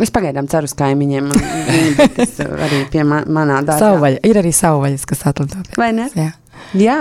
Es 0.00 0.12
pagaidām 0.14 0.48
ceru 0.48 0.68
uz 0.68 0.74
kaimiņiem. 0.78 1.28
Tas 2.16 2.38
arī 2.40 2.84
pie 2.92 3.02
man, 3.04 3.26
manā 3.28 3.60
dārzā. 3.66 3.90
Savvaļa. 3.90 4.22
Ir 4.30 4.38
arī 4.40 4.52
savvaļas, 4.56 5.04
kas 5.08 5.26
atlido. 5.28 5.60
Vai 5.76 5.90
ne? 5.96 6.08
Jā. 6.16 6.30
Jā. 6.78 7.00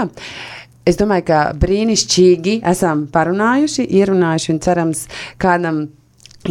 Es 0.88 0.98
domāju, 1.00 1.28
ka 1.30 1.40
brīnišķīgi 1.60 2.60
esam 2.68 3.06
parunājuši, 3.14 3.86
ierunājuši 4.00 4.52
un 4.56 4.62
cerams 4.66 5.06
kādam 5.42 5.84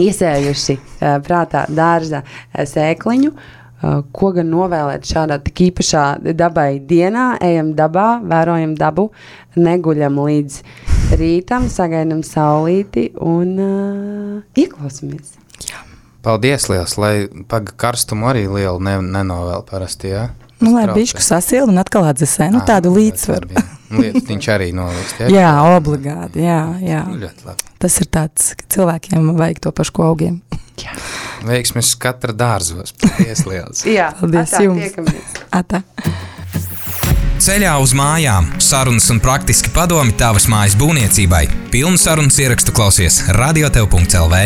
iesējuši 0.06 0.76
uh, 0.78 1.16
prātā 1.24 1.66
dārza 1.68 2.22
uh, 2.24 2.62
sēkliņu. 2.68 3.32
Uh, 3.78 4.00
ko 4.10 4.32
gan 4.34 4.48
novēlēt 4.50 5.06
šādā 5.06 5.36
tik 5.44 5.68
īpašā 5.68 6.04
dabai 6.34 6.80
dienā? 6.82 7.36
Ejam 7.46 7.74
dabā, 7.78 8.08
vērojam 8.26 8.74
dabu, 8.78 9.10
neguļam 9.58 10.18
līdz 10.24 10.62
rītam, 11.18 11.68
sagaidām 11.70 12.24
saulīti 12.26 13.12
un 13.22 13.52
uh, 13.62 14.58
ieklausāmies. 14.58 15.36
Paldies, 16.26 16.66
liels, 16.68 16.96
lai 16.98 17.12
paga 17.48 17.72
karstumu 17.78 18.26
arī 18.32 18.48
lielu 18.50 18.82
ne, 18.82 18.98
nenovēl 19.14 19.62
parasti, 19.68 20.10
jā? 20.10 20.26
Nu, 20.58 20.72
lai 20.74 20.88
bišku 20.90 21.22
sasilda 21.22 21.70
un 21.70 21.78
atkal 21.78 22.08
atdzesē, 22.10 22.50
nu 22.50 22.64
tādu 22.66 22.90
līdzsvaru. 22.96 23.62
Viņš 24.26 24.48
arī 24.50 24.72
noliks, 24.78 25.14
jā? 25.22 25.30
jā, 25.30 25.52
obligāti, 25.76 26.42
jā, 26.42 26.62
jā. 26.82 27.04
Nu, 27.06 27.20
ļoti 27.22 27.46
labi. 27.46 27.67
Tas 27.78 28.00
ir 28.02 28.08
tāds, 28.10 28.52
ka 28.58 28.66
cilvēkiem 28.74 29.34
vajag 29.38 29.62
to 29.62 29.72
pašu 29.74 29.94
ko 29.98 30.08
augiem. 30.10 30.40
Jā. 30.78 30.94
Veiksmes 31.46 31.92
katra 31.98 32.34
dārzos. 32.34 32.94
Paldies, 33.02 33.44
liels. 33.46 33.84
jā, 33.86 34.10
paldies 34.18 34.54
atā, 34.54 34.62
jums. 34.66 35.36
Atā. 35.54 35.82
Ceļā 37.38 37.76
uz 37.78 37.94
mājām- 37.94 38.50
sarunas 38.68 39.06
un 39.14 39.20
praktiski 39.22 39.70
padomi 39.74 40.12
tavas 40.18 40.48
mājas 40.50 40.74
būvniecībai. 40.78 41.44
Pilnu 41.70 41.98
sarunas 41.98 42.38
ierakstu 42.38 42.74
klausies 42.74 43.22
radiotev.lv. 43.30 44.42